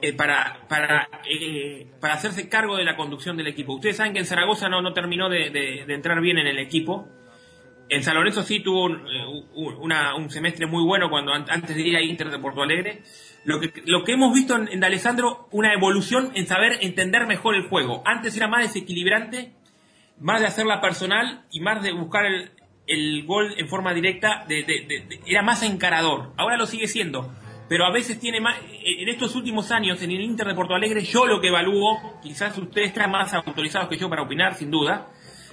eh, 0.00 0.12
para, 0.12 0.60
para, 0.68 1.08
eh, 1.28 1.86
para 2.00 2.14
hacerse 2.14 2.48
cargo 2.48 2.76
de 2.76 2.84
la 2.84 2.96
conducción 2.96 3.36
del 3.36 3.46
equipo. 3.46 3.74
Ustedes 3.74 3.96
saben 3.96 4.12
que 4.12 4.20
en 4.20 4.26
Zaragoza 4.26 4.68
no, 4.68 4.82
no 4.82 4.92
terminó 4.92 5.28
de, 5.28 5.50
de, 5.50 5.94
entrar 5.94 6.20
bien 6.20 6.38
en 6.38 6.46
el 6.46 6.58
equipo. 6.58 7.08
En 7.88 8.02
San 8.02 8.14
Lorenzo 8.14 8.42
sí 8.42 8.60
tuvo 8.60 8.84
un, 8.84 9.02
una, 9.54 10.14
un 10.14 10.30
semestre 10.30 10.66
muy 10.66 10.82
bueno 10.82 11.10
cuando 11.10 11.32
antes 11.32 11.76
de 11.76 11.82
ir 11.82 11.96
a 11.96 12.02
Inter 12.02 12.30
de 12.30 12.38
Porto 12.38 12.62
Alegre. 12.62 13.02
Lo 13.44 13.60
que, 13.60 13.72
lo 13.84 14.04
que 14.04 14.12
hemos 14.12 14.32
visto 14.32 14.56
en, 14.56 14.68
en 14.68 14.82
Alessandro, 14.82 15.48
una 15.50 15.74
evolución 15.74 16.32
en 16.34 16.46
saber 16.46 16.78
entender 16.80 17.26
mejor 17.26 17.54
el 17.54 17.68
juego. 17.68 18.02
Antes 18.06 18.36
era 18.36 18.48
más 18.48 18.62
desequilibrante, 18.62 19.52
más 20.20 20.40
de 20.40 20.46
hacerla 20.46 20.80
personal 20.80 21.46
y 21.50 21.60
más 21.60 21.82
de 21.82 21.92
buscar 21.92 22.26
el, 22.26 22.52
el 22.86 23.24
gol 23.26 23.54
en 23.56 23.68
forma 23.68 23.94
directa, 23.94 24.44
de, 24.48 24.62
de, 24.64 24.86
de, 24.86 25.20
era 25.26 25.42
más 25.42 25.62
encarador. 25.62 26.32
Ahora 26.36 26.56
lo 26.56 26.66
sigue 26.66 26.88
siendo, 26.88 27.32
pero 27.68 27.84
a 27.86 27.92
veces 27.92 28.18
tiene 28.20 28.40
más. 28.40 28.56
En 28.84 29.08
estos 29.08 29.34
últimos 29.36 29.70
años, 29.70 30.02
en 30.02 30.10
el 30.10 30.20
Inter 30.20 30.46
de 30.46 30.54
Porto 30.54 30.74
Alegre, 30.74 31.02
yo 31.02 31.26
lo 31.26 31.40
que 31.40 31.48
evalúo, 31.48 32.20
quizás 32.22 32.56
ustedes 32.58 32.88
están 32.88 33.10
más 33.10 33.32
autorizados 33.34 33.88
que 33.88 33.96
yo 33.96 34.08
para 34.08 34.22
opinar, 34.22 34.54
sin 34.54 34.70
duda, 34.70 35.08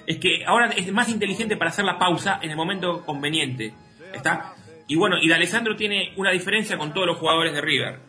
es 0.05 0.17
que 0.17 0.43
ahora 0.45 0.67
es 0.75 0.91
más 0.91 1.09
inteligente 1.09 1.55
para 1.55 1.69
hacer 1.69 1.85
la 1.85 1.97
pausa 1.97 2.39
en 2.41 2.49
el 2.49 2.57
momento 2.57 3.05
conveniente. 3.05 3.73
¿Está? 4.13 4.55
Y 4.87 4.95
bueno, 4.95 5.17
y 5.21 5.27
de 5.27 5.35
Alessandro 5.35 5.75
tiene 5.75 6.13
una 6.17 6.31
diferencia 6.31 6.77
con 6.77 6.93
todos 6.93 7.05
los 7.05 7.17
jugadores 7.17 7.53
de 7.53 7.61
River. 7.61 7.99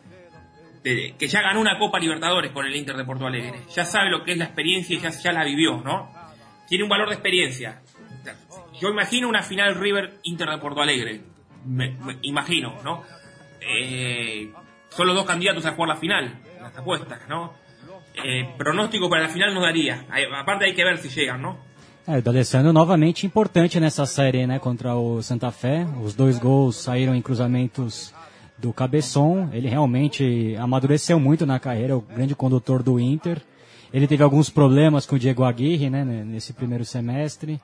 que 0.83 1.27
ya 1.27 1.41
ganó 1.41 1.61
una 1.61 1.77
Copa 1.77 1.99
Libertadores 1.99 2.51
con 2.51 2.65
el 2.65 2.75
Inter 2.75 2.97
de 2.97 3.05
Porto 3.05 3.27
Alegre. 3.27 3.61
Ya 3.75 3.85
sabe 3.85 4.09
lo 4.09 4.23
que 4.23 4.31
es 4.31 4.37
la 4.39 4.45
experiencia 4.45 4.95
y 4.95 4.99
ya, 4.99 5.11
ya 5.11 5.31
la 5.31 5.45
vivió, 5.45 5.79
¿no? 5.85 6.20
Tiene 6.71 6.85
un 6.85 6.89
valor 6.89 7.09
de 7.09 7.15
experiencia. 7.15 7.81
Yo 8.79 8.87
imagino 8.87 9.27
una 9.27 9.43
final 9.43 9.75
River 9.75 10.19
Inter 10.23 10.47
de 10.51 10.57
Porto 10.57 10.81
Alegre. 10.81 11.19
Me, 11.65 11.97
imagino, 12.21 12.77
¿no? 12.81 13.03
Eh, 13.59 14.49
son 14.87 15.07
los 15.07 15.13
dos 15.17 15.25
candidatos 15.25 15.65
a 15.65 15.73
jugar 15.73 15.89
la 15.89 15.95
final, 15.97 16.39
las 16.61 16.77
apuestas, 16.77 17.27
¿no? 17.27 17.51
Eh, 18.23 18.55
pronóstico 18.57 19.09
para 19.09 19.23
la 19.23 19.27
final 19.27 19.53
no 19.53 19.61
daría. 19.61 20.05
Aparte 20.39 20.63
hay 20.63 20.73
que 20.73 20.85
ver 20.85 20.97
si 20.99 21.09
llegan, 21.09 21.41
¿no? 21.41 21.59
É, 22.07 22.17
o 22.17 22.21
D'Alessandro 22.21 22.71
novamente 22.71 23.25
importante 23.25 23.77
nessa 23.77 24.05
série, 24.05 24.47
né, 24.47 24.57
contra 24.57 24.95
o 24.95 25.21
Santa 25.21 25.51
Fé. 25.51 25.85
Os 26.01 26.15
dois 26.15 26.39
gols 26.39 26.77
saíram 26.77 27.13
em 27.13 27.21
cruzamentos 27.21 28.13
do 28.57 28.71
Cabeçon. 28.71 29.49
Ele 29.51 29.67
realmente 29.67 30.55
amadureceu 30.57 31.19
muito 31.19 31.45
na 31.45 31.59
carreira, 31.59 31.97
o 31.97 32.01
grande 32.01 32.33
condutor 32.33 32.81
do 32.81 32.97
Inter. 32.97 33.41
Ele 33.93 34.07
teve 34.07 34.23
alguns 34.23 34.49
problemas 34.49 35.05
com 35.05 35.15
o 35.15 35.19
Diego 35.19 35.43
Aguirre, 35.43 35.89
né, 35.89 36.03
nesse 36.03 36.53
primeiro 36.53 36.85
semestre. 36.85 37.59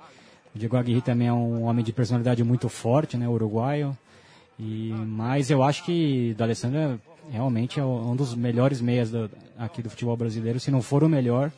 O 0.54 0.60
Diego 0.60 0.76
Aguirre 0.76 1.02
também 1.02 1.28
é 1.28 1.34
um 1.34 1.64
homem 1.64 1.84
de 1.84 1.94
personalidade 1.94 2.44
muito 2.44 2.68
forte, 2.68 3.16
né, 3.16 3.28
uruguaio. 3.28 3.98
E, 4.60 4.92
mas 4.92 5.50
eu 5.50 5.64
acho 5.64 5.86
que 5.86 6.32
o 6.34 6.36
D'Alessandro 6.38 6.80
é, 6.80 6.98
realmente 7.32 7.80
é 7.80 7.84
um 7.84 8.16
dos 8.16 8.36
melhores 8.36 8.82
meias 8.82 9.12
do, 9.12 9.30
aqui 9.58 9.82
do 9.82 9.90
futebol 9.90 10.18
brasileiro, 10.18 10.60
se 10.60 10.72
não 10.72 10.82
for 10.82 11.04
o 11.04 11.10
melhor 11.10 11.52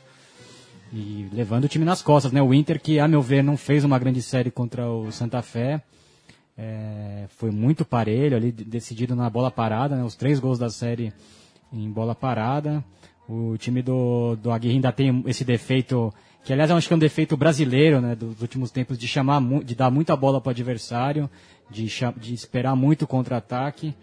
e 0.91 1.27
levando 1.32 1.65
o 1.65 1.67
time 1.67 1.86
nas 1.86 2.01
costas, 2.01 2.32
né? 2.32 2.41
O 2.41 2.53
Inter 2.53 2.82
que, 2.82 2.99
a 2.99 3.08
meu 3.08 3.21
ver, 3.21 3.43
não 3.43 3.55
fez 3.55 3.84
uma 3.84 3.97
grande 3.97 4.21
série 4.21 4.51
contra 4.51 4.89
o 4.89 5.12
Santa 5.12 5.41
Fé, 5.41 5.82
é, 6.58 7.25
foi 7.29 7.51
muito 7.51 7.86
parelho 7.86 8.36
ali, 8.36 8.51
decidido 8.51 9.15
na 9.15 9.29
bola 9.29 9.49
parada, 9.49 9.95
né? 9.95 10.03
Os 10.03 10.15
três 10.15 10.39
gols 10.39 10.60
da 10.60 10.69
série 10.69 11.13
em 11.71 11.89
bola 11.89 12.13
parada. 12.13 12.84
O 13.29 13.55
time 13.57 13.81
do, 13.81 14.35
do 14.37 14.51
Aguirre 14.51 14.75
ainda 14.75 14.91
tem 14.91 15.23
esse 15.27 15.45
defeito, 15.45 16.11
que 16.43 16.51
aliás 16.51 16.71
eu 16.71 16.75
acho 16.75 16.87
que 16.87 16.93
é 16.93 16.95
um 16.95 16.99
defeito 16.99 17.37
brasileiro, 17.37 18.01
né? 18.01 18.15
Dos 18.15 18.41
últimos 18.41 18.71
tempos, 18.71 18.97
de 18.97 19.07
chamar, 19.07 19.39
de 19.63 19.75
dar 19.75 19.91
muita 19.91 20.15
bola 20.15 20.41
para 20.41 20.49
o 20.49 20.51
adversário, 20.51 21.29
de, 21.69 21.87
de 22.17 22.33
esperar 22.33 22.75
muito 22.75 23.05
contra-ataque. 23.05 23.93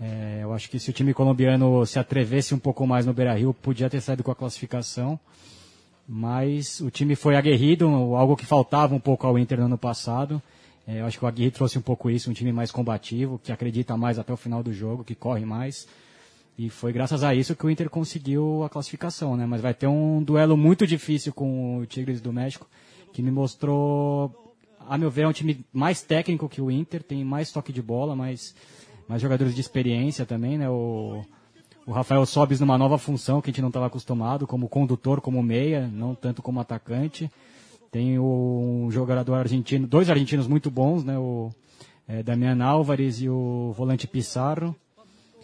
É, 0.00 0.40
eu 0.42 0.52
acho 0.52 0.68
que 0.68 0.78
se 0.78 0.90
o 0.90 0.92
time 0.92 1.14
colombiano 1.14 1.86
se 1.86 1.98
atrevesse 1.98 2.54
um 2.54 2.58
pouco 2.58 2.86
mais 2.86 3.06
no 3.06 3.14
Beira-Rio, 3.14 3.54
podia 3.54 3.88
ter 3.88 4.00
saído 4.00 4.24
com 4.24 4.32
a 4.32 4.34
classificação 4.34 5.18
mas 6.08 6.80
o 6.80 6.90
time 6.90 7.16
foi 7.16 7.36
aguerrido, 7.36 7.86
algo 8.14 8.36
que 8.36 8.46
faltava 8.46 8.94
um 8.94 9.00
pouco 9.00 9.26
ao 9.26 9.38
Inter 9.38 9.58
no 9.58 9.66
ano 9.66 9.78
passado. 9.78 10.40
É, 10.86 11.00
eu 11.00 11.06
acho 11.06 11.18
que 11.18 11.24
o 11.24 11.28
Aguirre 11.28 11.50
trouxe 11.50 11.78
um 11.78 11.82
pouco 11.82 12.08
isso, 12.08 12.30
um 12.30 12.32
time 12.32 12.52
mais 12.52 12.70
combativo, 12.70 13.40
que 13.42 13.50
acredita 13.50 13.96
mais 13.96 14.18
até 14.18 14.32
o 14.32 14.36
final 14.36 14.62
do 14.62 14.72
jogo, 14.72 15.02
que 15.02 15.16
corre 15.16 15.44
mais. 15.44 15.88
E 16.58 16.70
foi 16.70 16.90
graças 16.90 17.22
a 17.22 17.34
isso 17.34 17.54
que 17.54 17.66
o 17.66 17.70
Inter 17.70 17.90
conseguiu 17.90 18.64
a 18.64 18.70
classificação, 18.70 19.36
né? 19.36 19.44
Mas 19.44 19.60
vai 19.60 19.74
ter 19.74 19.86
um 19.86 20.22
duelo 20.22 20.56
muito 20.56 20.86
difícil 20.86 21.32
com 21.34 21.78
o 21.78 21.86
Tigres 21.86 22.20
do 22.20 22.32
México, 22.32 22.66
que 23.12 23.20
me 23.20 23.30
mostrou, 23.30 24.54
a 24.88 24.96
meu 24.96 25.10
ver, 25.10 25.22
é 25.22 25.28
um 25.28 25.32
time 25.32 25.64
mais 25.70 26.00
técnico 26.00 26.48
que 26.48 26.62
o 26.62 26.70
Inter, 26.70 27.02
tem 27.02 27.22
mais 27.24 27.52
toque 27.52 27.72
de 27.72 27.82
bola, 27.82 28.16
mais, 28.16 28.54
mais 29.06 29.20
jogadores 29.20 29.54
de 29.54 29.60
experiência 29.60 30.24
também, 30.24 30.56
né? 30.56 30.68
O, 30.68 31.22
o 31.86 31.92
Rafael 31.92 32.24
Sobis 32.24 32.58
numa 32.58 32.78
nova 32.78 32.96
função 32.96 33.42
que 33.42 33.50
a 33.50 33.52
gente 33.52 33.60
não 33.60 33.68
estava 33.68 33.86
acostumado, 33.86 34.46
como 34.46 34.66
condutor, 34.66 35.20
como 35.20 35.42
meia, 35.42 35.86
não 35.86 36.14
tanto 36.14 36.40
como 36.40 36.58
atacante. 36.58 37.30
Tem 37.92 38.18
um 38.18 38.88
jogador 38.90 39.34
argentino, 39.34 39.86
dois 39.86 40.08
argentinos 40.08 40.46
muito 40.46 40.70
bons, 40.70 41.04
né? 41.04 41.18
O 41.18 41.50
é, 42.08 42.22
Damian 42.22 42.64
Álvares 42.64 43.20
e 43.20 43.28
o 43.28 43.74
volante 43.76 44.06
Pissarro. 44.06 44.74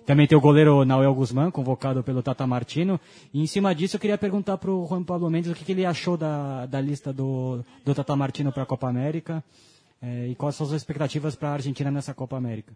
Também 0.06 0.26
tem 0.26 0.36
o 0.36 0.40
goleiro 0.40 0.84
Nael 0.84 1.14
Guzmán, 1.14 1.50
convocado 1.50 2.02
pelo 2.02 2.22
Tata 2.22 2.46
Martino. 2.46 3.00
E 3.32 3.40
em 3.40 3.46
cima 3.46 3.74
disso 3.74 3.96
eu 3.96 4.00
queria 4.00 4.18
perguntar 4.18 4.58
para 4.58 4.70
o 4.70 4.86
Juan 4.86 5.04
Pablo 5.04 5.30
Mendes 5.30 5.50
o 5.50 5.54
que, 5.54 5.64
que, 5.64 5.72
ele 5.72 5.86
achou 5.86 6.16
da, 6.16 6.66
da 6.66 6.80
lista 6.80 7.12
do, 7.12 7.64
do 7.84 7.94
Tata 7.94 8.16
Martino 8.16 8.52
para 8.52 8.64
a 8.64 8.66
Copa 8.66 8.88
América 8.88 9.44
é, 10.02 10.28
e 10.28 10.34
quais 10.34 10.56
são 10.56 10.66
as 10.66 10.72
expectativas 10.72 11.36
para 11.36 11.50
a 11.50 11.52
Argentina 11.52 11.90
nessa 11.90 12.14
Copa 12.14 12.36
América. 12.36 12.72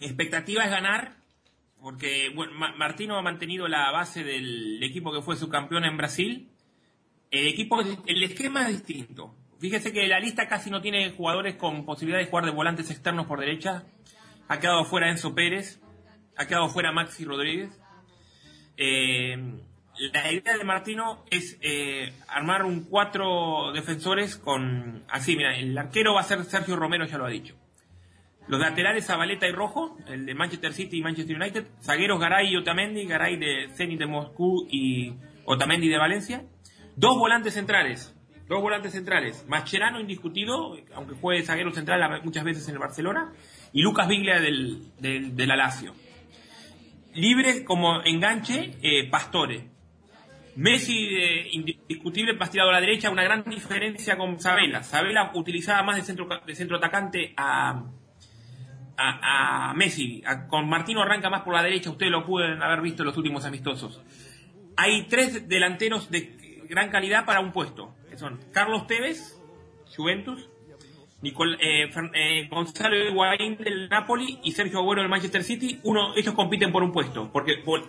Expectativa 0.00 0.62
é 0.62 0.68
ganhar 0.68 1.22
porque 1.82 2.30
bueno, 2.34 2.52
Martino 2.54 3.16
ha 3.16 3.22
mantenido 3.22 3.66
la 3.66 3.90
base 3.90 4.22
del 4.22 4.80
equipo 4.82 5.12
que 5.12 5.20
fue 5.20 5.36
subcampeón 5.36 5.84
en 5.84 5.96
Brasil. 5.96 6.48
El 7.30 7.48
equipo, 7.48 7.80
el 7.80 8.22
esquema 8.22 8.68
es 8.68 8.86
distinto. 8.86 9.34
Fíjese 9.58 9.92
que 9.92 10.06
la 10.06 10.20
lista 10.20 10.46
casi 10.48 10.70
no 10.70 10.80
tiene 10.80 11.10
jugadores 11.10 11.56
con 11.56 11.84
posibilidad 11.84 12.20
de 12.20 12.26
jugar 12.26 12.44
de 12.44 12.52
volantes 12.52 12.90
externos 12.90 13.26
por 13.26 13.40
derecha. 13.40 13.84
Ha 14.48 14.60
quedado 14.60 14.84
fuera 14.84 15.10
Enzo 15.10 15.34
Pérez, 15.34 15.80
ha 16.36 16.46
quedado 16.46 16.68
fuera 16.68 16.92
Maxi 16.92 17.24
Rodríguez. 17.24 17.70
Eh, 18.76 19.36
la 20.12 20.32
idea 20.32 20.56
de 20.56 20.64
Martino 20.64 21.24
es 21.30 21.58
eh, 21.60 22.12
armar 22.28 22.64
un 22.64 22.84
cuatro 22.84 23.72
defensores 23.72 24.36
con 24.36 25.04
así, 25.08 25.36
mira, 25.36 25.56
el 25.56 25.76
arquero 25.76 26.14
va 26.14 26.20
a 26.20 26.24
ser 26.24 26.44
Sergio 26.44 26.76
Romero, 26.76 27.04
ya 27.06 27.18
lo 27.18 27.26
ha 27.26 27.30
dicho. 27.30 27.56
Los 28.48 28.60
laterales 28.60 29.06
Zabaleta 29.06 29.46
y 29.46 29.52
Rojo, 29.52 29.96
el 30.08 30.26
de 30.26 30.34
Manchester 30.34 30.72
City 30.72 30.98
y 30.98 31.02
Manchester 31.02 31.36
United. 31.36 31.66
Zagueros 31.80 32.18
Garay 32.18 32.48
y 32.48 32.56
Otamendi, 32.56 33.06
Garay 33.06 33.36
de 33.36 33.68
Zenit 33.74 34.00
de 34.00 34.06
Moscú 34.06 34.66
y 34.68 35.14
Otamendi 35.44 35.88
de 35.88 35.98
Valencia. 35.98 36.44
Dos 36.96 37.16
volantes 37.18 37.54
centrales, 37.54 38.14
dos 38.48 38.60
volantes 38.60 38.92
centrales. 38.92 39.44
Mascherano 39.46 40.00
indiscutido, 40.00 40.76
aunque 40.94 41.14
juegue 41.14 41.44
zaguero 41.44 41.72
central 41.72 42.22
muchas 42.24 42.44
veces 42.44 42.66
en 42.68 42.74
el 42.74 42.80
Barcelona. 42.80 43.32
Y 43.72 43.82
Lucas 43.82 44.08
Viglia 44.08 44.40
del, 44.40 44.82
del, 44.98 45.34
del 45.34 45.50
Alacio. 45.50 45.94
Libre 47.14 47.64
como 47.64 48.02
enganche, 48.04 48.72
eh, 48.82 49.08
Pastore. 49.08 49.70
Messi 50.56 51.08
indiscutible 51.52 52.34
pastirado 52.34 52.70
a 52.70 52.74
la 52.74 52.80
derecha, 52.80 53.10
una 53.10 53.22
gran 53.22 53.44
diferencia 53.44 54.18
con 54.18 54.38
Sabela. 54.38 54.82
Sabela 54.82 55.30
utilizaba 55.34 55.82
más 55.82 55.96
de 55.96 56.02
centro, 56.02 56.28
de 56.44 56.54
centro 56.54 56.76
atacante 56.76 57.32
a, 57.36 57.84
a, 58.96 59.72
Messi. 59.74 60.22
con 60.48 60.68
Martino 60.68 61.02
arranca 61.02 61.30
más 61.30 61.42
por 61.42 61.54
la 61.54 61.62
derecha, 61.62 61.90
ustedes 61.90 62.12
lo 62.12 62.26
pueden 62.26 62.62
haber 62.62 62.82
visto 62.82 63.02
en 63.02 63.06
los 63.06 63.16
últimos 63.16 63.44
amistosos. 63.44 64.02
Hay 64.76 65.06
tres 65.08 65.48
delanteros 65.48 66.10
de 66.10 66.62
gran 66.68 66.90
calidad 66.90 67.24
para 67.24 67.40
un 67.40 67.52
puesto, 67.52 67.94
que 68.08 68.18
son 68.18 68.40
Carlos 68.52 68.86
Tevez, 68.86 69.40
Juventus, 69.94 70.48
eh, 71.22 71.90
eh, 72.14 72.48
Gonzalo 72.48 72.96
Higuaín 72.96 73.56
del 73.56 73.88
Napoli 73.88 74.40
y 74.42 74.52
Sergio 74.52 74.80
Agüero 74.80 75.02
del 75.02 75.10
Manchester 75.10 75.44
City. 75.44 75.78
Uno, 75.84 76.14
ellos 76.16 76.34
compiten 76.34 76.72
por 76.72 76.82
un 76.82 76.92
puesto, 76.92 77.30
porque 77.32 77.58
por, 77.58 77.82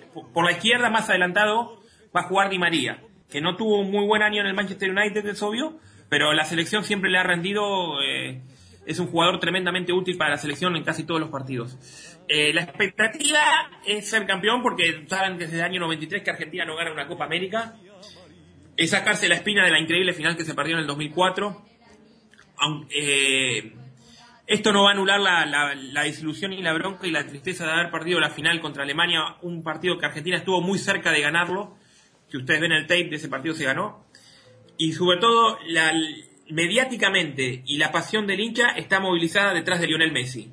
la 0.43 0.51
izquierda 0.51 0.89
más 0.89 1.09
adelantado 1.09 1.81
va 2.15 2.21
a 2.21 2.23
jugar 2.23 2.49
Di 2.49 2.59
María, 2.59 3.01
que 3.29 3.41
no 3.41 3.55
tuvo 3.55 3.79
un 3.79 3.91
muy 3.91 4.05
buen 4.05 4.21
año 4.21 4.41
en 4.41 4.47
el 4.47 4.53
Manchester 4.53 4.91
United, 4.91 5.25
es 5.25 5.41
obvio, 5.41 5.79
pero 6.09 6.33
la 6.33 6.45
selección 6.45 6.83
siempre 6.83 7.09
le 7.09 7.17
ha 7.17 7.23
rendido 7.23 8.01
eh, 8.01 8.41
es 8.85 8.99
un 8.99 9.07
jugador 9.07 9.39
tremendamente 9.39 9.93
útil 9.93 10.17
para 10.17 10.31
la 10.31 10.37
selección 10.37 10.75
en 10.75 10.83
casi 10.83 11.03
todos 11.03 11.19
los 11.19 11.29
partidos. 11.29 11.77
Eh, 12.27 12.53
la 12.53 12.61
expectativa 12.61 13.39
es 13.85 14.09
ser 14.09 14.25
campeón 14.25 14.61
porque 14.61 15.05
saben 15.07 15.37
desde 15.37 15.57
el 15.57 15.63
año 15.63 15.79
93 15.81 16.23
que 16.23 16.31
Argentina 16.31 16.65
no 16.65 16.75
gana 16.75 16.91
una 16.91 17.07
Copa 17.07 17.25
América. 17.25 17.75
Es 18.75 18.89
sacarse 18.89 19.27
la 19.29 19.35
espina 19.35 19.63
de 19.63 19.71
la 19.71 19.79
increíble 19.79 20.13
final 20.13 20.35
que 20.35 20.43
se 20.43 20.53
perdió 20.53 20.75
en 20.75 20.81
el 20.81 20.87
2004. 20.87 21.65
Eh, 22.89 23.73
esto 24.45 24.73
no 24.73 24.83
va 24.83 24.89
a 24.89 24.93
anular 24.93 25.19
la, 25.19 25.45
la, 25.45 26.07
y 26.07 26.61
la 26.61 26.73
bronca 26.73 27.07
y 27.07 27.11
la 27.11 27.25
tristeza 27.25 27.65
de 27.65 27.71
haber 27.71 27.91
perdido 27.91 28.19
la 28.19 28.29
final 28.29 28.59
contra 28.59 28.83
Alemania, 28.83 29.37
un 29.41 29.63
partido 29.63 29.97
que 29.97 30.05
Argentina 30.05 30.37
estuvo 30.37 30.61
muy 30.61 30.77
cerca 30.79 31.11
de 31.11 31.21
ganarlo. 31.21 31.77
Si 32.27 32.37
ustedes 32.37 32.59
ven 32.59 32.73
el 32.73 32.85
tape 32.85 33.09
de 33.09 33.15
ese 33.15 33.29
partido 33.29 33.55
se 33.55 33.63
ganó. 33.63 34.05
Y 34.77 34.91
sobre 34.93 35.19
todo 35.19 35.57
mediáticamente 36.49 37.63
y 37.65 37.77
la 37.77 37.91
pasión 37.91 38.27
del 38.27 38.41
hincha 38.41 38.69
está 38.69 38.99
movilizada 38.99 39.53
detrás 39.53 39.79
de 39.79 39.87
Lionel 39.87 40.11
Messi. 40.11 40.51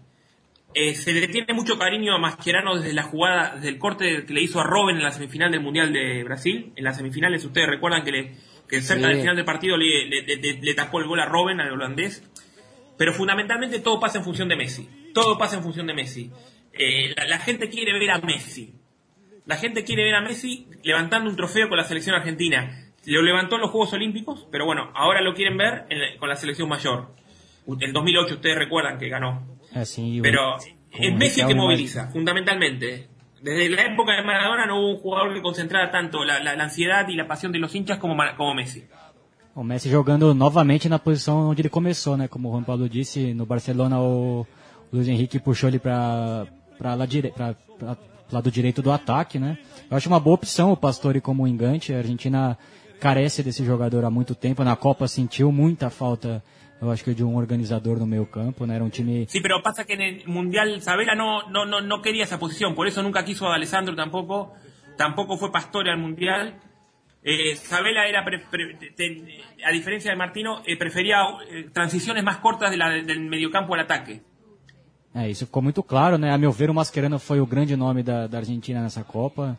Eh, 0.73 0.95
se 0.95 1.13
le 1.13 1.27
tiene 1.27 1.53
mucho 1.53 1.77
cariño 1.77 2.15
a 2.15 2.19
Mascherano 2.19 2.77
desde 2.77 2.93
la 2.93 3.03
jugada, 3.03 3.57
desde 3.57 3.71
el 3.71 3.79
corte 3.79 4.25
que 4.25 4.33
le 4.33 4.41
hizo 4.41 4.61
a 4.61 4.65
Robben 4.65 4.97
en 4.97 5.03
la 5.03 5.11
semifinal 5.11 5.51
del 5.51 5.63
Mundial 5.63 5.93
de 5.93 6.23
Brasil. 6.23 6.73
En 6.77 6.85
las 6.85 6.97
semifinales 6.97 7.45
ustedes 7.45 7.67
recuerdan 7.67 8.05
que 8.05 8.13
le, 8.13 8.37
que 8.71 8.81
cerca 8.81 9.09
Sí. 9.09 9.13
del 9.13 9.21
final 9.21 9.37
del 9.37 9.45
partido 9.45 9.77
le, 9.77 10.07
le- 10.07 10.23
le- 10.23 10.61
le 10.63 10.75
tapó 10.75 11.01
el 11.01 11.07
gol 11.09 11.21
a 11.21 11.27
Robben, 11.27 11.61
al 11.61 11.73
holandés. 11.73 12.23
Pero 12.97 13.13
fundamentalmente 13.13 13.81
todo 13.81 13.99
pasa 13.99 14.19
en 14.19 14.25
función 14.25 14.49
de 14.49 14.57
Messi. 14.57 14.89
Todo 15.15 15.37
pasa 15.39 15.57
en 15.57 15.63
función 15.63 15.87
de 15.87 15.95
Messi. 15.95 16.31
Eh, 16.73 17.13
la, 17.17 17.27
la 17.27 17.39
gente 17.39 17.69
quiere 17.69 17.93
ver 17.99 18.11
a 18.11 18.19
Messi. 18.19 18.75
La 19.47 19.57
gente 19.57 19.85
quiere 19.85 20.05
ver 20.05 20.15
a 20.15 20.21
Messi 20.21 20.67
levantando 20.85 21.29
un 21.29 21.37
trofeo 21.37 21.69
con 21.69 21.77
la 21.79 21.85
selección 21.85 22.15
argentina. 22.15 22.87
Lo 23.07 23.23
levantó 23.23 23.57
en 23.57 23.63
los 23.63 23.71
Juegos 23.71 23.93
Olímpicos, 23.95 24.47
pero 24.53 24.67
bueno, 24.67 24.93
ahora 24.95 25.21
lo 25.23 25.35
quieren 25.35 25.57
ver 25.57 25.87
la- 25.91 26.17
con 26.19 26.29
la 26.29 26.37
selección 26.37 26.69
mayor. 26.69 27.09
En 27.81 27.93
2008 27.93 28.35
ustedes 28.35 28.57
recuerdan 28.57 28.99
que 28.99 29.09
ganó. 29.09 29.59
E 29.75 29.81
o- 29.83 30.23
Pero 30.23 30.57
es 30.93 31.15
Messi 31.17 31.41
el 31.41 31.47
que 31.49 31.55
moviliza, 31.55 32.11
fundamentalmente. 32.11 33.09
Desde 33.43 33.69
la 33.71 33.83
época 33.83 34.13
de 34.17 34.23
Maradona 34.23 34.67
no 34.67 34.81
hubo 34.81 34.91
un 34.95 34.99
jugador 35.01 35.33
que 35.35 35.41
concentrara 35.43 35.91
tanto 35.91 36.25
la, 36.25 36.39
la- 36.41 36.55
la 36.57 36.65
ansiedad 36.65 37.09
y 37.09 37.17
la 37.17 37.27
pasión 37.27 37.51
de 37.53 37.59
los 37.59 37.75
hinchas 37.75 37.99
como, 37.99 38.15
como 38.37 38.55
Messi. 38.55 38.85
O 39.55 39.65
Messi 39.65 39.89
jogando 39.91 40.33
novamente 40.35 40.89
na 40.89 40.99
posição 40.99 41.49
onde 41.51 41.63
ele 41.63 41.69
começou, 41.69 42.17
né? 42.17 42.29
Como 42.29 42.49
o 42.49 42.53
Juan 42.53 42.63
Paulo 42.63 42.89
disse, 42.89 43.35
no 43.35 43.45
Barcelona 43.47 43.99
o 44.01 44.47
Luiz 44.93 45.09
Henrique 45.09 45.39
puxou 45.41 45.69
ele 45.69 45.79
para 45.79 46.47
para 46.79 46.95
lá 46.95 47.07
lado 48.33 48.51
direito 48.51 48.81
do 48.81 48.93
ataque, 48.93 49.39
né? 49.39 49.59
Eu 49.91 49.97
acho 49.97 50.09
uma 50.09 50.21
boa 50.21 50.35
opção 50.35 50.71
o 50.73 50.77
Pastore 50.77 51.21
como 51.21 51.47
engante. 51.49 51.93
A 51.93 51.99
Argentina 51.99 52.57
carece 53.01 53.43
desse 53.43 53.65
jogador 53.65 54.05
há 54.05 54.11
muito 54.11 54.35
tempo. 54.35 54.63
Na 54.63 54.77
Copa 54.77 55.09
sentiu 55.09 55.51
muita 55.51 55.91
falta, 55.91 56.43
eu 56.81 56.91
acho 56.91 57.05
que 57.05 57.15
de 57.15 57.23
um 57.25 57.37
organizador 57.37 57.99
no 57.99 58.07
meio 58.07 58.27
campo, 58.27 58.67
né? 58.67 58.75
Era 58.77 58.85
um 58.85 58.91
time 58.91 59.27
Sí, 59.29 59.41
pero 59.41 59.63
pasa 59.63 59.85
que 59.85 59.95
en 59.95 60.01
el 60.01 60.27
Mundial 60.27 60.81
Sabela 60.81 61.15
no, 61.15 61.49
no, 61.51 61.67
no, 61.67 61.81
no 61.81 62.01
quería 62.03 62.25
esa 62.25 62.39
posición, 62.39 62.75
por 62.75 62.87
eso 62.87 63.03
nunca 63.03 63.25
quiso 63.25 63.47
a 63.49 63.55
Alessandro 63.55 63.95
tampoco, 63.95 64.55
tampoco 64.97 65.37
fue 65.37 65.51
Pastore 65.53 65.91
al 65.91 65.99
Mundial. 65.99 66.55
Eh, 67.23 67.55
Sabela 67.57 68.07
era, 68.09 68.25
pre- 68.25 68.39
pre- 68.51 68.75
te- 68.97 69.43
a 69.63 69.71
diferencia 69.73 70.11
de 70.11 70.17
Martino, 70.17 70.63
eh, 70.67 70.77
prefería 70.79 71.19
eh, 71.51 71.69
transiciones 71.73 72.25
más 72.25 72.39
cortas 72.39 72.71
de 72.71 72.79
la, 72.79 72.89
del 72.91 73.21
mediocampo 73.21 73.75
al 73.75 73.81
ataque. 73.81 74.23
É, 75.15 75.29
isso 75.29 75.45
ficou 75.45 75.61
muito 75.61 75.83
claro, 75.83 76.17
né? 76.17 76.31
A 76.33 76.39
meu 76.39 76.53
ver, 76.53 76.71
o 76.71 76.75
Mascherano 76.75 77.19
foi 77.19 77.41
o 77.41 77.47
grande 77.47 77.77
nome 77.77 78.03
da, 78.03 78.27
da 78.29 78.39
Argentina 78.39 78.81
nessa 78.81 79.03
Copa. 79.05 79.59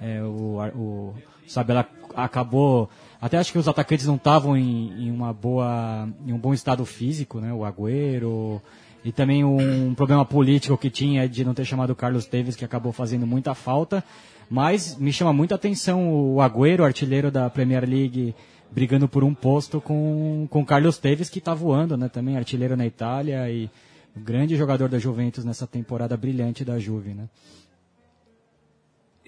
É, 0.00 0.20
o, 0.22 0.58
o 0.74 1.14
Sabela 1.46 1.88
acabou. 2.16 2.90
Até 3.20 3.36
acho 3.38 3.52
que 3.52 3.58
os 3.58 3.66
atacantes 3.66 4.06
não 4.06 4.16
estavam 4.16 4.56
em, 4.56 5.06
em 5.06 5.10
uma 5.10 5.32
boa, 5.32 6.08
em 6.26 6.32
um 6.32 6.38
bom 6.38 6.54
estado 6.54 6.84
físico, 6.84 7.40
né? 7.40 7.52
O 7.52 7.64
Agüero 7.64 8.62
e 9.04 9.12
também 9.12 9.44
um 9.44 9.94
problema 9.94 10.24
político 10.24 10.76
que 10.76 10.90
tinha 10.90 11.28
de 11.28 11.44
não 11.44 11.54
ter 11.54 11.64
chamado 11.64 11.90
o 11.90 11.96
Carlos 11.96 12.26
Teves, 12.26 12.54
que 12.54 12.64
acabou 12.64 12.92
fazendo 12.92 13.26
muita 13.26 13.54
falta. 13.54 14.04
Mas 14.48 14.96
me 14.96 15.12
chama 15.12 15.32
muita 15.32 15.56
atenção 15.56 16.12
o 16.12 16.40
Agüero, 16.40 16.84
artilheiro 16.84 17.30
da 17.30 17.50
Premier 17.50 17.88
League, 17.88 18.34
brigando 18.70 19.08
por 19.08 19.24
um 19.24 19.34
posto 19.34 19.80
com 19.80 20.46
com 20.48 20.64
Carlos 20.64 20.98
Teves, 20.98 21.28
que 21.28 21.40
está 21.40 21.54
voando, 21.54 21.96
né? 21.96 22.08
Também 22.08 22.36
artilheiro 22.36 22.76
na 22.76 22.86
Itália 22.86 23.50
e 23.50 23.68
o 24.16 24.20
grande 24.20 24.56
jogador 24.56 24.88
da 24.88 24.98
Juventus 24.98 25.44
nessa 25.44 25.66
temporada 25.66 26.16
brilhante 26.16 26.64
da 26.64 26.78
Juve, 26.78 27.14
né? 27.14 27.28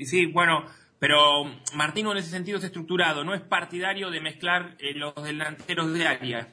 Sí, 0.02 0.26
bueno, 0.26 0.64
pero 1.00 1.44
Martino 1.74 2.12
en 2.12 2.18
ese 2.18 2.30
sentido 2.30 2.58
es 2.58 2.64
estructurado, 2.64 3.24
no 3.24 3.34
es 3.34 3.40
partidario 3.40 4.10
de 4.10 4.20
mezclar 4.20 4.76
eh, 4.78 4.94
los 4.94 5.14
delanteros 5.24 5.92
de 5.92 6.06
área. 6.06 6.48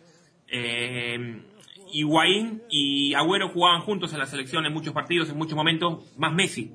Eh, 0.48 1.43
Higuaín 1.93 2.64
y 2.70 3.14
Agüero 3.14 3.50
jugaban 3.50 3.82
juntos 3.82 4.12
en 4.14 4.20
la 4.20 4.26
selección 4.26 4.66
en 4.66 4.74
muchos 4.74 4.93
partidos, 4.93 5.30
en 5.30 5.38
muchos 5.38 5.56
momentos, 5.56 6.04
más 6.18 6.34
Messi. 6.34 6.74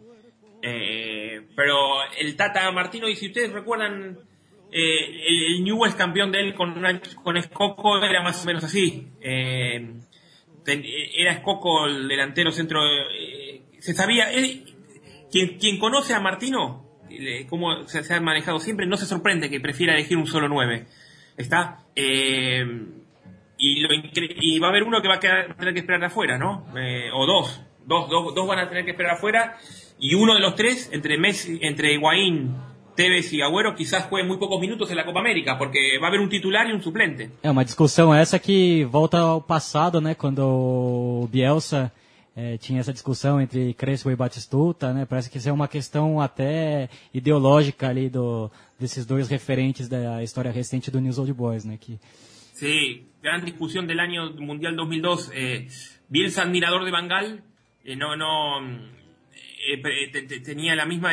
Eh, 0.62 1.42
pero 1.56 1.76
el 2.18 2.36
Tata 2.36 2.70
Martino, 2.70 3.08
y 3.08 3.16
si 3.16 3.26
ustedes 3.26 3.52
recuerdan, 3.52 4.18
eh, 4.70 5.24
el, 5.26 5.56
el 5.56 5.64
Newell's 5.64 5.96
campeón 5.96 6.30
de 6.32 6.40
él 6.40 6.54
con, 6.54 6.78
una- 6.78 7.00
con 7.22 7.36
Escoco 7.36 8.02
era 8.04 8.22
más 8.22 8.42
o 8.42 8.46
menos 8.46 8.64
así. 8.64 9.08
Era 9.20 9.82
Escoco 11.32 11.86
el 11.86 12.08
delantero 12.08 12.52
centro. 12.52 12.80
se 13.78 13.94
sabía. 13.94 14.30
él- 14.30 14.64
quien, 15.30 15.58
quien 15.58 15.78
conoce 15.78 16.14
a 16.14 16.20
Martino, 16.20 16.86
cómo 17.48 17.86
se, 17.88 18.02
se 18.04 18.14
ha 18.14 18.20
manejado 18.20 18.58
siempre, 18.60 18.86
no 18.86 18.96
se 18.96 19.06
sorprende 19.06 19.50
que 19.50 19.60
prefiera 19.60 19.94
elegir 19.94 20.16
un 20.16 20.26
solo 20.26 20.48
9. 20.48 20.86
¿Está? 21.36 21.78
Eh, 21.96 22.64
y, 23.58 23.80
lo 23.80 23.88
y 23.92 24.58
va 24.58 24.66
a 24.68 24.70
haber 24.70 24.82
uno 24.82 25.00
que 25.00 25.08
va 25.08 25.14
a, 25.14 25.20
quedar- 25.20 25.56
tener 25.56 25.74
que 25.74 25.80
esperar 25.80 26.04
afuera, 26.04 26.38
¿no? 26.38 26.66
Eh, 26.76 27.08
o 27.14 27.26
dos. 27.26 27.62
Dos, 27.86 28.08
dos. 28.08 28.34
dos 28.34 28.46
van 28.46 28.58
a 28.60 28.68
tener 28.68 28.84
que 28.84 28.90
esperar 28.92 29.16
afuera. 29.16 29.56
Y 29.98 30.14
uno 30.14 30.34
de 30.34 30.40
los 30.40 30.54
tres, 30.56 30.90
entre 30.92 31.16
Messi, 31.18 31.58
entre 31.62 31.92
Higuaín, 31.94 32.54
Tevez 32.96 33.32
y 33.32 33.40
Agüero, 33.40 33.74
quizás 33.74 34.04
juegue 34.04 34.26
muy 34.26 34.36
pocos 34.36 34.60
minutos 34.60 34.90
en 34.90 34.96
la 34.96 35.04
Copa 35.04 35.20
América, 35.20 35.56
porque 35.58 35.98
va 36.00 36.06
a 36.06 36.08
haber 36.08 36.20
un 36.20 36.28
titular 36.28 36.66
y 36.68 36.72
un 36.72 36.82
suplente. 36.82 37.30
É 37.42 37.50
uma 37.50 37.64
discussão 37.64 38.12
essa 38.14 38.38
que 38.38 38.84
volta 38.84 39.18
ao 39.18 39.40
passado, 39.40 40.00
né? 40.00 40.14
Quando 40.14 40.40
o 40.44 41.28
Bielsa 41.30 41.90
eh, 42.36 42.56
tinha 42.58 42.80
essa 42.80 42.92
discussão 42.92 43.40
entre 43.40 43.74
Crespo 43.74 44.10
e 44.10 44.16
Batistuta, 44.16 44.92
né? 44.92 45.04
Parece 45.04 45.28
que 45.30 45.38
isso 45.38 45.48
é 45.48 45.52
uma 45.52 45.68
questão 45.68 46.20
até 46.20 46.88
ideológica 47.12 47.88
ali 47.88 48.08
do, 48.08 48.50
desses 48.78 49.04
dois 49.06 49.28
referentes 49.28 49.88
da 49.88 50.22
história 50.22 50.50
recente 50.50 50.90
do 50.90 51.00
News 51.00 51.18
Old 51.18 51.32
Boys, 51.32 51.64
né? 51.64 51.76
Que 51.80 51.98
Sí, 52.54 53.06
gran 53.22 53.44
discusión 53.44 53.86
del 53.86 53.98
año 54.00 54.30
Mundial 54.34 54.76
2002. 54.76 55.30
Eh, 55.34 55.66
Bielsa, 56.08 56.42
admirador 56.42 56.84
de 56.84 56.90
Bangal, 56.90 57.42
eh, 57.84 57.96
no, 57.96 58.14
eh, 58.14 60.08
te- 60.12 60.22
te- 60.22 60.40
tenía 60.40 60.74
la 60.76 60.86
misma 60.86 61.12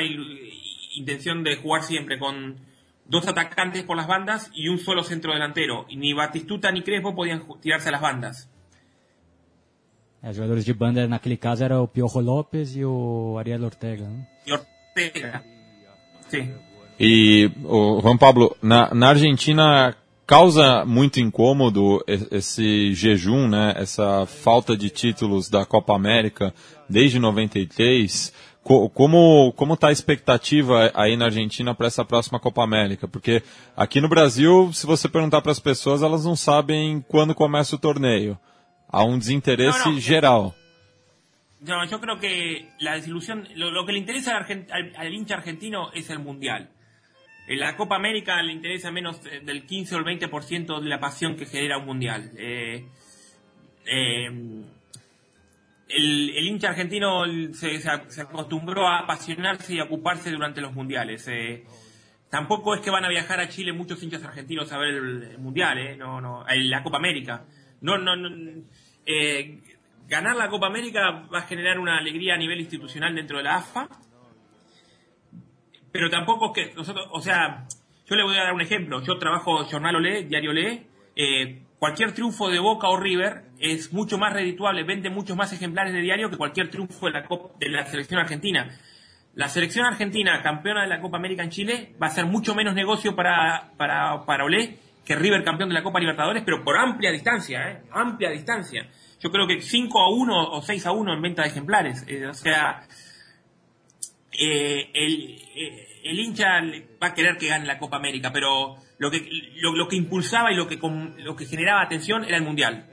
intención 0.96 1.44
de 1.44 1.56
jugar 1.56 1.84
siempre 1.84 2.20
con 2.20 2.58
dos 3.06 3.28
atacantes 3.28 3.84
por 3.84 3.98
las 3.98 4.08
bandas 4.08 4.52
y 4.54 4.68
un 4.68 4.78
solo 4.78 5.04
centro 5.04 5.34
delantero. 5.34 5.86
Y 5.90 5.98
ni 5.98 6.14
Batistuta 6.14 6.72
ni 6.72 6.82
Crespo 6.84 7.16
podían 7.16 7.44
tirarse 7.62 7.90
a 7.90 7.94
las 7.94 8.02
bandas. 8.02 8.50
É, 10.22 10.34
jogadores 10.34 10.66
de 10.66 10.74
banda 10.74 11.08
naquele 11.08 11.38
caso 11.38 11.64
era 11.64 11.82
o 11.82 11.88
Piojo 11.88 12.20
Lopes 12.20 12.76
e 12.76 12.84
o 12.86 13.38
Ariel 13.40 13.64
Ortega, 13.64 14.04
né? 14.06 14.28
Y 14.46 14.54
Ortega. 14.54 15.44
Sí. 16.28 16.52
E, 17.00 17.50
o 17.64 18.02
Juan 18.02 18.18
Pablo, 18.18 18.56
na, 18.62 18.94
na 18.94 19.10
Argentina 19.10 19.96
causa 20.28 20.84
muito 20.86 21.20
incômodo 21.20 22.04
e- 22.08 22.28
esse 22.38 22.94
jejum, 22.94 23.48
né? 23.48 23.74
Essa 23.78 24.26
falta 24.26 24.76
de 24.76 24.90
títulos 24.90 25.50
da 25.50 25.66
Copa 25.66 25.96
América 25.96 26.54
desde 26.90 27.18
93. 27.20 28.34
Co- 28.62 28.90
como 28.90 29.54
como 29.56 29.74
está 29.76 29.88
a 29.88 29.92
expectativa 29.92 30.92
aí 30.94 31.16
na 31.16 31.26
Argentina 31.26 31.74
para 31.74 31.88
essa 31.88 32.04
próxima 32.04 32.40
Copa 32.40 32.62
América? 32.64 33.08
Porque 33.08 33.42
aqui 33.76 34.02
no 34.02 34.10
Brasil, 34.10 34.70
se 34.74 34.86
você 34.86 35.08
perguntar 35.08 35.42
para 35.42 35.54
as 35.54 35.60
pessoas, 35.60 36.04
elas 36.04 36.26
não 36.26 36.36
sabem 36.36 37.04
quando 37.08 37.34
começa 37.34 37.76
o 37.76 37.80
torneio. 37.80 38.38
Desinteresse 38.92 39.80
Não, 39.86 39.94
não. 39.94 40.00
geral. 40.02 40.56
No, 41.62 41.84
yo 41.86 42.00
creo 42.00 42.20
que 42.20 42.70
la 42.80 42.94
desilusión, 42.96 43.48
lo, 43.56 43.70
lo 43.72 43.86
que 43.86 43.92
le 43.92 44.00
interesa 44.00 44.36
al, 44.36 44.46
argen- 44.46 44.68
al- 44.72 44.94
al 44.96 45.14
hincha 45.14 45.36
argentino 45.36 45.92
es 45.94 46.10
el 46.10 46.20
Mundial. 46.20 46.70
En 47.48 47.60
la 47.60 47.76
Copa 47.76 47.96
América 47.96 48.42
le 48.42 48.54
interesa 48.54 48.92
menos 48.92 49.20
eh, 49.26 49.42
del 49.44 49.66
15 49.66 49.96
o 49.96 49.98
el 50.00 50.06
20% 50.06 50.80
de 50.80 50.88
la 50.90 51.00
pasión 51.00 51.36
que 51.36 51.46
genera 51.46 51.78
un 51.78 51.86
Mundial. 51.86 52.32
Eh, 52.38 52.86
eh, 53.86 54.26
el, 55.90 56.30
el 56.36 56.48
hincha 56.48 56.70
argentino 56.70 57.26
se, 57.54 57.80
se- 57.80 58.22
acostumbró 58.22 58.88
a 58.88 59.00
apasionarse 59.00 59.74
y 59.76 59.80
a 59.80 59.84
ocuparse 59.86 60.32
durante 60.32 60.62
los 60.62 60.74
Mundiales. 60.74 61.28
Eh, 61.28 61.64
tampoco 62.30 62.76
es 62.76 62.82
que 62.82 62.92
van 62.92 63.04
a 63.06 63.10
viajar 63.10 63.40
a 63.40 63.50
Chile 63.50 63.74
muchos 63.74 64.02
hinchas 64.04 64.24
argentinos 64.24 64.72
a 64.72 64.78
ver 64.78 64.94
el, 64.94 65.38
Mundial, 65.40 65.78
eh, 65.80 65.98
no, 65.98 66.22
no, 66.22 66.48
eh, 66.48 66.60
la 66.64 66.84
Copa 66.84 66.98
América. 66.98 67.44
No, 67.82 67.98
no, 67.98 68.16
no, 68.16 68.30
eh, 69.06 69.60
ganar 70.08 70.36
la 70.36 70.50
Copa 70.50 70.68
América 70.68 71.28
va 71.34 71.40
a 71.40 71.48
generar 71.48 71.80
una 71.80 71.98
alegría 71.98 72.34
a 72.34 72.38
nivel 72.38 72.60
institucional 72.60 73.16
dentro 73.16 73.38
de 73.38 73.44
la 73.44 73.56
AFA, 73.58 73.88
pero 75.92 76.10
tampoco 76.10 76.54
es 76.56 76.70
que 76.70 76.76
nosotros, 76.76 77.08
o 77.12 77.22
sea, 77.22 77.66
yo 78.08 78.16
le 78.16 78.24
voy 78.24 78.38
a 78.38 78.44
dar 78.44 78.54
un 78.54 78.62
ejemplo. 78.62 79.02
Yo 79.02 79.18
trabajo 79.18 79.64
Jornal 79.66 79.96
Olé, 79.96 80.24
Diario 80.24 80.52
Olé. 80.52 80.88
eh, 81.16 81.64
cualquier 81.80 82.12
triunfo 82.14 82.50
de 82.50 82.60
Boca 82.60 82.88
o 82.90 82.98
River 82.98 83.44
es 83.60 83.94
mucho 83.94 84.18
más 84.18 84.34
redituable, 84.34 84.84
vende 84.84 85.10
muchos 85.10 85.36
más 85.38 85.52
ejemplares 85.54 85.94
de 85.94 86.02
diario 86.02 86.30
que 86.30 86.38
cualquier 86.38 86.70
triunfo 86.70 87.06
de 87.08 87.14
la, 87.14 87.24
Copa- 87.26 87.52
de 87.60 87.70
la 87.70 87.86
selección 87.86 88.20
argentina. 88.20 88.70
La 89.36 89.48
selección 89.48 89.86
argentina, 89.86 90.42
campeona 90.42 90.82
de 90.84 90.90
la 90.90 91.00
Copa 91.02 91.18
América 91.18 91.44
en 91.44 91.50
Chile, 91.50 91.94
va 92.02 92.08
a 92.08 92.12
ser 92.12 92.26
mucho 92.26 92.54
menos 92.56 92.74
negocio 92.76 93.16
para, 93.16 93.72
para, 93.78 94.26
para 94.26 94.44
Olé 94.44 94.78
que 95.10 95.16
River 95.16 95.44
campeón 95.44 95.70
de 95.70 95.74
la 95.74 95.82
Copa 95.82 96.00
Libertadores, 96.00 96.44
pero 96.46 96.64
por 96.64 96.78
amplia 96.78 97.12
distancia, 97.12 97.68
¿eh? 97.68 97.82
Amplia 97.92 98.30
distancia. 98.30 98.88
Yo 99.20 99.32
creo 99.32 99.48
que 99.48 99.60
5 99.60 100.00
a 100.00 100.08
1 100.08 100.52
o 100.52 100.62
6 100.62 100.86
a 100.86 100.92
1 100.92 101.14
en 101.16 101.22
venta 101.24 101.42
de 101.42 101.48
ejemplares. 101.48 102.06
Eh, 102.08 102.28
o 102.28 102.34
sea, 102.36 102.84
eh, 104.32 104.92
el, 104.94 105.42
eh, 105.56 105.88
el 106.04 106.20
hincha 106.20 106.62
va 107.02 107.08
a 107.08 107.14
querer 107.16 107.38
que 107.38 107.48
gane 107.48 107.66
la 107.66 107.80
Copa 107.80 107.98
América, 107.98 108.30
pero 108.32 108.76
lo 109.00 109.10
que, 109.10 109.28
lo, 109.56 109.76
lo 109.76 109.88
que 109.88 109.96
impulsaba 109.96 110.52
y 110.52 110.56
lo 110.56 110.68
que, 110.68 110.78
lo 110.78 111.36
que 111.36 111.48
generaba 111.48 111.82
atención 111.82 112.24
era 112.24 112.38
el 112.38 112.44
Mundial. 112.44 112.86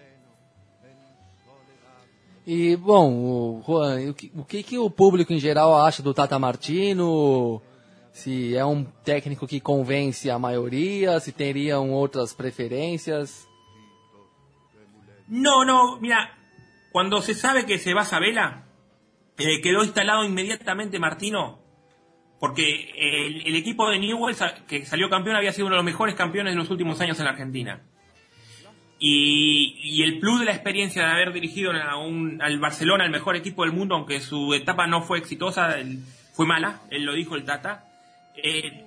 E, 2.47 2.77
bom, 2.77 3.59
o, 3.59 3.63
Juan, 3.63 4.09
o, 4.09 4.15
que, 4.15 4.33
o 4.35 4.45
que 4.47 4.63
que 4.63 4.79
o 4.79 4.89
público 4.89 5.35
em 5.35 5.39
geral 5.39 5.85
acha 5.85 6.03
do 6.03 6.15
Tata 6.15 6.39
Martino? 6.39 7.61
Se 8.17 8.57
é 8.57 8.65
um 8.65 8.83
técnico 8.83 9.47
que 9.47 9.61
convence 9.61 10.31
a 10.31 10.39
maioria, 10.39 11.21
se 11.21 11.33
teriam 11.33 11.93
outras 11.93 12.33
preferências. 12.33 13.47
No, 15.29 15.67
no, 15.67 16.01
mira, 16.01 16.31
cuando 16.93 17.21
se 17.21 17.35
sabe 17.35 17.67
que 17.67 17.77
se 17.77 17.93
va 17.93 18.07
Sabela, 18.07 18.65
eh, 19.37 19.61
quedó 19.61 19.85
instalado 19.85 20.25
inmediatamente 20.25 20.99
Martino, 20.99 21.59
porque 22.41 22.91
el, 23.45 23.55
equipo 23.55 23.91
de 23.91 23.99
Newell's 23.99 24.43
que 24.67 24.87
salió 24.87 25.11
campeón 25.11 25.37
había 25.37 25.53
sido 25.53 25.67
uno 25.67 25.75
de 25.75 25.83
los 25.83 25.85
mejores 25.85 26.15
campeones 26.15 26.55
de 26.55 26.59
los 26.59 26.71
últimos 26.71 26.99
años 27.03 27.19
en 27.19 27.27
la 27.27 27.33
Argentina. 27.33 27.83
Y, 28.99 29.79
y, 29.83 30.05
el 30.05 30.21
plus 30.21 30.41
de 30.41 30.47
la 30.47 30.53
experiencia 30.53 31.03
de 31.03 31.13
haber 31.13 31.35
dirigido 31.35 31.71
al 31.71 32.59
Barcelona, 32.61 33.05
el 33.05 33.11
mejor 33.11 33.37
equipo 33.37 33.65
del 33.65 33.75
mundo, 33.75 33.95
aunque 33.95 34.21
su 34.21 34.55
etapa 34.55 34.87
no 34.87 35.03
fue 35.03 35.19
exitosa, 35.19 35.77
fue 36.33 36.47
mala, 36.47 36.81
él 36.91 37.05
lo 37.05 37.13
dijo 37.13 37.37
el 37.37 37.45
Tata, 37.45 37.86
eh, 38.43 38.85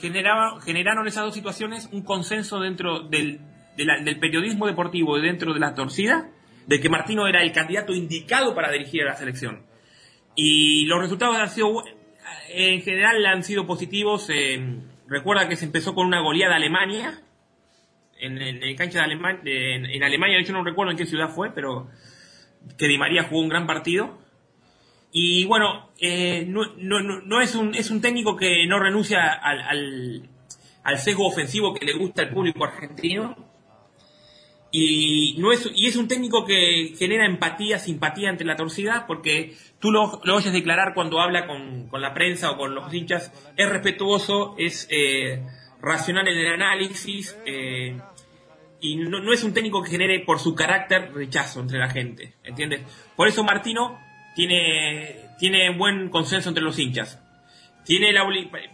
generaba, 0.00 0.60
generaron 0.60 1.06
esas 1.06 1.24
dos 1.24 1.34
situaciones 1.34 1.88
un 1.92 2.02
consenso 2.02 2.60
dentro 2.60 3.00
del, 3.00 3.40
de 3.76 3.84
del 4.02 4.18
periodismo 4.18 4.66
deportivo 4.66 5.18
y 5.18 5.22
dentro 5.22 5.52
de 5.52 5.60
la 5.60 5.74
torcida, 5.74 6.30
de 6.66 6.80
que 6.80 6.88
Martino 6.88 7.26
era 7.26 7.42
el 7.42 7.52
candidato 7.52 7.92
indicado 7.92 8.54
para 8.54 8.70
dirigir 8.70 9.02
a 9.02 9.06
la 9.06 9.16
selección. 9.16 9.66
Y 10.36 10.86
los 10.86 11.00
resultados 11.00 11.36
han 11.36 11.48
sido, 11.48 11.84
en 12.50 12.82
general 12.82 13.24
han 13.26 13.44
sido 13.44 13.66
positivos. 13.66 14.28
Eh, 14.30 14.80
recuerda 15.06 15.48
que 15.48 15.56
se 15.56 15.66
empezó 15.66 15.94
con 15.94 16.06
una 16.06 16.20
goleada 16.20 16.56
Alemania, 16.56 17.20
en, 18.18 18.38
el 18.40 18.76
cancha 18.76 19.00
de 19.00 19.04
Alemania, 19.04 19.40
en, 19.44 19.86
en, 19.86 20.02
Alemania, 20.02 20.42
yo 20.42 20.52
no 20.52 20.64
recuerdo 20.64 20.92
en 20.92 20.96
qué 20.96 21.06
ciudad 21.06 21.28
fue, 21.28 21.50
pero 21.50 21.88
que 22.78 22.88
Di 22.88 22.96
María 22.96 23.24
jugó 23.24 23.42
un 23.42 23.48
gran 23.48 23.66
partido. 23.66 24.18
Y 25.16 25.44
bueno, 25.44 25.90
eh, 26.00 26.44
no, 26.44 26.74
no, 26.76 27.00
no, 27.00 27.40
es, 27.40 27.54
un, 27.54 27.72
es 27.76 27.92
un 27.92 28.00
técnico 28.00 28.34
que 28.34 28.66
no 28.66 28.80
renuncia 28.80 29.32
al, 29.32 29.60
al, 30.82 30.98
sesgo 30.98 31.28
ofensivo 31.28 31.72
que 31.72 31.86
le 31.86 31.92
gusta 31.92 32.22
al 32.22 32.30
público 32.30 32.64
argentino. 32.64 33.36
Y, 34.72 35.36
no 35.38 35.52
es, 35.52 35.70
y 35.72 35.86
es 35.86 35.94
un 35.94 36.08
técnico 36.08 36.44
que 36.44 36.96
genera 36.98 37.26
empatía, 37.26 37.78
simpatía 37.78 38.28
entre 38.28 38.44
la 38.44 38.56
torcida, 38.56 39.06
porque 39.06 39.54
tú 39.78 39.92
lo, 39.92 40.20
lo 40.24 40.34
oyes 40.34 40.52
declarar 40.52 40.94
cuando 40.94 41.20
habla 41.20 41.46
con, 41.46 41.86
con, 41.86 42.02
la 42.02 42.12
prensa 42.12 42.50
o 42.50 42.56
con 42.56 42.74
los 42.74 42.92
hinchas, 42.92 43.32
es 43.56 43.68
respetuoso, 43.68 44.56
es 44.58 44.88
eh, 44.90 45.46
racional 45.80 46.26
en 46.26 46.38
el 46.38 46.54
análisis, 46.54 47.38
eh, 47.46 47.96
y 48.80 48.96
no, 48.96 49.20
no, 49.20 49.32
es 49.32 49.44
un 49.44 49.54
técnico 49.54 49.80
que 49.80 49.92
genere 49.92 50.18
por 50.26 50.40
su 50.40 50.56
carácter 50.56 51.12
rechazo 51.14 51.60
entre 51.60 51.78
la 51.78 51.88
gente, 51.88 52.34
¿entiendes? 52.42 52.80
Por 53.14 53.28
eso 53.28 53.44
Martino 53.44 54.00
tiene, 54.34 55.16
tiene 55.38 55.70
buen 55.70 56.08
consenso 56.10 56.48
entre 56.48 56.64
los 56.64 56.78
hinchas. 56.78 57.20
Tiene 57.84 58.12
la, 58.12 58.24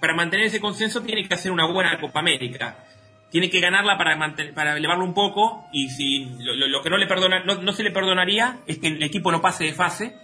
para 0.01 0.15
mantener 0.15 0.47
ese 0.47 0.61
consenso 0.61 1.03
tiene 1.03 1.27
que 1.27 1.35
hacer 1.35 1.53
una 1.53 1.67
buena 1.67 2.01
Copa 2.01 2.21
América. 2.21 2.85
Tiene 3.31 3.51
que 3.51 3.61
ganarla 3.61 3.97
para, 3.97 4.17
para 4.55 4.77
elevarlo 4.77 5.05
un 5.05 5.15
poco 5.15 5.67
y 5.73 5.89
si 5.91 6.25
lo, 6.39 6.55
lo 6.67 6.83
que 6.83 6.91
no, 6.91 6.97
le 6.97 7.07
perdona, 7.07 7.45
no, 7.45 7.57
no, 7.57 7.73
se 7.73 7.83
le 7.83 7.91
perdonaría 7.91 8.59
es 8.67 8.79
que 8.79 8.89
el 8.89 9.03
equipo 9.03 9.31
no 9.31 9.41
pase 9.41 9.65
de 9.65 9.73
fase 9.73 10.15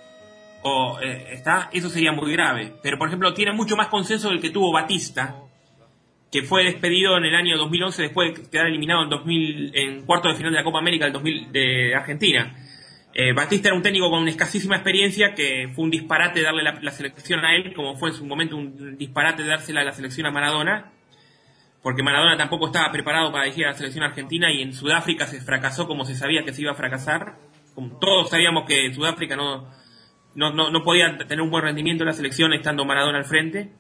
o 0.62 0.98
eh, 1.00 1.28
está 1.32 1.68
eso 1.72 1.88
sería 1.88 2.12
muy 2.12 2.32
grave. 2.32 2.74
Pero 2.82 2.98
por 2.98 3.08
ejemplo 3.08 3.34
tiene 3.34 3.52
mucho 3.52 3.76
más 3.76 3.88
consenso 3.88 4.30
del 4.30 4.40
que 4.40 4.50
tuvo 4.50 4.72
Batista, 4.72 5.36
que 6.30 6.42
fue 6.42 6.64
despedido 6.64 7.16
en 7.16 7.24
el 7.24 7.34
año 7.34 7.56
2011 7.56 8.02
después 8.02 8.34
de 8.34 8.50
quedar 8.50 8.66
eliminado 8.66 9.02
en 9.02 9.10
2000 9.10 9.72
en 9.74 10.02
cuarto 10.02 10.28
de 10.28 10.34
final 10.34 10.52
de 10.52 10.58
la 10.58 10.64
Copa 10.64 10.78
América 10.78 11.04
del 11.04 11.12
2000 11.12 11.52
de 11.52 11.94
Argentina. 11.94 12.56
Eh, 13.18 13.32
Batista 13.32 13.68
era 13.68 13.76
un 13.78 13.82
técnico 13.82 14.10
con 14.10 14.20
una 14.20 14.30
escasísima 14.30 14.76
experiencia 14.76 15.34
que 15.34 15.70
fue 15.74 15.84
un 15.84 15.90
disparate 15.90 16.42
darle 16.42 16.62
la, 16.62 16.78
la, 16.82 16.90
selección 16.90 17.42
a 17.46 17.56
él, 17.56 17.72
como 17.72 17.96
fue 17.96 18.10
en 18.10 18.14
su 18.14 18.26
momento 18.26 18.58
un 18.58 18.98
disparate 18.98 19.42
dársela 19.42 19.80
a 19.80 19.84
la 19.84 19.92
selección 19.92 20.26
a 20.26 20.30
Maradona, 20.30 20.92
porque 21.82 22.02
Maradona 22.02 22.36
tampoco 22.36 22.66
estaba 22.66 22.92
preparado 22.92 23.32
para 23.32 23.44
dirigir 23.44 23.64
a 23.64 23.68
la 23.70 23.74
selección 23.74 24.04
argentina 24.04 24.52
y 24.52 24.60
en 24.60 24.74
Sudáfrica 24.74 25.26
se 25.26 25.40
fracasó 25.40 25.86
como 25.86 26.04
se 26.04 26.14
sabía 26.14 26.44
que 26.44 26.52
se 26.52 26.60
iba 26.60 26.72
a 26.72 26.74
fracasar. 26.74 27.38
Como 27.74 27.98
todos 27.98 28.28
sabíamos 28.28 28.66
que 28.66 28.92
Sudáfrica 28.92 29.34
no, 29.34 29.70
no, 30.34 30.52
no, 30.52 30.82
podía 30.82 31.16
tener 31.16 31.40
un 31.40 31.48
buen 31.48 31.64
rendimiento 31.64 32.04
en 32.04 32.08
la 32.08 32.12
selección 32.12 32.52
estando 32.52 32.84
Maradona 32.84 33.16
al 33.16 33.24
frente. 33.24 33.72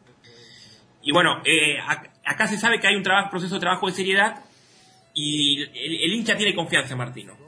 Y 1.02 1.12
bueno, 1.12 1.42
eh, 1.44 1.76
acá 2.24 2.46
se 2.46 2.56
sabe 2.56 2.80
que 2.80 2.86
hay 2.86 2.96
un 2.96 3.02
trabajo, 3.02 3.28
proceso 3.28 3.56
de 3.56 3.60
trabajo 3.60 3.86
de 3.86 3.92
seriedad 3.92 4.46
y 5.12 5.60
el, 5.60 6.04
el 6.04 6.14
hincha 6.14 6.38
tiene 6.38 6.54
confianza 6.54 6.92
en 6.94 6.98
Martino. 6.98 7.45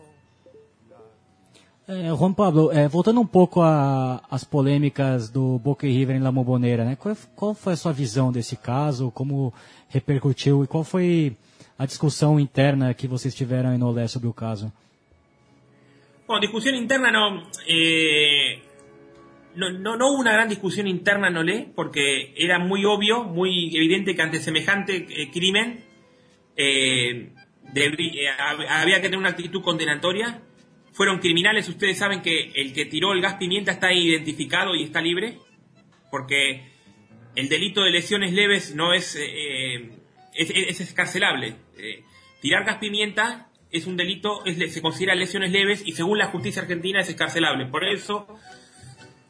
É, 1.91 2.15
Juan 2.15 2.35
Pablo, 2.35 2.71
é, 2.71 2.87
voltando 2.87 3.19
um 3.19 3.27
pouco 3.27 3.63
às 3.63 4.45
polêmicas 4.45 5.31
do 5.31 5.59
Boca 5.59 5.87
e 5.87 5.91
River 5.91 6.17
em 6.17 6.21
La 6.21 6.31
Bombonera, 6.31 6.85
né? 6.85 6.97
Qual, 6.97 7.17
qual, 7.35 7.55
foi 7.55 7.73
a 7.73 7.77
sua 7.77 7.95
visão 7.95 8.31
desse 8.31 8.59
caso? 8.59 9.11
Como 9.11 9.55
repercutiu 9.89 10.63
e 10.63 10.67
qual 10.67 10.85
foi 10.85 11.35
a 11.79 11.87
discussão 11.87 12.39
interna 12.39 12.93
que 12.93 13.09
vocês 13.09 13.35
tiveram 13.35 13.75
em 13.75 13.83
Olé 13.83 14.07
sobre 14.07 14.29
o 14.29 14.35
caso? 14.35 14.71
Bom, 16.27 16.39
discussão 16.39 16.75
interna 16.75 17.11
não, 17.11 17.43
eh, 17.67 18.59
no, 19.57 19.71
no, 19.79 19.97
no, 19.97 20.13
hubo 20.13 20.21
una 20.21 20.33
gran 20.35 20.47
discusión 20.47 20.87
interna 20.87 21.29
en 21.29 21.39
Olé, 21.39 21.73
porque 21.75 22.35
era 22.37 22.59
muy 22.59 22.85
obvio, 22.85 23.25
muy 23.25 23.75
evidente 23.75 24.15
que 24.15 24.21
ante 24.21 24.41
semejante 24.41 25.07
eh, 25.09 25.31
crimen 25.31 25.83
eh, 26.55 27.33
había 28.69 28.97
que 28.97 29.09
tener 29.09 29.19
una 29.19 29.31
actitud 29.31 29.63
condenatoria 29.63 30.43
fueron 30.99 31.21
criminales. 31.21 31.69
Ustedes 31.69 31.97
saben 31.97 32.23
que 32.23 32.51
el 32.57 32.75
que 32.75 32.85
tiró 32.85 33.13
el 33.13 33.21
gas 33.21 33.37
pimienta 33.37 33.71
está 33.71 33.93
identificado 33.93 34.75
y 34.75 34.83
está 34.83 35.01
libre, 35.01 35.39
porque 36.11 36.73
el 37.37 37.49
delito 37.49 37.85
de 37.85 37.91
lesiones 37.91 38.33
leves 38.33 38.75
no 38.75 38.93
es, 38.93 39.15
eh, 39.15 39.93
es, 40.35 40.51
es, 40.51 40.81
escarcelable. 40.81 41.55
Eh, 41.79 42.03
tirar 42.43 42.65
gas 42.65 42.79
pimienta 42.79 43.49
es 43.71 43.87
un 43.87 43.97
delito, 43.97 44.45
es, 44.45 44.75
se 44.75 44.83
considera 44.83 45.15
lesiones 45.15 45.53
leves 45.53 45.85
y 45.87 45.93
según 45.93 46.19
la 46.19 46.27
justicia 46.27 46.63
argentina 46.63 46.99
es 46.99 47.09
escarcelable. 47.09 47.67
Por 47.67 47.85
eso 47.85 48.27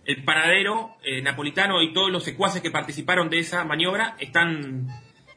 el 0.06 0.24
paradero 0.24 0.96
eh, 1.04 1.20
napolitano 1.20 1.82
y 1.82 1.92
todos 1.92 2.10
los 2.10 2.24
secuaces 2.24 2.62
que 2.62 2.70
participaron 2.70 3.28
de 3.28 3.40
esa 3.40 3.62
maniobra 3.64 4.16
están, 4.20 4.88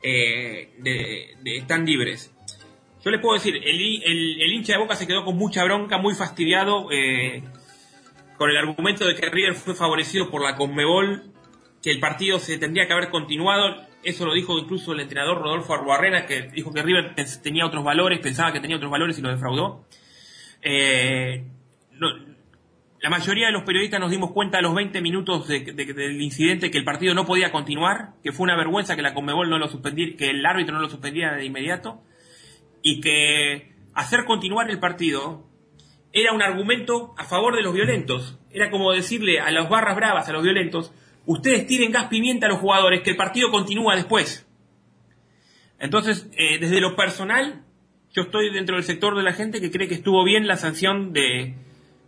de, 0.01 1.35
de, 1.43 1.57
están 1.57 1.85
libres. 1.85 2.33
Yo 3.03 3.09
les 3.09 3.19
puedo 3.19 3.33
decir, 3.33 3.55
el, 3.55 4.53
hincha 4.53 4.73
de 4.73 4.79
Boca 4.79 4.95
se 4.95 5.07
quedó 5.07 5.25
con 5.25 5.35
mucha 5.35 5.63
bronca, 5.63 5.97
muy 5.97 6.13
fastidiado, 6.13 6.91
eh, 6.91 7.41
con 8.37 8.49
el 8.51 8.57
argumento 8.57 9.05
de 9.05 9.15
que 9.15 9.27
River 9.27 9.55
fue 9.55 9.73
favorecido 9.73 10.29
por 10.29 10.43
la 10.43 10.55
Conmebol, 10.55 11.23
que 11.81 11.89
el 11.89 11.99
partido 11.99 12.37
se 12.37 12.59
tendría 12.59 12.85
que 12.85 12.93
haber 12.93 13.09
continuado. 13.09 13.87
Eso 14.03 14.25
lo 14.25 14.33
dijo 14.33 14.57
incluso 14.59 14.93
el 14.93 14.99
entrenador 14.99 15.41
Rodolfo 15.41 15.73
Arruarrena, 15.73 16.27
que 16.27 16.43
dijo 16.43 16.71
que 16.71 16.83
River 16.83 17.15
tenía 17.41 17.65
otros 17.65 17.83
valores, 17.83 18.19
pensaba 18.19 18.53
que 18.53 18.59
tenía 18.59 18.77
otros 18.77 18.91
valores 18.91 19.17
y 19.17 19.21
lo 19.23 19.29
defraudó. 19.29 19.83
Eh, 20.61 21.43
la 22.99 23.09
mayoría 23.09 23.47
de 23.47 23.51
los 23.51 23.63
periodistas 23.63 23.99
nos 23.99 24.11
dimos 24.11 24.31
cuenta 24.31 24.59
a 24.59 24.61
los 24.61 24.75
20 24.75 25.01
minutos 25.01 25.47
de, 25.47 25.61
de, 25.61 25.85
del 25.91 26.21
incidente 26.21 26.69
que 26.69 26.77
el 26.77 26.83
partido 26.83 27.15
no 27.15 27.25
podía 27.25 27.51
continuar, 27.51 28.13
que 28.23 28.31
fue 28.31 28.43
una 28.43 28.55
vergüenza 28.55 28.95
que 28.95 29.01
la 29.01 29.15
Conmebol 29.15 29.49
no 29.49 29.57
lo 29.57 29.69
suspendiera, 29.69 30.15
que 30.15 30.29
el 30.29 30.45
árbitro 30.45 30.75
no 30.75 30.81
lo 30.81 30.89
suspendiera 30.89 31.35
de 31.35 31.45
inmediato 31.45 32.03
y 32.81 33.01
que 33.01 33.73
hacer 33.93 34.25
continuar 34.25 34.69
el 34.69 34.79
partido 34.79 35.47
era 36.13 36.33
un 36.33 36.41
argumento 36.41 37.13
a 37.17 37.23
favor 37.23 37.55
de 37.55 37.61
los 37.61 37.73
violentos. 37.73 38.39
Era 38.51 38.69
como 38.69 38.91
decirle 38.91 39.39
a 39.39 39.51
las 39.51 39.69
barras 39.69 39.95
bravas, 39.95 40.27
a 40.27 40.33
los 40.33 40.43
violentos, 40.43 40.93
ustedes 41.25 41.67
tiren 41.67 41.91
gas 41.91 42.05
pimienta 42.05 42.47
a 42.47 42.49
los 42.49 42.59
jugadores, 42.59 43.01
que 43.01 43.11
el 43.11 43.17
partido 43.17 43.51
continúa 43.51 43.95
después. 43.95 44.47
Entonces, 45.79 46.29
eh, 46.33 46.59
desde 46.59 46.81
lo 46.81 46.95
personal, 46.95 47.63
yo 48.11 48.23
estoy 48.23 48.51
dentro 48.51 48.75
del 48.75 48.83
sector 48.83 49.15
de 49.15 49.23
la 49.23 49.33
gente 49.33 49.61
que 49.61 49.71
cree 49.71 49.87
que 49.87 49.95
estuvo 49.95 50.23
bien 50.23 50.47
la 50.47 50.57
sanción 50.57 51.13
de, 51.13 51.55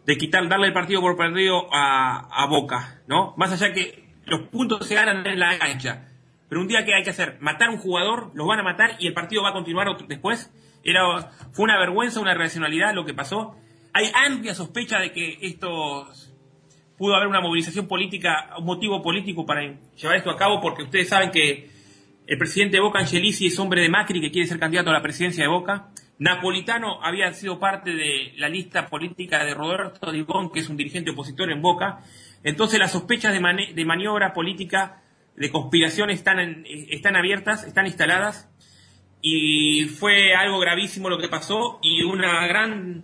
de 0.05 0.17
quitar, 0.17 0.47
darle 0.49 0.67
el 0.67 0.73
partido 0.73 1.01
por 1.01 1.15
perdido 1.15 1.67
a, 1.71 2.45
Boca, 2.49 3.01
¿no? 3.07 3.33
Más 3.37 3.51
allá 3.51 3.73
que 3.73 4.09
los 4.25 4.41
puntos 4.49 4.85
se 4.85 4.95
ganan 4.95 5.25
en 5.25 5.39
la 5.39 5.57
cancha. 5.57 6.09
Pero 6.49 6.61
un 6.61 6.67
día 6.67 6.85
que 6.85 6.93
hay 6.93 7.03
que 7.03 7.09
hacer, 7.09 7.37
matar 7.39 7.69
a 7.69 7.71
un 7.71 7.77
jugador, 7.77 8.31
los 8.35 8.45
van 8.45 8.59
a 8.59 8.63
matar 8.63 8.97
y 8.99 9.07
el 9.07 9.13
partido 9.13 9.41
va 9.41 9.49
a 9.49 9.53
continuar 9.53 9.87
después. 10.07 10.51
Era, 10.83 11.31
fue 11.51 11.65
una 11.65 11.79
vergüenza, 11.79 12.19
una 12.19 12.33
irracionalidad 12.33 12.93
lo 12.93 13.05
que 13.05 13.13
pasó. 13.13 13.55
Hay 13.93 14.11
amplia 14.13 14.53
sospecha 14.53 14.99
de 14.99 15.11
que 15.11 15.37
esto 15.41 16.07
pudo 16.97 17.15
haber 17.15 17.27
una 17.27 17.41
movilización 17.41 17.87
política, 17.87 18.49
un 18.57 18.65
motivo 18.65 19.01
político 19.01 19.45
para 19.45 19.61
llevar 19.61 20.17
esto 20.17 20.29
a 20.29 20.37
cabo, 20.37 20.61
porque 20.61 20.83
ustedes 20.83 21.09
saben 21.09 21.31
que 21.31 21.69
el 22.25 22.37
presidente 22.37 22.77
de 22.77 22.81
Boca, 22.81 22.99
Angelici, 22.99 23.47
es 23.47 23.59
hombre 23.59 23.81
de 23.81 23.89
Macri 23.89 24.21
que 24.21 24.31
quiere 24.31 24.47
ser 24.47 24.59
candidato 24.59 24.89
a 24.89 24.93
la 24.93 25.01
presidencia 25.01 25.43
de 25.43 25.49
Boca. 25.49 25.89
Napolitano 26.19 27.03
había 27.03 27.33
sido 27.33 27.59
parte 27.59 27.93
de 27.93 28.33
la 28.37 28.47
lista 28.47 28.87
política 28.87 29.43
de 29.43 29.53
Roberto 29.53 30.11
Digón, 30.11 30.51
que 30.51 30.61
es 30.61 30.69
un 30.69 30.77
dirigente 30.77 31.11
opositor 31.11 31.51
en 31.51 31.61
Boca. 31.61 31.99
Entonces 32.43 32.79
las 32.79 32.91
sospechas 32.91 33.33
de, 33.33 33.73
de 33.73 33.85
maniobra 33.85 34.33
política, 34.33 35.01
de 35.35 35.51
conspiración 35.51 36.09
están, 36.11 36.39
en, 36.39 36.63
están 36.89 37.15
abiertas, 37.15 37.63
están 37.65 37.87
instaladas 37.87 38.49
y 39.23 39.85
fue 39.85 40.35
algo 40.35 40.59
gravísimo 40.59 41.09
lo 41.09 41.17
que 41.17 41.29
pasó 41.29 41.79
y 41.81 42.03
una 42.03 42.45
gran 42.45 43.03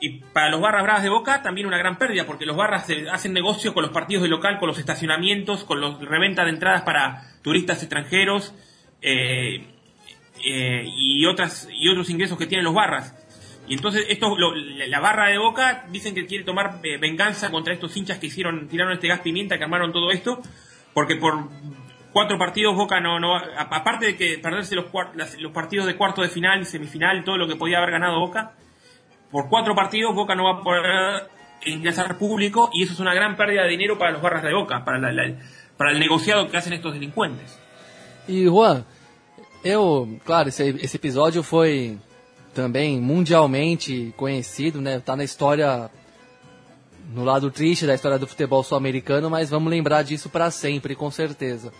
Y 0.00 0.18
para 0.32 0.50
los 0.50 0.60
barras 0.60 0.82
bravas 0.82 1.02
de 1.04 1.10
Boca 1.10 1.42
también 1.42 1.66
una 1.68 1.78
gran 1.78 1.96
pérdida, 1.96 2.26
porque 2.26 2.44
los 2.46 2.56
barras 2.56 2.90
eh, 2.90 3.06
hacen 3.12 3.32
negocio 3.32 3.72
con 3.72 3.82
los 3.84 3.92
partidos 3.92 4.24
de 4.24 4.28
local, 4.30 4.58
con 4.58 4.66
los 4.66 4.78
estacionamientos, 4.78 5.62
con 5.62 5.80
los 5.80 6.00
reventa 6.00 6.42
de 6.44 6.50
entradas 6.50 6.82
para 6.82 7.22
turistas 7.42 7.80
extranjeros 7.82 8.52
eh, 9.02 9.66
eh, 10.44 10.84
y 10.96 11.24
otras 11.26 11.68
y 11.72 11.88
otros 11.88 12.10
ingresos 12.10 12.36
que 12.38 12.46
tienen 12.46 12.64
los 12.64 12.74
barras. 12.74 13.14
Y 13.68 13.74
entonces 13.74 14.06
esto, 14.08 14.36
lo- 14.36 14.54
la 14.56 14.98
barra 15.00 15.28
de 15.28 15.38
Boca 15.38 15.84
dicen 15.92 16.14
que 16.16 16.26
quiere 16.26 16.42
tomar 16.44 16.80
eh, 16.82 16.96
venganza 16.98 17.50
contra 17.52 17.72
estos 17.72 17.96
hinchas 17.96 18.18
que 18.18 18.26
hicieron 18.26 18.66
tiraron 18.68 18.94
este 18.94 19.06
gas 19.06 19.20
pimienta, 19.20 19.56
que 19.56 19.64
armaron 19.64 19.92
todo 19.92 20.10
esto, 20.10 20.40
porque 20.94 21.14
por 21.14 21.48
cuatro 22.12 22.38
partidos 22.38 22.76
Boca 22.76 23.00
no, 23.00 23.18
no 23.18 23.36
aparte 23.36 24.06
de 24.06 24.16
que 24.16 24.38
perderse 24.38 24.74
los, 24.74 24.86
los 25.38 25.52
partidos 25.52 25.86
de 25.86 25.96
cuarto 25.96 26.22
de 26.22 26.28
final, 26.28 26.64
semifinal, 26.64 27.24
todo 27.24 27.36
lo 27.36 27.48
que 27.48 27.56
podía 27.56 27.78
haber 27.78 27.92
ganado 27.92 28.20
Boca, 28.20 28.52
por 29.30 29.48
cuatro 29.48 29.74
partidos 29.74 30.14
Boca 30.14 30.34
no 30.34 30.44
va 30.44 30.60
a 30.60 30.62
poder 30.62 31.28
ingresar 31.64 32.18
público 32.18 32.70
y 32.72 32.82
eso 32.82 32.92
es 32.92 33.00
una 33.00 33.14
gran 33.14 33.36
pérdida 33.36 33.62
de 33.62 33.70
dinero 33.70 33.98
para 33.98 34.12
los 34.12 34.22
barras 34.22 34.42
de 34.42 34.52
Boca, 34.52 34.84
para, 34.84 35.10
el 35.10 35.98
negociado 35.98 36.48
que 36.48 36.56
hacen 36.56 36.72
estos 36.72 36.92
delincuentes. 36.94 37.58
E 38.28 38.46
Juan, 38.46 38.84
eu, 39.64 40.20
claro, 40.24 40.48
esse, 40.48 40.62
esse 40.80 40.96
episódio 40.96 41.42
foi 41.42 41.98
também 42.54 43.00
mundialmente 43.00 44.14
conhecido, 44.16 44.80
né? 44.80 45.00
Tá 45.00 45.16
na 45.16 45.24
história, 45.24 45.90
no 47.12 47.24
lado 47.24 47.50
triste 47.50 47.86
da 47.86 47.94
história 47.94 48.18
do 48.18 48.26
futebol 48.26 48.62
sul-americano, 48.62 49.28
mas 49.28 49.50
vamos 49.50 49.70
lembrar 49.70 50.02
disso 50.02 50.28
para 50.28 50.50
sempre, 50.52 50.94
com 50.94 51.10
certeza. 51.10 51.72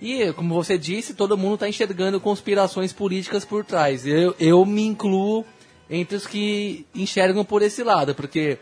E, 0.00 0.32
como 0.32 0.54
você 0.54 0.78
disse, 0.78 1.14
todo 1.14 1.36
mundo 1.36 1.54
está 1.54 1.68
enxergando 1.68 2.20
conspirações 2.20 2.92
políticas 2.92 3.44
por 3.44 3.64
trás. 3.64 4.06
Eu, 4.06 4.34
eu 4.38 4.64
me 4.64 4.82
incluo 4.82 5.44
entre 5.90 6.16
os 6.16 6.26
que 6.26 6.86
enxergam 6.94 7.44
por 7.44 7.62
esse 7.62 7.82
lado, 7.82 8.14
porque 8.14 8.58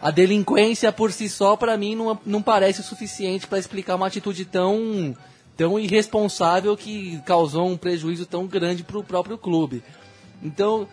a 0.00 0.10
delinquência 0.10 0.92
por 0.92 1.12
si 1.12 1.28
só, 1.28 1.56
para 1.56 1.76
mim, 1.76 1.94
não, 1.94 2.18
não 2.24 2.42
parece 2.42 2.80
o 2.80 2.84
suficiente 2.84 3.46
para 3.46 3.58
explicar 3.58 3.96
uma 3.96 4.06
atitude 4.06 4.44
tão, 4.44 5.14
tão 5.56 5.78
irresponsável 5.78 6.76
que 6.76 7.20
causou 7.26 7.68
um 7.68 7.76
prejuízo 7.76 8.24
tão 8.24 8.46
grande 8.46 8.82
para 8.82 8.98
o 8.98 9.04
próprio 9.04 9.36
clube. 9.36 9.82
Então, 10.42 10.88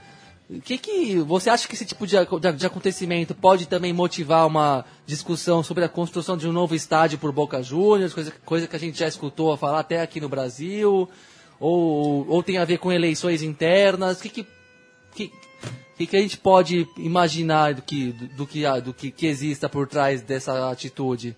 o 0.50 0.62
que, 0.62 0.78
que 0.78 1.16
você 1.20 1.50
acha 1.50 1.68
que 1.68 1.74
esse 1.74 1.86
tipo 1.86 2.06
de, 2.06 2.16
de- 2.18 2.54
de 2.54 2.66
acontecimento 2.66 3.34
pode 3.34 3.68
também 3.68 3.92
motivar 3.92 4.46
uma 4.46 4.86
discussão 5.06 5.64
sobre 5.64 5.84
a 5.84 5.90
construção 5.90 6.38
de 6.38 6.48
um 6.48 6.52
novo 6.52 6.76
estádio 6.76 7.18
por 7.18 7.32
Boca 7.32 7.64
Juniors, 7.64 8.14
coisa, 8.14 8.32
coisa 8.46 8.68
que 8.68 8.76
a 8.76 8.80
gente 8.80 9.00
já 9.00 9.08
escutou 9.08 9.56
falar 9.58 9.80
até 9.80 10.02
aqui 10.02 10.20
no 10.22 10.30
Brasil, 10.30 11.10
ou, 11.60 12.28
ou 12.30 12.44
tem 12.44 12.58
a 12.60 12.66
ver 12.66 12.78
com 12.78 12.92
eleições 12.92 13.42
internas? 13.42 14.20
O 14.20 14.22
que, 14.22 14.30
que, 14.30 14.48
que, 15.16 15.32
que, 15.98 16.06
que 16.08 16.18
a 16.18 16.22
gente 16.22 16.38
pode 16.38 16.88
imaginar 16.98 17.74
do 17.74 17.82
que, 17.82 18.12
do, 18.12 18.28
do 18.36 18.48
que, 18.48 18.82
do 18.82 18.94
que, 18.94 19.10
que 19.12 19.26
exista 19.26 19.68
por 19.68 19.88
trás 19.88 20.22
dessa 20.22 20.70
atitude, 20.70 21.36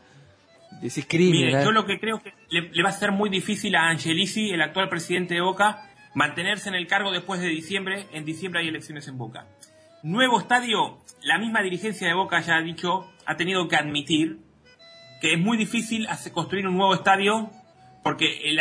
desse 0.81 1.01
crime, 1.01 1.31
Mire, 1.45 1.53
né? 1.53 1.63
yo 1.63 1.71
lo 1.71 1.85
que 1.85 1.97
creo 1.97 2.19
que 2.19 2.31
le, 2.51 2.69
le 2.73 2.83
va 2.83 2.89
a 2.89 2.91
ser 2.91 3.11
muy 3.11 3.29
difícil 3.29 3.73
a 3.75 3.89
Angelici, 3.89 4.49
el 4.51 4.61
actual 4.61 4.89
presidente 4.89 5.33
de 5.33 5.41
Boca, 5.41 5.77
mantenerse 6.17 6.67
en 6.67 6.73
el 6.73 6.87
cargo 6.87 7.11
después 7.11 7.39
de 7.39 7.47
diciembre. 7.47 8.07
En 8.11 8.25
diciembre 8.25 8.61
hay 8.61 8.69
elecciones 8.69 9.07
en 9.07 9.19
Boca. 9.19 9.45
Nuevo 10.01 10.39
estadio, 10.39 11.03
la 11.21 11.37
misma 11.37 11.61
dirigencia 11.61 12.07
de 12.07 12.15
Boca 12.15 12.39
ya 12.41 12.55
ha 12.57 12.61
dicho, 12.61 13.07
ha 13.27 13.37
tenido 13.37 13.67
que 13.67 13.75
admitir 13.75 14.39
que 15.21 15.33
es 15.33 15.39
muy 15.39 15.57
difícil 15.57 16.07
construir 16.33 16.67
un 16.67 16.75
nuevo 16.75 16.95
estadio 16.95 17.51
porque 18.03 18.49
el- 18.49 18.55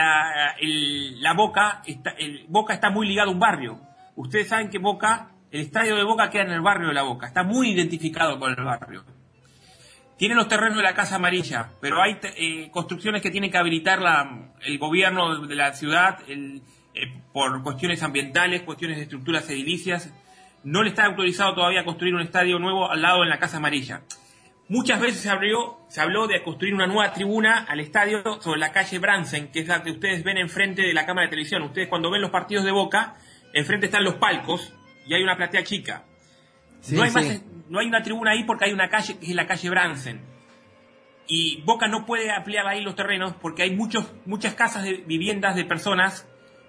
la 1.23 1.33
Boca 1.33 1.83
está, 1.87 2.91
muy 2.91 3.09
ligado 3.09 3.31
a 3.31 3.33
un 3.33 3.41
barrio. 3.41 3.81
Ustedes 4.17 4.49
saben 4.49 4.69
que 4.69 4.79
Boca, 4.79 5.31
el 5.51 5.63
estadio 5.63 5.97
de 5.97 6.05
Boca 6.05 6.29
queda 6.29 6.43
en 6.43 6.51
el 6.51 6.61
barrio 6.61 6.89
de 6.89 6.95
la 6.95 7.05
Boca, 7.05 7.27
está 7.27 7.43
muy 7.43 7.71
identificado 7.71 8.39
con 8.39 8.51
el 8.51 8.63
barrio. 8.65 9.03
Tiene 10.19 10.35
los 10.35 10.49
terrenos 10.49 10.77
de 10.77 10.83
la 10.83 10.95
Casa 10.95 11.17
Amarilla, 11.17 11.71
pero 11.81 12.03
hay 12.03 12.19
eh, 12.23 12.71
construcciones 12.71 13.23
que 13.23 13.31
tiene 13.31 13.51
que 13.51 13.57
habilitar 13.57 14.01
el 14.61 14.79
gobierno 14.79 15.47
de 15.47 15.55
la 15.55 15.73
ciudad 15.73 16.19
eh, 16.97 17.13
por 17.33 17.63
cuestiones 17.63 18.03
ambientales, 18.03 18.63
cuestiones 18.63 18.97
de 18.97 19.05
estructuras 19.05 19.49
edilicias. 19.51 20.13
No 20.65 20.83
le 20.83 20.89
está 20.89 21.05
autorizado 21.05 21.55
todavía 21.55 21.83
a 21.83 21.85
construir 21.85 22.15
un 22.15 22.23
estadio 22.23 22.59
nuevo 22.59 22.91
al 22.91 23.03
lado 23.03 23.23
en 23.23 23.29
la 23.29 23.39
Casa 23.39 23.59
Amarilla. 23.59 24.03
Muchas 24.69 25.01
veces 25.01 25.21
se, 25.21 25.31
abrió, 25.31 25.79
se 25.89 26.01
habló 26.01 26.27
de 26.27 26.43
construir 26.43 26.75
una 26.75 26.89
nueva 26.89 27.13
tribuna 27.13 27.65
al 27.69 27.79
estadio 27.79 28.41
sobre 28.43 28.59
la 28.59 28.73
calle 28.73 28.99
Bransen, 28.99 29.53
que 29.53 29.61
es 29.61 29.69
la 29.69 29.85
que 29.85 29.93
ustedes 29.93 30.25
ven 30.25 30.39
enfrente 30.39 30.83
de 30.83 30.93
la 30.93 31.07
cámara 31.07 31.27
de 31.27 31.31
televisión. 31.31 31.63
Ustedes 31.63 31.87
cuando 31.89 32.11
ven 32.11 32.21
los 32.21 32.33
partidos 32.33 32.65
de 32.65 32.73
Boca, 32.73 33.15
enfrente 33.53 33.87
están 33.87 34.03
los 34.03 34.15
palcos 34.15 34.73
y 35.07 35.15
hay 35.15 35.23
una 35.23 35.37
platea 35.37 35.63
chica. 35.63 36.05
Sí, 36.81 36.97
no, 36.97 37.03
hay 37.05 37.11
sí. 37.11 37.15
más- 37.15 37.43
no 37.69 37.79
hay 37.79 37.87
una 37.87 38.03
tribuna 38.03 38.33
ahí 38.33 38.43
porque 38.43 38.65
hay 38.65 38.73
una 38.73 38.89
calle 38.89 39.19
que 39.19 39.27
es 39.27 39.35
la 39.37 39.47
calle 39.47 39.71
Bransen. 39.71 40.21
Y 41.29 41.63
Boca 41.63 41.87
no 41.89 42.05
puede 42.05 42.31
ampliar 42.33 42.67
ahí 42.67 42.81
los 42.83 42.97
terrenos 42.97 43.35
porque 43.41 43.63
hay 43.63 43.75
muchos, 43.75 44.13
muchas 44.25 44.55
casas 44.55 44.83
de 44.83 44.95
viviendas 45.07 45.55
de 45.55 45.65
personas 45.65 46.27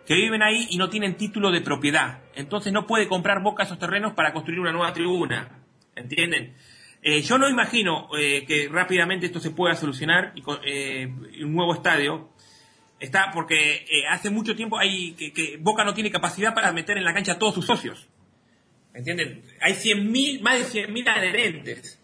que 0.07 0.15
viven 0.15 0.41
ahí 0.41 0.67
y 0.71 0.77
no 0.77 0.89
tienen 0.89 1.17
título 1.17 1.51
de 1.51 1.61
propiedad. 1.61 2.21
Entonces 2.33 2.71
no 2.73 2.87
puede 2.87 3.07
comprar 3.07 3.43
Boca 3.43 3.63
esos 3.63 3.77
terrenos 3.77 4.13
para 4.13 4.31
construir 4.33 4.59
una 4.61 4.71
nueva 4.71 4.93
tribuna. 4.93 5.59
¿Entienden? 5.95 6.55
Eh, 7.03 7.21
yo 7.21 7.37
no 7.37 7.49
imagino 7.49 8.09
eh, 8.17 8.45
que 8.47 8.69
rápidamente 8.71 9.25
esto 9.25 9.39
se 9.39 9.51
pueda 9.51 9.75
solucionar 9.75 10.31
y 10.35 10.43
eh, 10.65 11.07
un 11.43 11.53
nuevo 11.53 11.73
estadio. 11.73 12.29
Está 12.99 13.31
porque 13.33 13.85
eh, 13.89 14.07
hace 14.09 14.29
mucho 14.29 14.55
tiempo 14.55 14.79
hay 14.79 15.11
que, 15.13 15.31
que 15.33 15.57
Boca 15.59 15.83
no 15.83 15.93
tiene 15.93 16.09
capacidad 16.09 16.55
para 16.55 16.71
meter 16.71 16.97
en 16.97 17.03
la 17.03 17.13
cancha 17.13 17.33
a 17.33 17.37
todos 17.39 17.53
sus 17.53 17.65
socios. 17.65 18.07
¿Entienden? 18.93 19.43
Hay 19.61 19.73
100.000, 19.73 20.41
más 20.41 20.73
de 20.73 20.87
100.000 20.87 21.07
adherentes. 21.09 22.01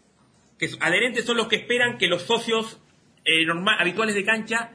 Que 0.60 0.70
adherentes 0.82 1.26
son 1.26 1.38
los 1.38 1.48
que 1.48 1.56
esperan 1.56 1.98
que 1.98 2.08
los 2.08 2.24
socios 2.24 2.80
eh, 3.26 3.46
norma- 3.46 3.78
habituales 3.80 4.14
de 4.14 4.24
cancha 4.26 4.72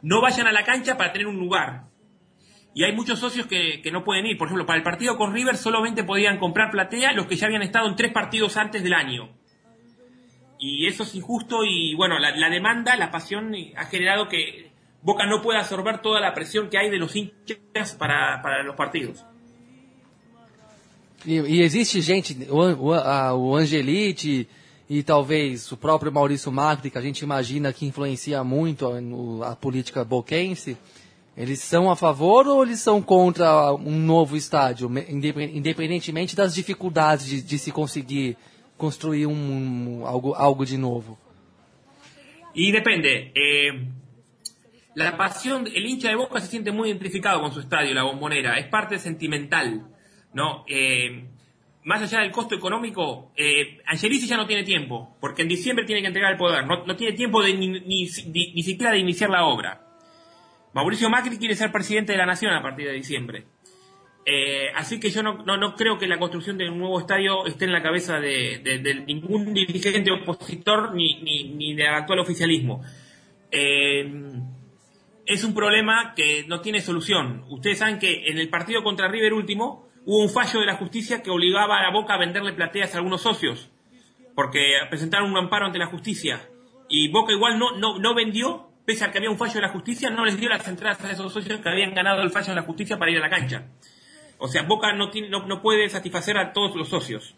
no 0.00 0.22
vayan 0.22 0.46
a 0.46 0.52
la 0.52 0.64
cancha 0.64 0.96
para 0.96 1.12
tener 1.12 1.26
un 1.26 1.38
lugar. 1.38 1.87
Y 2.78 2.84
hay 2.84 2.92
muchos 2.94 3.18
socios 3.18 3.46
que, 3.48 3.80
que 3.82 3.90
no 3.90 4.04
pueden 4.04 4.24
ir. 4.26 4.38
Por 4.38 4.46
ejemplo, 4.46 4.64
para 4.64 4.76
el 4.78 4.84
partido 4.84 5.16
con 5.16 5.32
River 5.34 5.56
solamente 5.56 6.04
podían 6.04 6.38
comprar 6.38 6.70
platea 6.70 7.12
los 7.12 7.26
que 7.26 7.34
ya 7.34 7.46
habían 7.46 7.62
estado 7.62 7.88
en 7.88 7.96
tres 7.96 8.12
partidos 8.12 8.56
antes 8.56 8.84
del 8.84 8.94
año. 8.94 9.30
Y 10.60 10.86
eso 10.86 11.02
es 11.02 11.12
injusto 11.16 11.64
y 11.64 11.96
bueno, 11.96 12.20
la, 12.20 12.30
la 12.36 12.48
demanda, 12.48 12.94
la 12.94 13.10
pasión 13.10 13.52
ha 13.76 13.84
generado 13.86 14.28
que 14.28 14.70
Boca 15.02 15.26
no 15.26 15.42
pueda 15.42 15.58
absorber 15.58 15.98
toda 16.02 16.20
la 16.20 16.34
presión 16.34 16.68
que 16.70 16.78
hay 16.78 16.88
de 16.88 16.98
los 16.98 17.16
hinchas 17.16 17.96
para, 17.98 18.40
para 18.42 18.62
los 18.62 18.76
partidos. 18.76 19.24
E, 21.26 21.34
e 21.34 21.64
existe 21.64 22.00
gente, 22.02 22.46
o, 22.48 22.94
a- 22.94 23.34
o 23.34 23.56
Angelite 23.56 24.46
e 24.88 25.02
talvez 25.02 25.70
o 25.72 25.76
próprio 25.76 26.12
Maurício 26.12 26.50
Macri, 26.52 26.90
que 26.92 26.98
a 26.98 27.02
gente 27.02 27.24
imagina 27.24 27.72
que 27.72 27.84
influencia 27.86 28.42
muito 28.44 28.86
a, 28.86 29.50
a 29.52 29.56
política 29.56 30.04
boquense, 30.04 30.76
eles 31.38 31.60
são 31.60 31.88
a 31.90 31.94
favor 31.96 32.46
ou 32.48 32.62
eles 32.64 32.80
são 32.80 33.00
contra 33.00 33.72
um 33.74 33.96
novo 34.14 34.36
estádio, 34.36 34.88
me- 34.90 35.06
independ- 35.08 35.56
independentemente 35.56 36.34
das 36.36 36.52
dificuldades 36.54 37.26
de, 37.26 37.40
de 37.42 37.58
se 37.58 37.70
conseguir 37.70 38.36
construir 38.76 39.26
um, 39.26 39.32
um- 40.00 40.06
algo, 40.06 40.34
algo 40.34 40.64
de 40.66 40.76
novo? 40.76 41.16
Y 42.54 42.72
depende. 42.72 43.32
eh, 43.34 43.72
la 44.94 45.16
pasión, 45.16 45.66
el 45.72 45.86
hincha 45.86 46.08
de 46.08 46.16
Boca 46.16 46.40
se 46.40 46.48
siente 46.48 46.72
muy 46.72 46.88
identificado 46.88 47.40
con 47.40 47.52
su 47.52 47.60
estadio, 47.60 47.94
la 47.94 48.02
bombonera. 48.02 48.58
Es 48.58 48.66
parte 48.66 48.98
sentimental, 48.98 49.86
¿no? 50.34 50.64
Eh, 50.66 51.24
más 51.84 52.02
allá 52.02 52.20
del 52.20 52.32
costo 52.32 52.56
económico, 52.56 53.30
eh, 53.36 53.78
Angelici 53.86 54.26
ya 54.26 54.36
no 54.36 54.46
tiene 54.46 54.64
tiempo, 54.64 55.16
porque 55.20 55.42
en 55.42 55.48
diciembre 55.48 55.84
tiene 55.86 56.00
que 56.02 56.08
entregar 56.08 56.32
el 56.32 56.38
poder. 56.38 56.66
No, 56.66 56.84
no 56.84 56.96
tiene 56.96 57.16
tiempo 57.16 57.40
de 57.42 57.54
ni, 57.54 57.68
ni- 57.68 57.80
ni- 58.26 58.52
ni 58.54 58.62
siquiera 58.64 58.92
de 58.92 58.98
iniciar 58.98 59.30
la 59.30 59.44
obra. 59.44 59.84
Mauricio 60.74 61.08
Macri 61.10 61.38
quiere 61.38 61.54
ser 61.56 61.72
presidente 61.72 62.12
de 62.12 62.18
la 62.18 62.26
nación 62.26 62.52
a 62.52 62.62
partir 62.62 62.86
de 62.86 62.92
diciembre. 62.92 63.44
Eh, 64.26 64.68
así 64.74 65.00
que 65.00 65.10
yo 65.10 65.22
no, 65.22 65.42
no, 65.44 65.56
no 65.56 65.74
creo 65.74 65.98
que 65.98 66.06
la 66.06 66.18
construcción 66.18 66.58
de 66.58 66.68
un 66.68 66.78
nuevo 66.78 67.00
estadio 67.00 67.46
esté 67.46 67.64
en 67.64 67.72
la 67.72 67.82
cabeza 67.82 68.20
de, 68.20 68.58
de- 68.62 68.94
ningún 69.06 69.54
dirigente 69.54 70.10
opositor 70.12 70.94
ni, 70.94 71.20
ni, 71.22 71.44
ni 71.54 71.74
del 71.74 71.86
actual 71.88 72.18
oficialismo. 72.18 72.84
Eh, 73.50 74.12
es 75.24 75.44
un 75.44 75.54
problema 75.54 76.12
que 76.14 76.44
no 76.46 76.60
tiene 76.60 76.80
solución. 76.80 77.44
Ustedes 77.48 77.78
saben 77.78 77.98
que 77.98 78.28
en 78.28 78.38
el 78.38 78.48
partido 78.50 78.82
contra 78.82 79.08
River 79.08 79.32
último 79.32 79.88
hubo 80.04 80.22
un 80.22 80.30
fallo 80.30 80.60
de 80.60 80.66
la 80.66 80.76
justicia 80.76 81.22
que 81.22 81.30
obligaba 81.30 81.78
a 81.78 81.82
la 81.82 81.90
Boca 81.90 82.14
a 82.14 82.18
venderle 82.18 82.52
plateas 82.52 82.94
a 82.94 82.98
algunos 82.98 83.22
socios, 83.22 83.70
porque 84.34 84.72
presentaron 84.90 85.30
un 85.30 85.36
amparo 85.38 85.66
ante 85.66 85.78
la 85.78 85.86
justicia. 85.86 86.48
Y 86.88 87.08
Boca 87.10 87.32
igual 87.32 87.58
no, 87.58 87.76
no, 87.78 87.98
no 87.98 88.14
vendió, 88.14 88.67
pese 88.88 89.04
a 89.04 89.10
que 89.12 89.18
había 89.18 89.30
un 89.30 89.36
fallo 89.36 89.52
de 89.60 89.60
la 89.60 89.68
justicia, 89.76 90.08
no 90.08 90.24
les 90.24 90.40
dio 90.40 90.48
las 90.48 90.66
entradas 90.66 91.04
a 91.04 91.12
esos 91.12 91.30
socios 91.30 91.60
que 91.60 91.68
habían 91.68 91.92
ganado 91.92 92.22
el 92.22 92.30
fallo 92.30 92.48
de 92.48 92.54
la 92.54 92.62
justicia 92.62 92.96
para 92.98 93.10
ir 93.10 93.18
a 93.18 93.20
la 93.20 93.28
cancha. 93.28 93.66
O 94.38 94.48
sea, 94.48 94.62
Boca 94.62 94.94
no, 94.94 95.10
tiene, 95.10 95.28
no, 95.28 95.46
no 95.46 95.60
puede 95.60 95.90
satisfacer 95.90 96.38
a 96.38 96.54
todos 96.54 96.74
los 96.74 96.88
socios. 96.88 97.34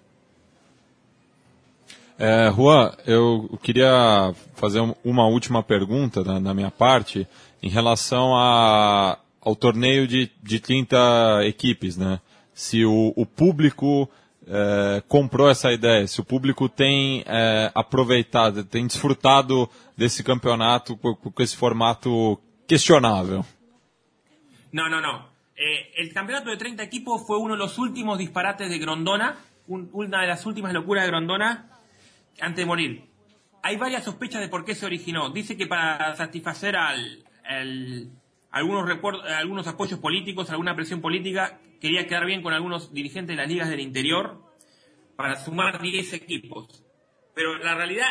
É, 2.18 2.50
Juan, 2.50 2.92
eu 3.06 3.58
queria 3.62 4.32
fazer 4.54 4.80
um- 4.80 4.94
uma 5.04 5.26
última 5.26 5.60
pergunta 5.62 6.22
da, 6.22 6.38
da 6.38 6.54
minha 6.54 6.70
parte 6.70 7.26
em 7.62 7.68
relação 7.70 8.36
a, 8.36 9.18
ao 9.40 9.56
torneio 9.56 10.06
de, 10.06 10.30
de 10.42 10.60
30 10.60 11.46
equipes, 11.46 11.96
né? 11.96 12.20
Se 12.54 12.84
o, 12.84 13.12
o 13.16 13.26
público 13.26 14.08
é, 14.52 15.02
comprou 15.06 15.48
essa 15.48 15.72
ideia, 15.72 16.06
se 16.08 16.20
o 16.20 16.24
público 16.24 16.68
tem 16.68 17.22
é, 17.26 17.70
aproveitado, 17.72 18.64
tem 18.64 18.84
desfrutado 18.86 19.70
desse 19.96 20.24
campeonato 20.24 20.96
com, 20.96 21.14
com 21.14 21.42
esse 21.42 21.56
formato 21.56 22.40
questionável. 22.66 23.44
No, 24.72 24.88
no, 24.88 25.00
no. 25.00 25.30
Eh, 25.56 26.02
el 26.02 26.12
campeonato 26.12 26.50
de 26.50 26.56
30 26.56 26.82
equipos 26.82 27.22
uno 27.28 27.54
de 27.54 27.58
los 27.58 27.78
últimos 27.78 28.18
disparates 28.18 28.68
de 28.68 28.78
Grondona, 28.78 29.36
de 29.66 30.26
las 30.26 30.46
últimas 30.46 30.72
locuras 30.72 31.04
de 31.04 31.10
Grondona 31.10 31.68
antes 32.40 32.56
de 32.56 32.66
morir. 32.66 33.04
Hay 33.62 33.76
varias 33.76 34.04
sospechas 34.04 34.40
de 34.40 34.48
por 34.48 34.64
qué 34.64 34.74
se 34.74 34.86
originó. 34.86 35.30
Dice 35.30 35.56
que 35.56 35.66
para 35.66 36.16
satisfacer 36.16 36.76
al, 36.76 37.24
al- 37.44 38.10
algunos, 38.50 38.86
recuerdos, 38.86 39.24
algunos 39.30 39.66
apoyos 39.66 40.00
políticos, 40.00 40.50
alguna 40.50 40.74
presión 40.74 41.00
política, 41.00 41.60
quería 41.80 42.06
quedar 42.06 42.26
bien 42.26 42.42
con 42.42 42.52
algunos 42.52 42.92
dirigentes 42.92 43.36
de 43.36 43.42
las 43.42 43.48
ligas 43.48 43.68
del 43.68 43.80
interior 43.80 44.42
para 45.16 45.36
sumar 45.36 45.80
10 45.80 46.12
equipos. 46.14 46.84
Pero 47.34 47.58
la 47.58 47.74
realidad, 47.74 48.06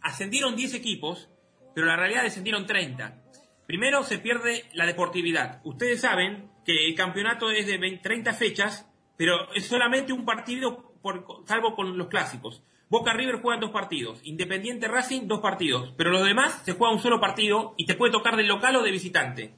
ascendieron 0.00 0.56
10 0.56 0.74
equipos, 0.74 1.28
pero 1.74 1.86
la 1.86 1.96
realidad 1.96 2.22
descendieron 2.22 2.66
30. 2.66 3.22
Primero 3.66 4.02
se 4.04 4.18
pierde 4.18 4.64
la 4.72 4.86
deportividad. 4.86 5.60
Ustedes 5.64 6.00
saben 6.00 6.50
que 6.64 6.86
el 6.86 6.94
campeonato 6.94 7.50
es 7.50 7.66
de 7.66 7.78
20 7.78 8.02
30 8.02 8.32
fechas, 8.34 8.88
pero 9.16 9.52
es 9.54 9.66
solamente 9.66 10.12
un 10.12 10.24
partido, 10.24 10.94
por, 11.02 11.42
salvo 11.46 11.74
con 11.74 11.98
los 11.98 12.08
clásicos. 12.08 12.62
Boca 12.88 13.12
River 13.12 13.40
juegan 13.40 13.60
dos 13.60 13.72
partidos, 13.72 14.20
Independiente 14.22 14.86
Racing 14.86 15.26
dos 15.26 15.40
partidos, 15.40 15.92
pero 15.96 16.10
los 16.10 16.24
demás 16.24 16.62
se 16.64 16.72
juega 16.72 16.94
un 16.94 17.00
solo 17.00 17.20
partido 17.20 17.74
y 17.76 17.84
te 17.84 17.96
puede 17.96 18.12
tocar 18.12 18.36
de 18.36 18.44
local 18.44 18.76
o 18.76 18.82
de 18.82 18.92
visitante. 18.92 19.54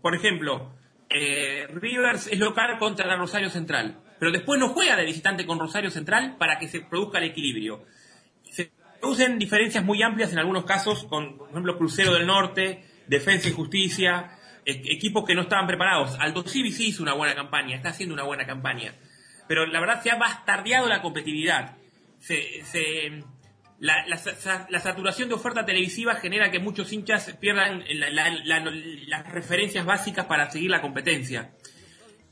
Por 0.00 0.14
ejemplo, 0.14 0.72
eh, 1.10 1.66
Rivers 1.72 2.26
es 2.28 2.38
local 2.38 2.78
contra 2.78 3.14
Rosario 3.16 3.50
Central, 3.50 3.98
pero 4.18 4.32
después 4.32 4.58
no 4.58 4.68
juega 4.70 4.96
de 4.96 5.04
visitante 5.04 5.44
con 5.46 5.58
Rosario 5.58 5.90
Central 5.90 6.36
para 6.38 6.58
que 6.58 6.68
se 6.68 6.80
produzca 6.80 7.18
el 7.18 7.24
equilibrio. 7.24 7.84
Se 8.50 8.70
producen 9.00 9.38
diferencias 9.38 9.84
muy 9.84 10.02
amplias 10.02 10.32
en 10.32 10.38
algunos 10.38 10.64
casos, 10.64 11.04
con, 11.04 11.36
por 11.38 11.50
ejemplo, 11.50 11.76
Crucero 11.76 12.14
del 12.14 12.26
Norte, 12.26 12.84
Defensa 13.06 13.48
y 13.48 13.52
Justicia, 13.52 14.38
e- 14.64 14.82
equipos 14.92 15.24
que 15.24 15.34
no 15.34 15.42
estaban 15.42 15.66
preparados. 15.66 16.16
Aldo 16.20 16.42
Civi 16.44 16.72
sí 16.72 16.88
hizo 16.88 17.02
una 17.02 17.14
buena 17.14 17.34
campaña, 17.34 17.76
está 17.76 17.90
haciendo 17.90 18.14
una 18.14 18.22
buena 18.24 18.46
campaña, 18.46 18.94
pero 19.48 19.66
la 19.66 19.80
verdad 19.80 20.02
se 20.02 20.10
ha 20.10 20.16
bastardeado 20.16 20.88
la 20.88 21.02
competitividad. 21.02 21.76
Se, 22.20 22.64
se- 22.64 23.24
la, 23.82 24.06
la 24.06 24.16
sa- 24.16 24.66
la 24.70 24.78
saturación 24.78 25.28
de 25.28 25.34
oferta 25.34 25.64
televisiva 25.64 26.14
genera 26.14 26.52
que 26.52 26.60
muchos 26.60 26.92
hinchas 26.92 27.36
pierdan 27.40 27.82
la- 27.94 28.10
la- 28.10 28.30
la- 28.44 28.72
las 29.08 29.32
referencias 29.32 29.84
básicas 29.84 30.26
para 30.26 30.48
seguir 30.50 30.70
la 30.70 30.80
competencia. 30.80 31.50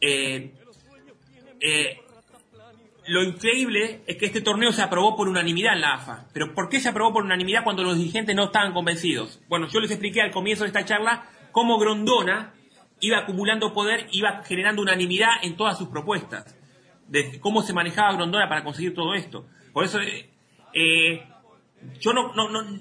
Eh, 0.00 0.52
eh, 1.60 1.98
lo 3.08 3.24
increíble 3.24 4.02
es 4.06 4.16
que 4.16 4.26
este 4.26 4.40
torneo 4.42 4.70
se 4.70 4.82
aprobó 4.82 5.16
por 5.16 5.28
unanimidad 5.28 5.74
en 5.74 5.80
la 5.80 5.94
AFA. 5.94 6.26
Pero 6.32 6.54
¿por 6.54 6.68
qué 6.68 6.78
se 6.78 6.88
aprobó 6.88 7.12
por 7.12 7.24
unanimidad 7.24 7.64
cuando 7.64 7.82
los 7.82 7.98
dirigentes 7.98 8.36
no 8.36 8.44
estaban 8.44 8.72
convencidos? 8.72 9.40
Bueno, 9.48 9.66
yo 9.68 9.80
les 9.80 9.90
expliqué 9.90 10.22
al 10.22 10.30
comienzo 10.30 10.62
de 10.62 10.68
esta 10.68 10.84
charla 10.84 11.28
cómo 11.50 11.78
Grondona 11.80 12.54
iba 13.00 13.18
acumulando 13.18 13.72
poder, 13.74 14.06
iba 14.12 14.44
generando 14.44 14.82
unanimidad 14.82 15.30
en 15.42 15.56
todas 15.56 15.76
sus 15.76 15.88
propuestas. 15.88 16.56
De 17.08 17.40
cómo 17.40 17.62
se 17.62 17.72
manejaba 17.72 18.12
Grondona 18.12 18.48
para 18.48 18.62
conseguir 18.62 18.94
todo 18.94 19.14
esto. 19.14 19.48
Por 19.72 19.84
eso, 19.84 19.98
eh, 20.72 21.26
yo 22.00 22.12
no, 22.12 22.32
no, 22.34 22.80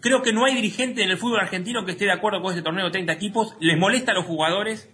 creo 0.00 0.22
que 0.22 0.32
no 0.32 0.44
hay 0.44 0.54
dirigente 0.54 1.02
en 1.02 1.10
el 1.10 1.18
fútbol 1.18 1.40
argentino 1.40 1.84
que 1.84 1.92
esté 1.92 2.04
de 2.04 2.12
acuerdo 2.12 2.40
con 2.40 2.50
este 2.50 2.62
torneo 2.62 2.86
de 2.86 2.92
30 2.92 3.12
equipos. 3.12 3.56
Les 3.60 3.78
molesta 3.78 4.12
a 4.12 4.14
los 4.14 4.26
jugadores, 4.26 4.90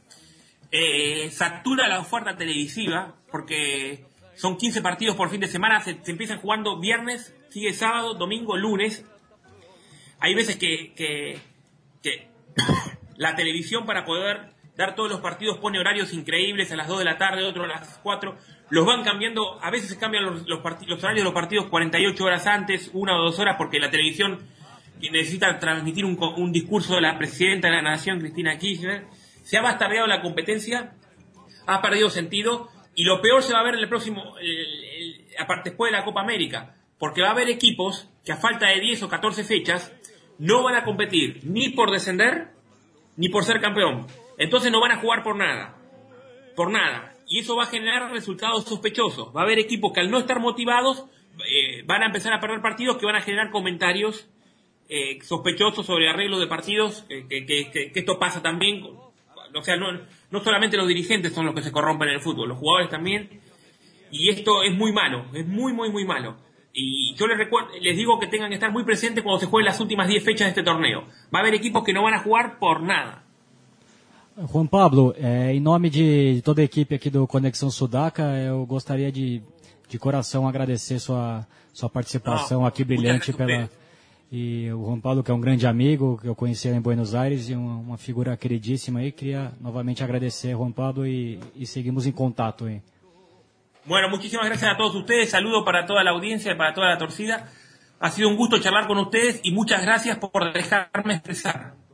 eh, 0.73 1.31
satura 1.31 1.89
la 1.89 2.01
oferta 2.01 2.37
televisiva, 2.37 3.17
porque 3.31 4.05
son 4.35 4.57
15 4.57 4.83
partidos 4.83 5.17
por 5.17 5.31
fin 5.31 5.41
de 5.41 5.49
semana, 5.49 5.81
se, 5.81 5.99
empiezan 6.07 6.39
jugando 6.39 6.81
viernes, 6.81 7.35
sigue 7.51 7.73
sábado, 7.73 8.15
domingo, 8.15 8.57
lunes. 8.57 9.05
Hay 10.19 10.35
veces 10.35 10.57
que, 10.57 10.93
que 10.95 11.39
la 13.17 13.35
televisión 13.35 13.87
para 13.87 14.05
poder 14.05 14.56
dar 14.77 14.95
todos 14.95 15.11
los 15.11 15.21
partidos 15.21 15.59
pone 15.59 15.79
horarios 15.79 16.13
increíbles 16.13 16.71
a 16.73 16.77
las 16.77 16.89
2 16.89 16.99
de 17.01 17.05
la 17.05 17.17
tarde, 17.19 17.45
otro 17.45 17.65
a 17.65 17.67
las 17.69 17.99
4. 18.03 18.37
Los 18.71 18.85
van 18.85 19.03
cambiando, 19.05 19.59
a 19.63 19.71
veces 19.71 19.89
se 19.91 19.99
cambian 19.99 20.25
los, 20.25 20.47
los, 20.47 20.61
los 20.87 20.99
horarios 21.03 21.21
de 21.21 21.25
los 21.25 21.33
partidos 21.33 21.67
48 21.67 22.25
horas 22.25 22.47
antes, 22.47 22.91
una 22.93 23.17
o 23.19 23.23
dos 23.25 23.39
horas, 23.39 23.57
porque 23.59 23.79
la 23.79 23.91
televisión 23.91 24.41
necesita 25.01 25.59
transmitir 25.59 26.05
un, 26.05 26.19
un 26.37 26.53
discurso 26.53 26.95
de 26.97 27.01
la 27.03 27.17
presidenta 27.19 27.69
de 27.69 27.75
la 27.75 27.83
Nación, 27.83 28.19
Cristina 28.21 28.59
Kirchner. 28.59 29.05
Se 29.43 29.57
ha 29.59 29.63
bastardeado 29.63 30.07
la 30.07 30.21
competencia, 30.23 30.95
ha 31.67 31.81
perdido 31.83 32.11
sentido 32.11 32.69
y 32.95 33.05
lo 33.05 33.21
peor 33.21 33.43
se 33.43 33.53
va 33.53 33.61
a 33.61 33.65
ver 33.65 33.75
en 33.75 33.81
el 33.81 33.89
próximo, 33.89 34.37
el- 34.41 34.85
el- 34.85 35.25
aparte 35.39 35.71
después 35.71 35.93
de 35.93 35.99
la 35.99 36.05
Copa 36.05 36.21
América, 36.23 36.75
porque 36.99 37.21
va 37.23 37.29
a 37.29 37.33
haber 37.33 37.49
equipos 37.51 38.09
que 38.25 38.33
a 38.33 38.37
falta 38.37 38.69
de 38.69 38.81
10 38.81 39.03
o 39.05 39.09
14 39.09 39.45
fechas 39.45 39.93
no 40.39 40.63
van 40.63 40.75
a 40.75 40.85
competir 40.85 41.41
ni 41.45 41.69
por 41.71 41.91
descender 41.91 42.49
ni 43.17 43.29
por 43.29 43.45
ser 43.45 43.61
campeón. 43.61 44.07
Entonces 44.39 44.71
no 44.73 44.81
van 44.81 44.93
a 44.93 44.97
jugar 45.01 45.23
por 45.23 45.37
nada, 45.37 45.77
por 46.55 46.71
nada. 46.71 47.13
Y 47.29 47.41
eso 47.41 47.57
va 47.57 47.65
a 47.65 47.67
generar 47.67 48.11
resultados 48.13 48.65
sospechosos. 48.65 49.35
Va 49.35 49.41
a 49.41 49.45
haber 49.45 49.59
equipos 49.59 49.93
que 49.93 50.01
al 50.01 50.11
no 50.11 50.19
estar 50.19 50.39
motivados 50.41 51.05
eh, 51.51 51.83
van 51.87 52.03
a 52.03 52.07
empezar 52.07 52.33
a 52.33 52.41
perder 52.41 52.61
partidos 52.63 52.97
que 52.99 53.07
van 53.07 53.17
a 53.17 53.21
generar 53.23 53.51
comentarios 53.51 54.29
eh, 54.89 55.19
sospechosos 55.23 55.85
sobre 55.87 56.09
arreglos 56.09 56.39
de 56.41 56.47
partidos, 56.47 57.05
eh, 57.09 57.27
que, 57.29 57.45
que- 57.45 57.93
esto 57.95 58.19
pasa 58.19 58.41
también. 58.43 58.85
O 58.85 59.63
sea, 59.63 59.77
no, 59.77 59.87
no 60.31 60.41
solamente 60.45 60.77
los 60.77 60.87
dirigentes 60.87 61.33
son 61.33 61.47
los 61.47 61.55
que 61.55 61.63
se 61.63 61.73
corrompen 61.73 62.09
en 62.09 62.15
el 62.17 62.21
fútbol, 62.21 62.49
los 62.51 62.59
jugadores 62.59 62.91
también. 62.91 63.41
Y 64.11 64.29
esto 64.31 64.63
es 64.63 64.73
muy 64.75 64.93
malo, 64.93 65.27
es 65.35 65.47
muy, 65.47 65.73
muy, 65.73 65.91
muy 65.91 66.05
malo. 66.05 66.37
Y 66.73 67.15
yo 67.17 67.27
les, 67.27 67.39
recuerdo, 67.39 67.71
les 67.81 67.97
digo 67.97 68.21
que 68.21 68.27
tengan 68.29 68.51
que 68.51 68.55
estar 68.55 68.71
muy 68.71 68.85
presentes 68.85 69.25
cuando 69.25 69.41
se 69.41 69.47
jueguen 69.47 69.65
las 69.67 69.81
últimas 69.81 70.09
10 70.09 70.23
fechas 70.23 70.47
de 70.47 70.51
este 70.51 70.63
torneo. 70.63 71.05
Va 71.35 71.39
a 71.39 71.43
haber 71.43 71.55
equipos 71.55 71.83
que 71.83 71.93
no 71.95 72.03
van 72.03 72.15
a 72.15 72.21
jugar 72.21 72.59
por 72.59 72.83
nada. 72.83 73.25
Juan 74.39 74.67
Pablo, 74.67 75.15
é, 75.17 75.55
em 75.55 75.61
nome 75.61 75.89
de, 75.89 76.43
toda 76.45 76.61
a 76.61 76.65
equipe 76.65 76.95
aqui 76.95 77.09
do 77.09 77.27
Conexão 77.27 77.71
Sudaca, 77.71 78.23
eu 78.37 78.67
gostaria 78.67 79.11
de, 79.11 79.43
de 79.89 79.99
coração 79.99 80.47
agradecer 80.47 80.99
sua, 80.99 81.47
sua 81.73 81.89
participação 81.89 82.63
Ah, 82.63 82.69
aqui 82.69 82.85
brilhante 82.85 83.33
pela 83.33 83.71
e 84.31 84.69
o 84.73 84.85
Juan 84.85 85.01
Pablo 85.01 85.23
que 85.23 85.31
é 85.31 85.35
um 85.35 85.41
grande 85.41 85.67
amigo 85.67 86.19
que 86.21 86.27
eu 86.27 86.35
conheci 86.35 86.69
em 86.69 86.81
Buenos 86.81 87.15
Aires 87.15 87.49
e 87.49 87.55
uma, 87.55 87.77
uma 87.77 87.97
figura 87.97 88.37
queridíssima 88.37 88.99
aí, 88.99 89.11
queria 89.11 89.53
novamente 89.61 90.05
agradecer 90.05 90.51
Juan 90.51 90.73
Pablo 90.73 91.07
e, 91.07 91.41
e 91.55 91.65
seguimos 91.65 92.07
em 92.07 92.13
contato 92.13 92.67
aí. 92.67 92.83
Bueno, 93.87 94.11
muchísimas 94.11 94.47
gracias 94.47 94.69
a 94.69 94.77
todos 94.77 94.97
ustedes. 94.97 95.31
Saludo 95.31 95.65
para 95.65 95.87
toda 95.87 96.03
la 96.03 96.11
audiencia 96.11 96.53
y 96.53 96.57
para 96.57 96.75
toda 96.75 96.89
la 96.89 96.99
torcida. 96.99 97.49
Ha 98.01 98.11
sido 98.11 98.29
un 98.29 98.37
gusto 98.37 98.59
charlar 98.59 98.89
con 98.89 98.99
ustedes 98.99 99.41
y 99.45 99.53
muchas 99.53 99.81
gracias 99.81 100.19
por 100.19 100.53
dejarme 100.53 101.15
expresar. 101.15 101.86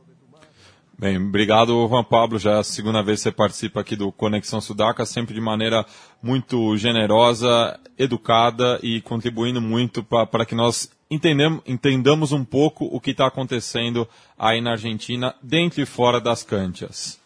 Bem, 0.97 1.17
obrigado, 1.17 1.87
Juan 1.87 2.03
Pablo. 2.03 2.37
Já 2.37 2.51
é 2.51 2.59
a 2.59 2.63
segunda 2.63 3.01
vez 3.01 3.19
que 3.19 3.23
você 3.23 3.31
participa 3.31 3.81
aqui 3.81 3.95
do 3.95 4.11
Conexão 4.11 4.61
Sudaca, 4.61 5.05
sempre 5.05 5.33
de 5.33 5.41
maneira 5.41 5.85
muito 6.21 6.77
generosa, 6.77 7.79
educada 7.97 8.79
e 8.83 9.01
contribuindo 9.01 9.59
muito 9.59 10.03
para 10.03 10.45
que 10.45 10.55
nós 10.55 10.91
entendemos, 11.09 11.61
entendamos 11.65 12.31
um 12.31 12.45
pouco 12.45 12.85
o 12.85 12.99
que 12.99 13.11
está 13.11 13.27
acontecendo 13.27 14.07
aí 14.37 14.61
na 14.61 14.71
Argentina, 14.71 15.35
dentro 15.41 15.81
e 15.81 15.85
fora 15.85 16.21
das 16.21 16.43
canchas. 16.43 17.19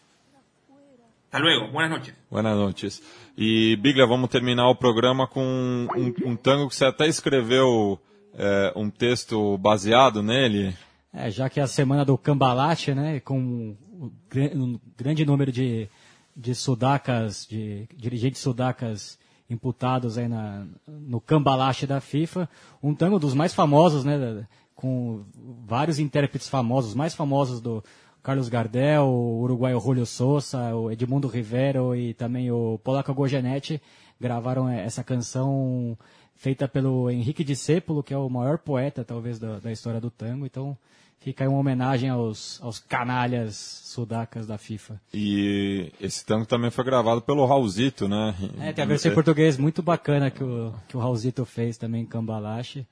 Hasta 1.30 1.38
luego. 1.44 1.70
Buenas 1.70 1.90
noches. 1.90 2.14
Buenas 2.30 2.56
noites. 2.56 3.02
E, 3.36 3.76
Biglia, 3.76 4.06
vamos 4.06 4.30
terminar 4.30 4.68
o 4.68 4.74
programa 4.74 5.26
com 5.26 5.42
um, 5.44 6.30
um 6.30 6.36
tango 6.36 6.68
que 6.68 6.74
você 6.74 6.86
até 6.86 7.06
escreveu 7.06 8.00
é, 8.34 8.72
um 8.74 8.88
texto 8.88 9.58
baseado 9.58 10.22
nele. 10.22 10.74
É, 11.12 11.30
já 11.30 11.48
que 11.48 11.58
é 11.58 11.62
a 11.62 11.66
semana 11.66 12.04
do 12.04 12.18
Cambalache, 12.18 12.94
né, 12.94 13.20
com 13.20 13.38
um 13.38 14.80
grande 14.96 15.24
número 15.24 15.50
de, 15.50 15.88
de 16.36 16.54
sudacas, 16.54 17.46
de 17.48 17.88
dirigentes 17.96 18.40
sudacas 18.40 19.18
imputados 19.48 20.18
aí 20.18 20.28
na, 20.28 20.66
no 20.86 21.20
Cambalache 21.20 21.86
da 21.86 22.00
FIFA, 22.00 22.48
um 22.82 22.94
tango 22.94 23.18
dos 23.18 23.34
mais 23.34 23.54
famosos, 23.54 24.04
né, 24.04 24.46
com 24.74 25.24
vários 25.66 25.98
intérpretes 25.98 26.48
famosos, 26.48 26.90
os 26.90 26.96
mais 26.96 27.14
famosos 27.14 27.60
do 27.60 27.82
Carlos 28.22 28.48
Gardel, 28.48 29.04
o 29.04 29.40
uruguaio 29.40 29.80
Julio 29.80 30.04
Sousa, 30.04 30.74
o 30.74 30.90
Edmundo 30.90 31.26
Rivero 31.26 31.96
e 31.96 32.12
também 32.12 32.50
o 32.50 32.78
Polaco 32.84 33.14
Gogenetti 33.14 33.80
gravaram 34.20 34.68
essa 34.68 35.02
canção 35.02 35.96
feita 36.38 36.66
pelo 36.66 37.10
Henrique 37.10 37.44
Discépolo, 37.44 38.02
que 38.02 38.14
é 38.14 38.16
o 38.16 38.28
maior 38.30 38.58
poeta, 38.58 39.04
talvez, 39.04 39.38
da, 39.38 39.58
da 39.58 39.70
história 39.70 40.00
do 40.00 40.10
tango. 40.10 40.46
Então, 40.46 40.76
fica 41.20 41.44
aí 41.44 41.48
uma 41.48 41.58
homenagem 41.58 42.08
aos, 42.08 42.60
aos 42.62 42.78
canalhas 42.78 43.56
sudacas 43.56 44.46
da 44.46 44.56
FIFA. 44.56 45.00
E 45.12 45.92
esse 46.00 46.24
tango 46.24 46.46
também 46.46 46.70
foi 46.70 46.84
gravado 46.84 47.20
pelo 47.20 47.44
Raulzito, 47.44 48.08
né? 48.08 48.34
É, 48.60 48.72
tem 48.72 48.84
a 48.84 48.86
versão 48.86 49.10
em 49.10 49.14
português 49.14 49.58
muito 49.58 49.82
bacana 49.82 50.30
que 50.30 50.42
o, 50.42 50.72
que 50.86 50.96
o 50.96 51.00
Raulzito 51.00 51.44
fez 51.44 51.76
também 51.76 52.02
em 52.02 52.06
Cambalache. 52.06 52.86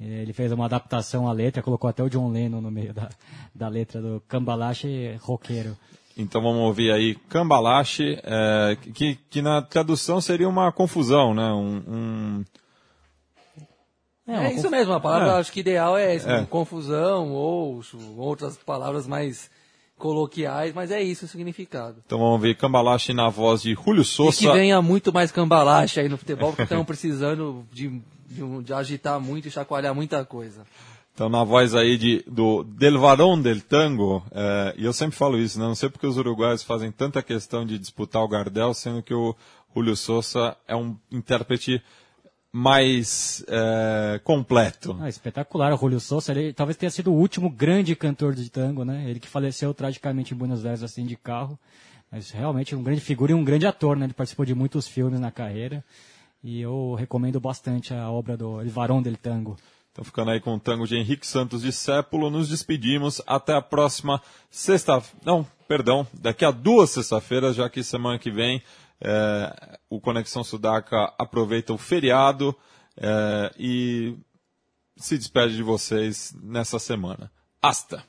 Eh, 0.00 0.22
Ele 0.22 0.32
fez 0.32 0.52
uma 0.52 0.66
adaptação 0.66 1.28
à 1.28 1.32
letra, 1.32 1.62
colocou 1.62 1.90
até 1.90 2.02
o 2.02 2.08
John 2.08 2.30
Lennon 2.30 2.60
no 2.60 2.70
meio 2.70 2.94
da, 2.94 3.08
da 3.54 3.68
letra 3.68 4.00
do 4.00 4.22
Cambalache 4.28 5.16
roqueiro. 5.20 5.76
Então 6.16 6.40
vamos 6.40 6.62
ouvir 6.62 6.90
aí 6.92 7.14
cambalache, 7.28 8.18
é, 8.22 8.76
que, 8.94 9.18
que 9.28 9.42
na 9.42 9.60
tradução 9.60 10.18
seria 10.18 10.48
uma 10.48 10.72
confusão, 10.72 11.34
né? 11.34 11.52
Um, 11.52 11.82
um... 11.86 12.44
É, 14.26 14.52
isso 14.52 14.68
mesmo, 14.68 14.92
a 14.92 15.00
palavra 15.00 15.28
É. 15.28 15.38
acho 15.38 15.52
que 15.52 15.60
ideal 15.60 15.96
é 15.96 16.14
essa, 16.16 16.30
É. 16.30 16.44
confusão 16.46 17.30
ou 17.32 17.80
outras 18.16 18.56
palavras 18.56 19.06
mais 19.06 19.48
coloquiais, 19.96 20.74
mas 20.74 20.90
é 20.90 21.00
isso 21.02 21.24
o 21.24 21.28
significado. 21.28 21.96
Então 22.04 22.18
vamos 22.18 22.34
ouvir 22.34 22.56
cambalache 22.56 23.12
na 23.14 23.28
voz 23.28 23.62
de 23.62 23.74
Julio 23.74 24.02
E 24.02 24.04
Souza. 24.04 24.36
que 24.38 24.50
venha 24.52 24.82
muito 24.82 25.12
mais 25.12 25.30
cambalache 25.32 26.00
aí 26.00 26.08
no 26.08 26.18
futebol, 26.18 26.50
porque 26.50 26.62
estamos 26.64 26.86
precisando 26.86 27.64
de, 27.72 27.88
de, 28.28 28.62
de 28.62 28.72
agitar 28.74 29.18
muito 29.20 29.48
e 29.48 29.50
chacoalhar 29.50 29.94
muita 29.94 30.24
coisa. 30.24 30.64
Então, 31.14 31.30
na 31.30 31.42
voz 31.44 31.74
aí 31.74 31.96
de, 31.96 32.22
do 32.26 32.62
Del 32.62 32.98
Varón 33.00 33.40
del 33.40 33.62
Tango, 33.62 34.22
é, 34.32 34.74
e 34.76 34.84
eu 34.84 34.92
sempre 34.92 35.16
falo 35.16 35.38
isso, 35.38 35.58
né? 35.58 35.64
não 35.64 35.74
sei 35.74 35.88
porque 35.88 36.06
os 36.06 36.18
uruguaios 36.18 36.62
fazem 36.62 36.92
tanta 36.92 37.22
questão 37.22 37.64
de 37.64 37.78
disputar 37.78 38.22
o 38.22 38.28
Gardel, 38.28 38.74
sendo 38.74 39.02
que 39.02 39.14
o 39.14 39.34
Julio 39.74 39.96
Souza 39.96 40.54
é 40.68 40.76
um 40.76 40.94
intérprete 41.10 41.82
mais 42.56 43.44
é, 43.48 44.18
completo. 44.24 44.96
Ah, 44.98 45.10
espetacular, 45.10 45.74
o 45.74 45.76
Julio 45.76 46.00
Souza, 46.00 46.32
ele 46.32 46.54
talvez 46.54 46.78
tenha 46.78 46.88
sido 46.88 47.12
o 47.12 47.14
último 47.14 47.50
grande 47.50 47.94
cantor 47.94 48.34
de 48.34 48.48
tango, 48.48 48.82
né? 48.82 49.04
Ele 49.06 49.20
que 49.20 49.28
faleceu 49.28 49.74
tragicamente 49.74 50.32
em 50.32 50.36
Buenos 50.38 50.64
Aires 50.64 50.82
assim 50.82 51.04
de 51.04 51.16
carro, 51.16 51.58
mas 52.10 52.30
realmente 52.30 52.74
um 52.74 52.82
grande 52.82 53.02
figura 53.02 53.32
e 53.32 53.34
um 53.34 53.44
grande 53.44 53.66
ator, 53.66 53.94
né? 53.94 54.06
Ele 54.06 54.14
participou 54.14 54.46
de 54.46 54.54
muitos 54.54 54.88
filmes 54.88 55.20
na 55.20 55.30
carreira 55.30 55.84
e 56.42 56.62
eu 56.62 56.94
recomendo 56.94 57.38
bastante 57.38 57.92
a 57.92 58.10
obra 58.10 58.38
do 58.38 58.58
El 58.62 58.70
Varón 58.70 59.02
del 59.02 59.18
Tango. 59.18 59.58
Então, 59.92 60.02
ficando 60.02 60.30
aí 60.30 60.40
com 60.40 60.54
o 60.54 60.60
tango 60.60 60.86
de 60.86 60.96
Henrique 60.96 61.26
Santos 61.26 61.60
de 61.60 61.72
Sépulo, 61.72 62.30
nos 62.30 62.48
despedimos. 62.48 63.20
Até 63.26 63.52
a 63.52 63.60
próxima 63.60 64.22
sexta. 64.50 65.02
Não, 65.24 65.46
perdão, 65.68 66.06
daqui 66.14 66.44
a 66.44 66.50
duas 66.50 66.88
sexta-feiras, 66.88 67.54
já 67.54 67.68
que 67.68 67.82
semana 67.82 68.18
que 68.18 68.30
vem 68.30 68.62
é, 69.00 69.78
o 69.88 70.00
Conexão 70.00 70.42
Sudaca 70.42 71.12
aproveita 71.18 71.72
o 71.72 71.78
feriado 71.78 72.56
é, 72.96 73.52
e 73.58 74.16
se 74.96 75.18
despede 75.18 75.56
de 75.56 75.62
vocês 75.62 76.34
nessa 76.42 76.78
semana. 76.78 77.30
Hasta! 77.62 78.04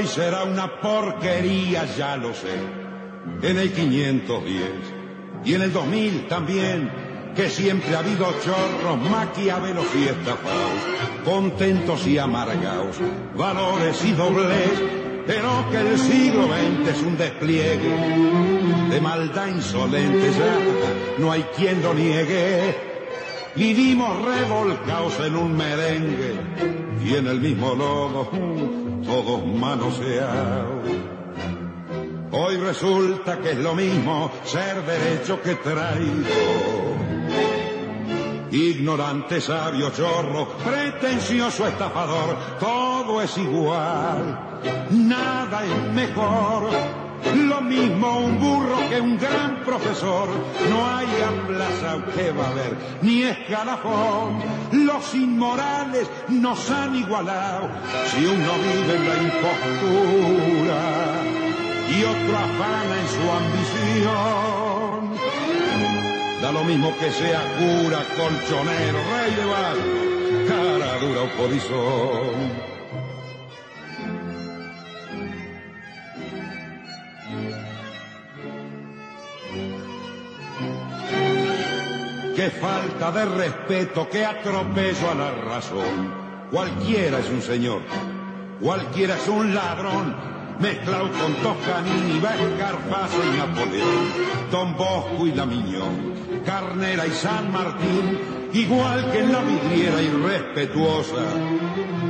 Y 0.00 0.06
será 0.06 0.44
una 0.44 0.80
porquería, 0.80 1.84
ya 1.96 2.16
lo 2.16 2.34
sé. 2.34 2.54
En 3.42 3.58
el 3.58 3.72
510 3.72 4.62
y 5.44 5.54
en 5.54 5.62
el 5.62 5.72
2000 5.72 6.28
también, 6.28 6.90
que 7.34 7.48
siempre 7.48 7.94
ha 7.94 8.00
habido 8.00 8.26
chorros, 8.44 8.98
maquiavelos 9.10 9.86
y 9.94 10.04
estafados, 10.04 10.80
contentos 11.24 12.06
y 12.06 12.18
amargados, 12.18 12.96
valores 13.36 14.04
y 14.04 14.12
doblez, 14.12 14.82
pero 15.26 15.68
que 15.70 15.78
el 15.78 15.98
siglo 15.98 16.48
XX 16.48 16.88
es 16.88 17.02
un 17.02 17.16
despliegue 17.16 17.96
de 18.90 19.00
maldad 19.00 19.48
insolente, 19.48 20.30
ya 20.32 21.18
no 21.18 21.30
hay 21.30 21.42
quien 21.56 21.82
lo 21.82 21.94
niegue. 21.94 22.87
Vivimos 23.58 24.24
revolcados 24.24 25.18
en 25.18 25.34
un 25.34 25.56
merengue 25.56 26.38
y 27.04 27.14
en 27.16 27.26
el 27.26 27.40
mismo 27.40 27.74
lodo, 27.74 28.30
todos 29.04 29.44
manoseados. 29.46 30.86
Hoy 32.30 32.56
resulta 32.58 33.40
que 33.40 33.50
es 33.50 33.58
lo 33.58 33.74
mismo 33.74 34.30
ser 34.44 34.86
derecho 34.86 35.42
que 35.42 35.56
traído. 35.56 36.28
Ignorante, 38.52 39.40
sabio, 39.40 39.90
chorro, 39.90 40.50
pretencioso, 40.64 41.66
estafador, 41.66 42.36
todo 42.60 43.20
es 43.20 43.36
igual, 43.38 44.60
nada 44.92 45.64
es 45.64 45.94
mejor. 45.94 46.70
Lo 47.34 47.60
mismo 47.62 48.20
un 48.20 48.38
burro 48.38 48.88
que 48.88 49.00
un 49.00 49.18
gran 49.18 49.64
profesor, 49.64 50.28
no 50.70 50.86
hay 50.86 51.06
plaza 51.48 51.77
que 52.14 52.30
va 52.32 52.46
a 52.46 52.50
haber, 52.50 52.76
ni 53.02 53.22
escalafón. 53.22 54.40
Los 54.72 55.14
inmorales 55.14 56.08
nos 56.28 56.70
han 56.70 56.94
igualado, 56.96 57.68
si 58.10 58.24
uno 58.26 58.52
vive 58.58 58.96
en 58.96 59.08
la 59.08 59.16
impostura 59.22 60.80
y 61.90 62.04
otro 62.04 62.36
afana 62.36 62.94
en 63.00 63.08
su 63.08 63.24
ambición. 63.40 64.78
Da 66.42 66.52
lo 66.52 66.64
mismo 66.64 66.94
que 66.98 67.10
sea 67.10 67.42
cura, 67.58 67.98
colchonero, 68.16 68.98
rey 69.12 69.34
de 69.34 69.44
barrio, 69.44 70.46
cara 70.46 70.98
dura 70.98 71.22
o 71.22 71.28
polizón. 71.36 72.77
Qué 82.38 82.50
falta 82.50 83.10
de 83.10 83.24
respeto, 83.24 84.08
qué 84.08 84.24
atropello 84.24 85.10
a 85.10 85.14
la 85.16 85.30
razón. 85.32 86.14
Cualquiera 86.52 87.18
es 87.18 87.28
un 87.30 87.42
señor, 87.42 87.82
cualquiera 88.60 89.16
es 89.16 89.26
un 89.26 89.52
ladrón, 89.52 90.14
mezclado 90.60 91.10
con 91.10 91.34
Toscanini, 91.42 92.18
Escarpazo 92.18 93.16
y 93.24 93.38
Napoleón, 93.38 94.12
Don 94.52 94.76
Bosco 94.76 95.26
y 95.26 95.32
la 95.32 95.46
Miñón, 95.46 96.14
Carnera 96.46 97.08
y 97.08 97.10
San 97.10 97.50
Martín, 97.50 98.20
igual 98.52 99.10
que 99.10 99.18
en 99.18 99.32
la 99.32 99.40
vidriera 99.40 100.00
irrespetuosa 100.00 101.34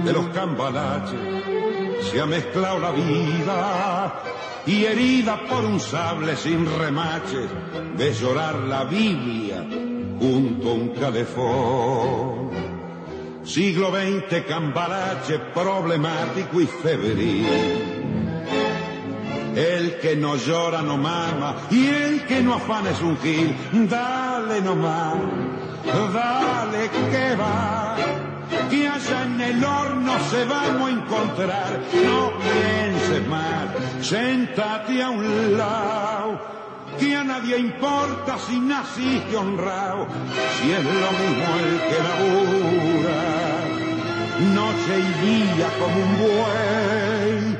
de 0.04 0.12
los 0.12 0.28
cambalaches, 0.28 1.20
se 2.02 2.20
ha 2.20 2.26
mezclado 2.26 2.78
la 2.80 2.90
vida 2.90 4.22
y 4.66 4.84
herida 4.84 5.40
por 5.48 5.64
un 5.64 5.80
sable 5.80 6.36
sin 6.36 6.66
remaches, 6.78 7.48
de 7.96 8.12
llorar 8.12 8.56
la 8.56 8.84
Biblia 8.84 9.64
junto 10.18 10.70
a 10.70 10.72
un 10.74 10.88
calefón. 10.88 12.50
Siglo 13.44 13.90
XX, 13.90 14.44
cambalache 14.46 15.38
problemático 15.54 16.60
y 16.60 16.66
febril. 16.66 17.46
El 19.56 19.98
que 19.98 20.14
no 20.16 20.36
llora 20.36 20.82
no 20.82 20.96
mama 20.96 21.56
y 21.70 21.86
el 21.86 22.26
que 22.26 22.42
no 22.42 22.54
afana 22.54 22.90
es 22.90 23.00
un 23.00 23.16
gil. 23.18 23.56
Dale 23.88 24.60
nomás, 24.60 25.16
dale 26.12 26.90
que 27.10 27.36
va. 27.36 27.96
Que 28.70 28.86
allá 28.86 29.24
en 29.24 29.40
el 29.40 29.64
horno 29.64 30.12
se 30.30 30.44
vamos 30.44 30.88
a 30.88 30.92
encontrar. 30.92 31.80
No 32.04 32.32
pienses 32.38 33.26
más, 33.28 34.06
sentate 34.06 35.02
a 35.02 35.10
un 35.10 35.56
lado 35.56 36.58
que 36.98 37.14
a 37.14 37.24
nadie 37.24 37.58
importa 37.58 38.38
si 38.38 38.58
naciste 38.58 39.36
honrado, 39.36 40.06
si 40.60 40.72
es 40.72 40.84
lo 40.84 41.10
mismo 41.20 41.48
el 41.64 41.74
que 41.88 41.98
labura, 42.08 43.20
noche 44.54 44.94
y 44.98 45.10
día 45.26 45.68
como 45.78 45.96
un 46.06 46.12
buey. 46.18 47.58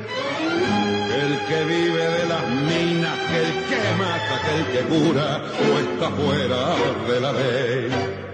El 1.23 1.39
que 1.47 1.65
vive 1.65 2.05
de 2.17 2.25
las 2.27 2.47
minas, 2.47 3.17
el 3.41 3.51
que 3.69 3.79
mata, 3.97 4.35
que 4.43 4.51
el 4.59 4.65
que 4.73 4.81
cura, 4.93 5.41
o 5.67 5.79
está 5.79 6.09
fuera 6.11 6.75
de 7.07 7.19
la 7.19 7.31
ley. 7.33 8.28